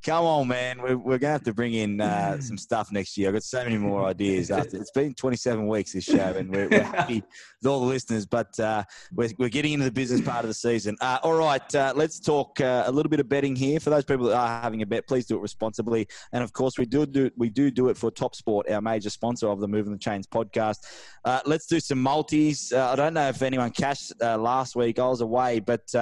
Come 0.03 0.25
on, 0.25 0.47
man. 0.47 0.81
We're, 0.81 0.97
we're 0.97 1.19
going 1.19 1.29
to 1.29 1.33
have 1.33 1.43
to 1.43 1.53
bring 1.53 1.75
in 1.75 2.01
uh, 2.01 2.41
some 2.41 2.57
stuff 2.57 2.91
next 2.91 3.15
year. 3.15 3.27
I've 3.27 3.35
got 3.35 3.43
so 3.43 3.63
many 3.63 3.77
more 3.77 4.05
ideas. 4.07 4.49
After 4.49 4.77
it's 4.77 4.89
been 4.89 5.13
27 5.13 5.67
weeks 5.67 5.93
this 5.93 6.05
show, 6.05 6.33
and 6.35 6.49
we're, 6.49 6.67
we're 6.67 6.81
happy 6.97 7.21
with 7.61 7.71
all 7.71 7.79
the 7.79 7.85
listeners. 7.85 8.25
But 8.25 8.59
uh, 8.59 8.83
we're, 9.13 9.29
we're 9.37 9.49
getting 9.49 9.73
into 9.73 9.85
the 9.85 9.91
business 9.91 10.21
part 10.21 10.43
of 10.43 10.49
the 10.49 10.53
season. 10.53 10.97
Uh, 11.01 11.19
all 11.23 11.33
right, 11.33 11.75
uh, 11.75 11.93
let's 11.95 12.19
talk 12.19 12.59
uh, 12.59 12.83
a 12.85 12.91
little 12.91 13.09
bit 13.09 13.19
of 13.19 13.29
betting 13.29 13.55
here. 13.55 13.79
For 13.79 13.89
those 13.89 14.05
people 14.05 14.27
that 14.27 14.35
are 14.35 14.61
having 14.61 14.81
a 14.81 14.85
bet, 14.85 15.07
please 15.07 15.25
do 15.25 15.35
it 15.37 15.41
responsibly. 15.41 16.07
And 16.31 16.43
of 16.43 16.53
course, 16.53 16.77
we 16.77 16.85
do 16.85 17.05
do 17.05 17.29
we 17.37 17.49
do 17.49 17.71
do 17.71 17.89
it 17.89 17.97
for 17.97 18.11
Top 18.11 18.35
Sport, 18.35 18.69
our 18.69 18.81
major 18.81 19.09
sponsor 19.09 19.47
of 19.49 19.59
the 19.59 19.67
Moving 19.67 19.93
the 19.93 19.99
Chains 19.99 20.27
podcast. 20.27 20.85
Uh, 21.25 21.39
let's 21.45 21.67
do 21.67 21.79
some 21.79 22.01
multis. 22.01 22.71
Uh, 22.73 22.89
I 22.91 22.95
don't 22.95 23.13
know 23.13 23.27
if 23.27 23.41
anyone 23.41 23.71
cashed 23.71 24.13
last 24.19 24.75
week. 24.75 24.99
I 24.99 25.07
was 25.07 25.21
away, 25.21 25.59
but. 25.59 25.93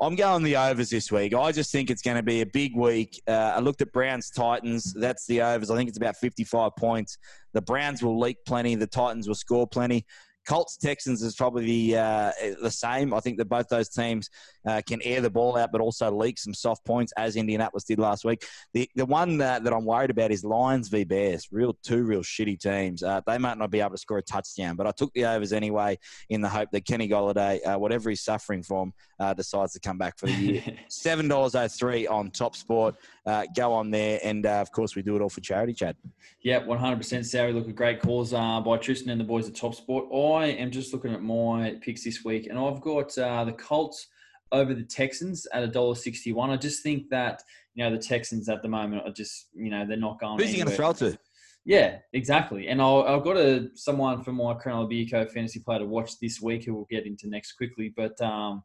I'm 0.00 0.16
going 0.16 0.42
the 0.42 0.56
overs 0.56 0.90
this 0.90 1.12
week. 1.12 1.34
I 1.34 1.52
just 1.52 1.70
think 1.70 1.88
it's 1.88 2.02
going 2.02 2.16
to 2.16 2.22
be 2.22 2.40
a 2.40 2.46
big 2.46 2.76
week. 2.76 3.22
Uh, 3.28 3.52
I 3.54 3.60
looked 3.60 3.80
at 3.80 3.92
Browns 3.92 4.28
Titans. 4.28 4.92
That's 4.92 5.24
the 5.26 5.40
overs. 5.40 5.70
I 5.70 5.76
think 5.76 5.88
it's 5.88 5.98
about 5.98 6.16
55 6.16 6.74
points. 6.76 7.16
The 7.52 7.62
Browns 7.62 8.02
will 8.02 8.18
leak 8.18 8.38
plenty. 8.44 8.74
The 8.74 8.88
Titans 8.88 9.28
will 9.28 9.36
score 9.36 9.68
plenty. 9.68 10.04
Colts 10.46 10.76
Texans 10.76 11.22
is 11.22 11.34
probably 11.34 11.64
the, 11.64 11.98
uh, 11.98 12.32
the 12.62 12.70
same. 12.70 13.14
I 13.14 13.20
think 13.20 13.38
that 13.38 13.46
both 13.46 13.68
those 13.68 13.88
teams 13.88 14.28
uh, 14.66 14.82
can 14.86 15.00
air 15.02 15.20
the 15.20 15.30
ball 15.30 15.56
out, 15.56 15.72
but 15.72 15.80
also 15.80 16.10
leak 16.10 16.38
some 16.38 16.54
soft 16.54 16.84
points, 16.84 17.12
as 17.16 17.36
Indianapolis 17.36 17.84
did 17.84 17.98
last 17.98 18.24
week. 18.24 18.44
The 18.72 18.88
the 18.94 19.06
one 19.06 19.38
that, 19.38 19.64
that 19.64 19.72
I'm 19.72 19.84
worried 19.84 20.10
about 20.10 20.30
is 20.30 20.44
Lions 20.44 20.88
v 20.88 21.04
Bears. 21.04 21.48
Real 21.50 21.76
two 21.82 22.04
real 22.04 22.22
shitty 22.22 22.58
teams. 22.58 23.02
Uh, 23.02 23.20
they 23.26 23.38
might 23.38 23.58
not 23.58 23.70
be 23.70 23.80
able 23.80 23.90
to 23.90 23.98
score 23.98 24.18
a 24.18 24.22
touchdown, 24.22 24.76
but 24.76 24.86
I 24.86 24.90
took 24.92 25.12
the 25.12 25.24
overs 25.26 25.52
anyway 25.52 25.98
in 26.30 26.40
the 26.40 26.48
hope 26.48 26.70
that 26.72 26.86
Kenny 26.86 27.08
Golladay, 27.08 27.60
uh, 27.66 27.78
whatever 27.78 28.10
he's 28.10 28.22
suffering 28.22 28.62
from, 28.62 28.92
uh, 29.20 29.34
decides 29.34 29.72
to 29.74 29.80
come 29.80 29.98
back 29.98 30.18
for 30.18 30.26
the 30.26 30.32
year. 30.32 30.62
Seven 30.88 31.28
dollars 31.28 31.54
oh 31.54 31.68
three 31.68 32.06
on 32.06 32.30
Top 32.30 32.56
Sport. 32.56 32.96
Uh, 33.26 33.44
go 33.56 33.72
on 33.72 33.90
there, 33.90 34.20
and 34.22 34.46
uh, 34.46 34.60
of 34.60 34.70
course 34.72 34.94
we 34.94 35.02
do 35.02 35.16
it 35.16 35.22
all 35.22 35.28
for 35.28 35.40
charity, 35.40 35.72
Chad. 35.72 35.96
Yeah, 36.42 36.60
100% 36.60 37.24
Sarah. 37.24 37.52
Look, 37.52 37.68
a 37.68 37.72
great 37.72 38.00
cause 38.00 38.34
uh, 38.34 38.60
by 38.60 38.76
Tristan 38.76 39.10
and 39.10 39.20
the 39.20 39.24
boys 39.24 39.48
at 39.48 39.54
Top 39.54 39.74
Sport. 39.74 40.06
I 40.12 40.48
am 40.48 40.70
just 40.70 40.92
looking 40.92 41.14
at 41.14 41.22
my 41.22 41.78
picks 41.80 42.04
this 42.04 42.22
week, 42.24 42.48
and 42.48 42.58
I've 42.58 42.82
got 42.82 43.16
uh, 43.16 43.44
the 43.44 43.52
Colts 43.52 44.08
over 44.54 44.72
the 44.72 44.84
Texans 44.84 45.46
at 45.52 45.70
$1.61. 45.72 46.50
I 46.50 46.56
just 46.56 46.82
think 46.82 47.10
that, 47.10 47.42
you 47.74 47.84
know, 47.84 47.90
the 47.90 48.02
Texans 48.02 48.48
at 48.48 48.62
the 48.62 48.68
moment 48.68 49.02
are 49.04 49.12
just, 49.12 49.48
you 49.54 49.70
know, 49.70 49.84
they're 49.86 49.96
not 49.96 50.20
going 50.20 50.38
Who's 50.38 50.50
he 50.50 50.56
going 50.56 50.68
to 50.68 50.74
throw 50.74 50.92
to? 50.94 51.18
Yeah, 51.66 51.98
exactly. 52.12 52.68
And 52.68 52.80
I'll, 52.80 53.02
I've 53.02 53.24
got 53.24 53.36
a 53.36 53.68
someone 53.74 54.22
from 54.22 54.36
my 54.36 54.54
Cronulla 54.54 54.90
Beerco 54.90 55.30
fantasy 55.30 55.60
player 55.60 55.80
to 55.80 55.86
watch 55.86 56.18
this 56.20 56.40
week 56.40 56.64
who 56.64 56.74
we'll 56.74 56.86
get 56.90 57.06
into 57.06 57.28
next 57.28 57.52
quickly. 57.52 57.92
But 57.96 58.20
um, 58.20 58.62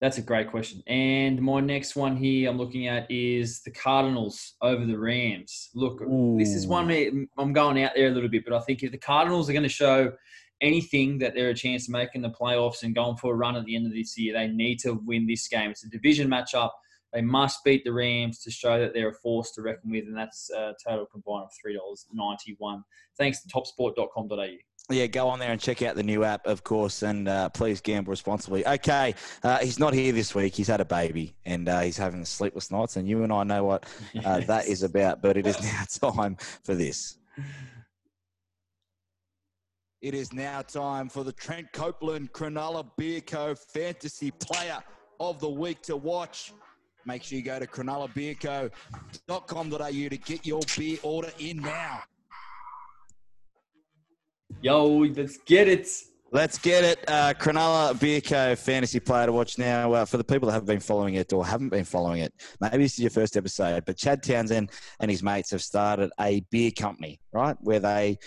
that's 0.00 0.18
a 0.18 0.22
great 0.22 0.50
question. 0.50 0.82
And 0.88 1.40
my 1.40 1.60
next 1.60 1.94
one 1.94 2.16
here 2.16 2.50
I'm 2.50 2.58
looking 2.58 2.88
at 2.88 3.08
is 3.10 3.62
the 3.62 3.70
Cardinals 3.70 4.54
over 4.60 4.84
the 4.84 4.98
Rams. 4.98 5.70
Look, 5.74 6.00
this 6.36 6.54
is 6.54 6.66
one 6.66 7.28
I'm 7.38 7.52
going 7.52 7.82
out 7.82 7.92
there 7.94 8.08
a 8.08 8.10
little 8.10 8.28
bit, 8.28 8.44
but 8.44 8.54
I 8.54 8.60
think 8.60 8.82
if 8.82 8.90
the 8.90 8.98
Cardinals 8.98 9.48
are 9.48 9.52
going 9.52 9.62
to 9.62 9.68
show 9.68 10.12
anything 10.60 11.18
that 11.18 11.34
they're 11.34 11.50
a 11.50 11.54
chance 11.54 11.86
to 11.86 11.92
make 11.92 12.10
in 12.14 12.22
the 12.22 12.30
playoffs 12.30 12.82
and 12.82 12.94
going 12.94 13.16
for 13.16 13.32
a 13.32 13.36
run 13.36 13.56
at 13.56 13.64
the 13.64 13.76
end 13.76 13.86
of 13.86 13.92
this 13.92 14.16
year, 14.18 14.32
they 14.34 14.48
need 14.48 14.78
to 14.80 15.00
win 15.04 15.26
this 15.26 15.48
game. 15.48 15.70
It's 15.70 15.84
a 15.84 15.90
division 15.90 16.28
matchup. 16.28 16.70
They 17.12 17.22
must 17.22 17.62
beat 17.64 17.84
the 17.84 17.92
Rams 17.92 18.40
to 18.40 18.50
show 18.50 18.80
that 18.80 18.92
they're 18.92 19.10
a 19.10 19.14
force 19.14 19.52
to 19.52 19.62
reckon 19.62 19.90
with, 19.90 20.04
and 20.04 20.16
that's 20.16 20.50
a 20.50 20.74
total 20.86 21.06
combined 21.06 21.44
of 21.44 21.50
three 21.60 21.76
dollars 21.76 22.06
ninety-one. 22.12 22.82
Thanks 23.16 23.40
to 23.42 23.48
topsport.com.au. 23.48 24.46
Yeah, 24.90 25.06
go 25.06 25.28
on 25.28 25.38
there 25.38 25.50
and 25.50 25.58
check 25.58 25.80
out 25.80 25.96
the 25.96 26.02
new 26.02 26.24
app, 26.24 26.46
of 26.46 26.62
course, 26.62 27.02
and 27.02 27.26
uh, 27.26 27.48
please 27.48 27.80
gamble 27.80 28.10
responsibly. 28.10 28.66
Okay, 28.66 29.14
uh, 29.42 29.58
he's 29.58 29.78
not 29.78 29.94
here 29.94 30.12
this 30.12 30.34
week. 30.34 30.54
He's 30.54 30.66
had 30.66 30.82
a 30.82 30.84
baby, 30.84 31.34
and 31.46 31.68
uh, 31.68 31.80
he's 31.80 31.96
having 31.96 32.22
sleepless 32.26 32.70
nights, 32.70 32.96
and 32.96 33.08
you 33.08 33.22
and 33.22 33.32
I 33.32 33.44
know 33.44 33.64
what 33.64 33.86
uh, 34.22 34.40
that 34.40 34.66
is 34.66 34.82
about. 34.90 35.22
But 35.22 35.38
it 35.38 35.46
is 35.46 35.62
now 35.62 36.10
time 36.10 36.36
for 36.64 36.74
this. 36.74 37.16
It 40.04 40.12
is 40.12 40.34
now 40.34 40.60
time 40.60 41.08
for 41.08 41.24
the 41.24 41.32
Trent 41.32 41.72
Copeland 41.72 42.34
Cronulla 42.34 42.84
Beer 42.98 43.22
Co. 43.22 43.54
Fantasy 43.54 44.30
Player 44.32 44.76
of 45.18 45.40
the 45.40 45.48
Week 45.48 45.80
to 45.84 45.96
watch. 45.96 46.52
Make 47.06 47.22
sure 47.22 47.38
you 47.38 47.42
go 47.42 47.58
to 47.58 47.66
cronullabeerco.com.au 47.66 49.88
to 49.88 50.18
get 50.18 50.44
your 50.44 50.60
beer 50.76 50.98
order 51.02 51.30
in 51.38 51.62
now. 51.62 52.02
Yo, 54.60 54.86
let's 54.86 55.38
get 55.38 55.68
it. 55.68 55.88
Let's 56.30 56.58
get 56.58 56.84
it. 56.84 57.02
Uh, 57.08 57.32
Cronulla 57.32 57.98
Beer 57.98 58.20
Co. 58.20 58.54
fantasy 58.56 59.00
player 59.00 59.24
to 59.24 59.32
watch 59.32 59.56
now. 59.56 59.94
Uh, 59.94 60.04
for 60.04 60.18
the 60.18 60.24
people 60.24 60.48
that 60.48 60.54
have 60.54 60.66
been 60.66 60.80
following 60.80 61.14
it 61.14 61.32
or 61.32 61.46
haven't 61.46 61.70
been 61.70 61.86
following 61.86 62.20
it, 62.20 62.34
maybe 62.60 62.76
this 62.76 62.92
is 62.92 62.98
your 62.98 63.08
first 63.08 63.38
episode, 63.38 63.86
but 63.86 63.96
Chad 63.96 64.22
Townsend 64.22 64.70
and 65.00 65.10
his 65.10 65.22
mates 65.22 65.50
have 65.52 65.62
started 65.62 66.10
a 66.20 66.40
beer 66.50 66.72
company, 66.72 67.20
right? 67.32 67.56
Where 67.60 67.80
they 67.80 68.18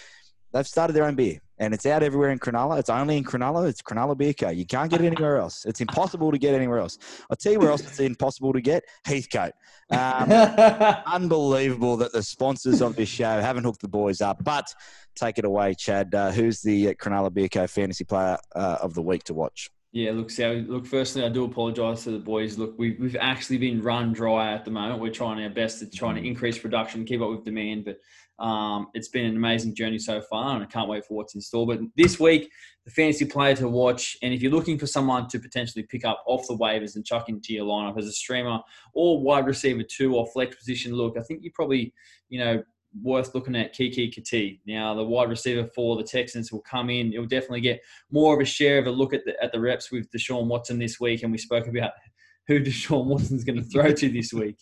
they've 0.52 0.68
started 0.68 0.94
their 0.94 1.06
own 1.06 1.14
beer, 1.14 1.40
and 1.60 1.74
it's 1.74 1.86
out 1.86 2.04
everywhere 2.04 2.30
in 2.30 2.40
Cronulla. 2.40 2.80
It's 2.80 2.90
only 2.90 3.18
in 3.18 3.24
Cronulla. 3.24 3.68
It's 3.68 3.82
Cronulla 3.82 4.18
Beer 4.18 4.34
Co. 4.34 4.50
You 4.50 4.66
can't 4.66 4.90
get 4.90 5.02
it 5.02 5.06
anywhere 5.06 5.38
else. 5.38 5.66
It's 5.66 5.82
impossible 5.82 6.32
to 6.32 6.38
get 6.38 6.54
anywhere 6.54 6.80
else. 6.80 6.98
I'll 7.30 7.38
tell 7.38 7.54
you 7.54 7.60
where 7.60 7.72
else 7.72 7.82
it's 7.82 8.00
impossible 8.00 8.54
to 8.54 8.62
get. 8.62 8.84
Heathcote. 9.06 9.54
Um, 9.90 10.32
unbelievable 11.08 11.98
that 11.98 12.12
the 12.12 12.24
sponsors 12.24 12.82
of 12.82 12.96
this 12.96 13.10
show 13.10 13.42
haven't 13.42 13.64
hooked 13.64 13.82
the 13.82 13.88
boys 13.88 14.22
up. 14.22 14.44
But 14.44 14.74
take 15.16 15.38
it 15.38 15.46
away, 15.46 15.74
Chad. 15.74 16.14
Uh, 16.14 16.32
who's 16.32 16.62
the 16.62 16.96
Cronulla 16.96 17.34
Beer 17.34 17.50
Co. 17.50 17.68
fantasy 17.68 18.04
player 18.04 18.38
uh, 18.56 18.78
of 18.82 18.94
the 18.94 19.02
week 19.02 19.24
to 19.26 19.34
watch? 19.34 19.70
Yeah, 19.94 20.12
look, 20.12 20.30
Sal, 20.30 20.54
look, 20.54 20.86
firstly, 20.86 21.24
I 21.24 21.30
do 21.30 21.46
apologise 21.46 22.04
to 22.04 22.12
the 22.12 22.20
boys. 22.20 22.58
Look, 22.58 22.78
we've, 22.78 23.00
we've 23.00 23.16
actually 23.16 23.58
been 23.58 23.82
run 23.82 24.14
dry 24.14 24.54
at 24.54 24.66
the 24.66 24.70
moment. 24.70 25.02
We're 25.02 25.12
trying 25.14 25.42
our 25.42 25.50
best 25.50 25.80
to 25.80 25.90
try 25.90 26.16
and 26.16 26.24
increase 26.26 26.58
production, 26.58 27.06
keep 27.06 27.22
up 27.22 27.30
with 27.30 27.46
demand, 27.46 27.86
but 27.86 28.00
Um, 28.40 28.88
it's 28.94 29.08
been 29.08 29.26
an 29.26 29.36
amazing 29.36 29.76
journey 29.76 29.98
so 29.98 30.22
far, 30.22 30.56
and 30.56 30.64
I 30.64 30.68
can't 30.68 30.90
wait 30.90 31.06
for 31.06 31.16
what's 31.16 31.34
in 31.34 31.42
store. 31.42 31.66
But 31.66 31.80
this 31.96 32.20
week, 32.20 32.52
the 32.86 32.92
fantasy 32.92 33.26
player 33.26 33.56
to 33.56 33.68
watch, 33.68 34.18
and 34.22 34.34
if 34.34 34.42
you're 34.42 34.52
looking 34.52 34.78
for 34.78 34.88
someone 34.88 35.28
to 35.30 35.40
potentially 35.40 35.84
pick 35.84 36.06
up 36.06 36.24
off 36.28 36.48
the 36.48 36.56
waivers 36.56 36.96
and 36.96 37.06
chuck 37.06 37.30
into 37.30 37.54
your 37.54 37.66
lineup 37.66 37.98
as 37.98 38.06
a 38.06 38.12
streamer 38.12 38.60
or 38.94 39.22
wide 39.22 39.48
receiver 39.48 39.84
two 39.84 40.16
or 40.16 40.28
flex 40.28 40.56
position, 40.56 40.94
look, 40.94 41.18
I 41.18 41.22
think 41.22 41.42
you're 41.42 41.54
probably, 41.56 41.94
you 42.30 42.40
know, 42.40 42.64
worth 43.02 43.34
looking 43.34 43.56
at 43.56 43.76
Keke 43.76 44.14
Coutee. 44.14 44.60
Now, 44.66 44.94
the 44.94 45.04
wide 45.04 45.30
receiver 45.30 45.68
for 45.76 45.98
the 45.98 46.04
Texans 46.04 46.52
will 46.52 46.62
come 46.62 46.90
in. 46.90 47.12
He'll 47.12 47.26
definitely 47.26 47.62
get 47.62 47.82
more 48.12 48.36
of 48.36 48.42
a 48.42 48.46
share 48.46 48.78
of 48.78 48.88
a 48.88 48.92
look 48.92 49.14
at 49.14 49.26
the, 49.26 49.42
at 49.44 49.52
the 49.52 49.60
reps 49.60 49.92
with 49.92 50.10
Deshaun 50.12 50.48
Watson 50.48 50.80
this 50.80 51.00
week, 51.00 51.24
and 51.24 51.32
we 51.32 51.38
spoke 51.38 51.68
about 51.68 51.92
who 52.48 52.60
Deshaun 52.60 53.06
Watson's 53.06 53.44
going 53.44 53.62
to 53.62 53.70
throw 53.70 53.92
to 53.92 54.10
this 54.10 54.32
week. 54.32 54.58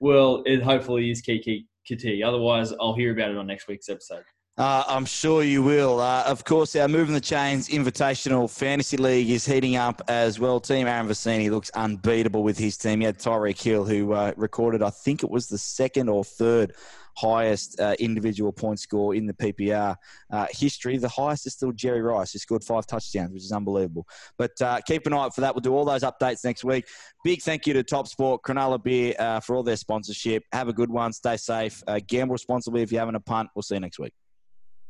Well, 0.00 0.42
it 0.46 0.62
hopefully 0.62 1.10
is 1.10 1.22
Keke 1.22 1.66
Coutee. 1.88 2.24
Otherwise, 2.24 2.72
I'll 2.80 2.94
hear 2.94 3.12
about 3.12 3.30
it 3.30 3.36
on 3.36 3.46
next 3.46 3.68
week's 3.68 3.88
episode. 3.88 4.24
Uh, 4.58 4.82
I'm 4.88 5.04
sure 5.04 5.42
you 5.42 5.62
will. 5.62 6.00
Uh, 6.00 6.24
of 6.24 6.44
course, 6.44 6.74
our 6.76 6.88
Moving 6.88 7.12
the 7.12 7.20
Chains 7.20 7.68
Invitational 7.68 8.50
Fantasy 8.50 8.96
League 8.96 9.28
is 9.28 9.44
heating 9.44 9.76
up 9.76 10.00
as 10.08 10.40
well. 10.40 10.60
Team 10.60 10.86
Aaron 10.86 11.06
Vicini 11.06 11.50
looks 11.50 11.68
unbeatable 11.70 12.42
with 12.42 12.56
his 12.56 12.78
team. 12.78 13.00
He 13.00 13.04
had 13.04 13.18
Tyreek 13.18 13.60
Hill, 13.62 13.84
who 13.84 14.14
uh, 14.14 14.32
recorded, 14.36 14.82
I 14.82 14.88
think 14.88 15.22
it 15.22 15.30
was 15.30 15.48
the 15.48 15.58
second 15.58 16.08
or 16.08 16.24
third 16.24 16.72
highest 17.16 17.80
uh, 17.80 17.94
individual 17.98 18.52
point 18.52 18.78
score 18.78 19.14
in 19.14 19.26
the 19.26 19.34
PPR 19.34 19.96
uh, 20.30 20.46
history. 20.50 20.96
The 20.98 21.08
highest 21.08 21.46
is 21.46 21.54
still 21.54 21.72
Jerry 21.72 22.02
Rice, 22.02 22.32
who 22.32 22.38
scored 22.38 22.64
five 22.64 22.86
touchdowns, 22.86 23.32
which 23.32 23.42
is 23.42 23.52
unbelievable. 23.52 24.06
But 24.38 24.60
uh, 24.60 24.80
keep 24.86 25.06
an 25.06 25.12
eye 25.12 25.18
out 25.18 25.34
for 25.34 25.40
that. 25.40 25.54
We'll 25.54 25.62
do 25.62 25.74
all 25.74 25.84
those 25.84 26.02
updates 26.02 26.44
next 26.44 26.64
week. 26.64 26.86
Big 27.24 27.42
thank 27.42 27.66
you 27.66 27.72
to 27.74 27.82
Top 27.82 28.08
Sport, 28.08 28.42
Cronulla 28.42 28.82
Beer 28.82 29.14
uh, 29.18 29.40
for 29.40 29.56
all 29.56 29.62
their 29.62 29.76
sponsorship. 29.76 30.44
Have 30.52 30.68
a 30.68 30.72
good 30.72 30.90
one. 30.90 31.12
Stay 31.12 31.36
safe. 31.36 31.82
Uh, 31.86 32.00
gamble 32.06 32.32
responsibly 32.32 32.82
if 32.82 32.92
you're 32.92 33.00
having 33.00 33.14
a 33.14 33.20
punt. 33.20 33.48
We'll 33.54 33.62
see 33.62 33.74
you 33.74 33.80
next 33.80 33.98
week. 33.98 34.12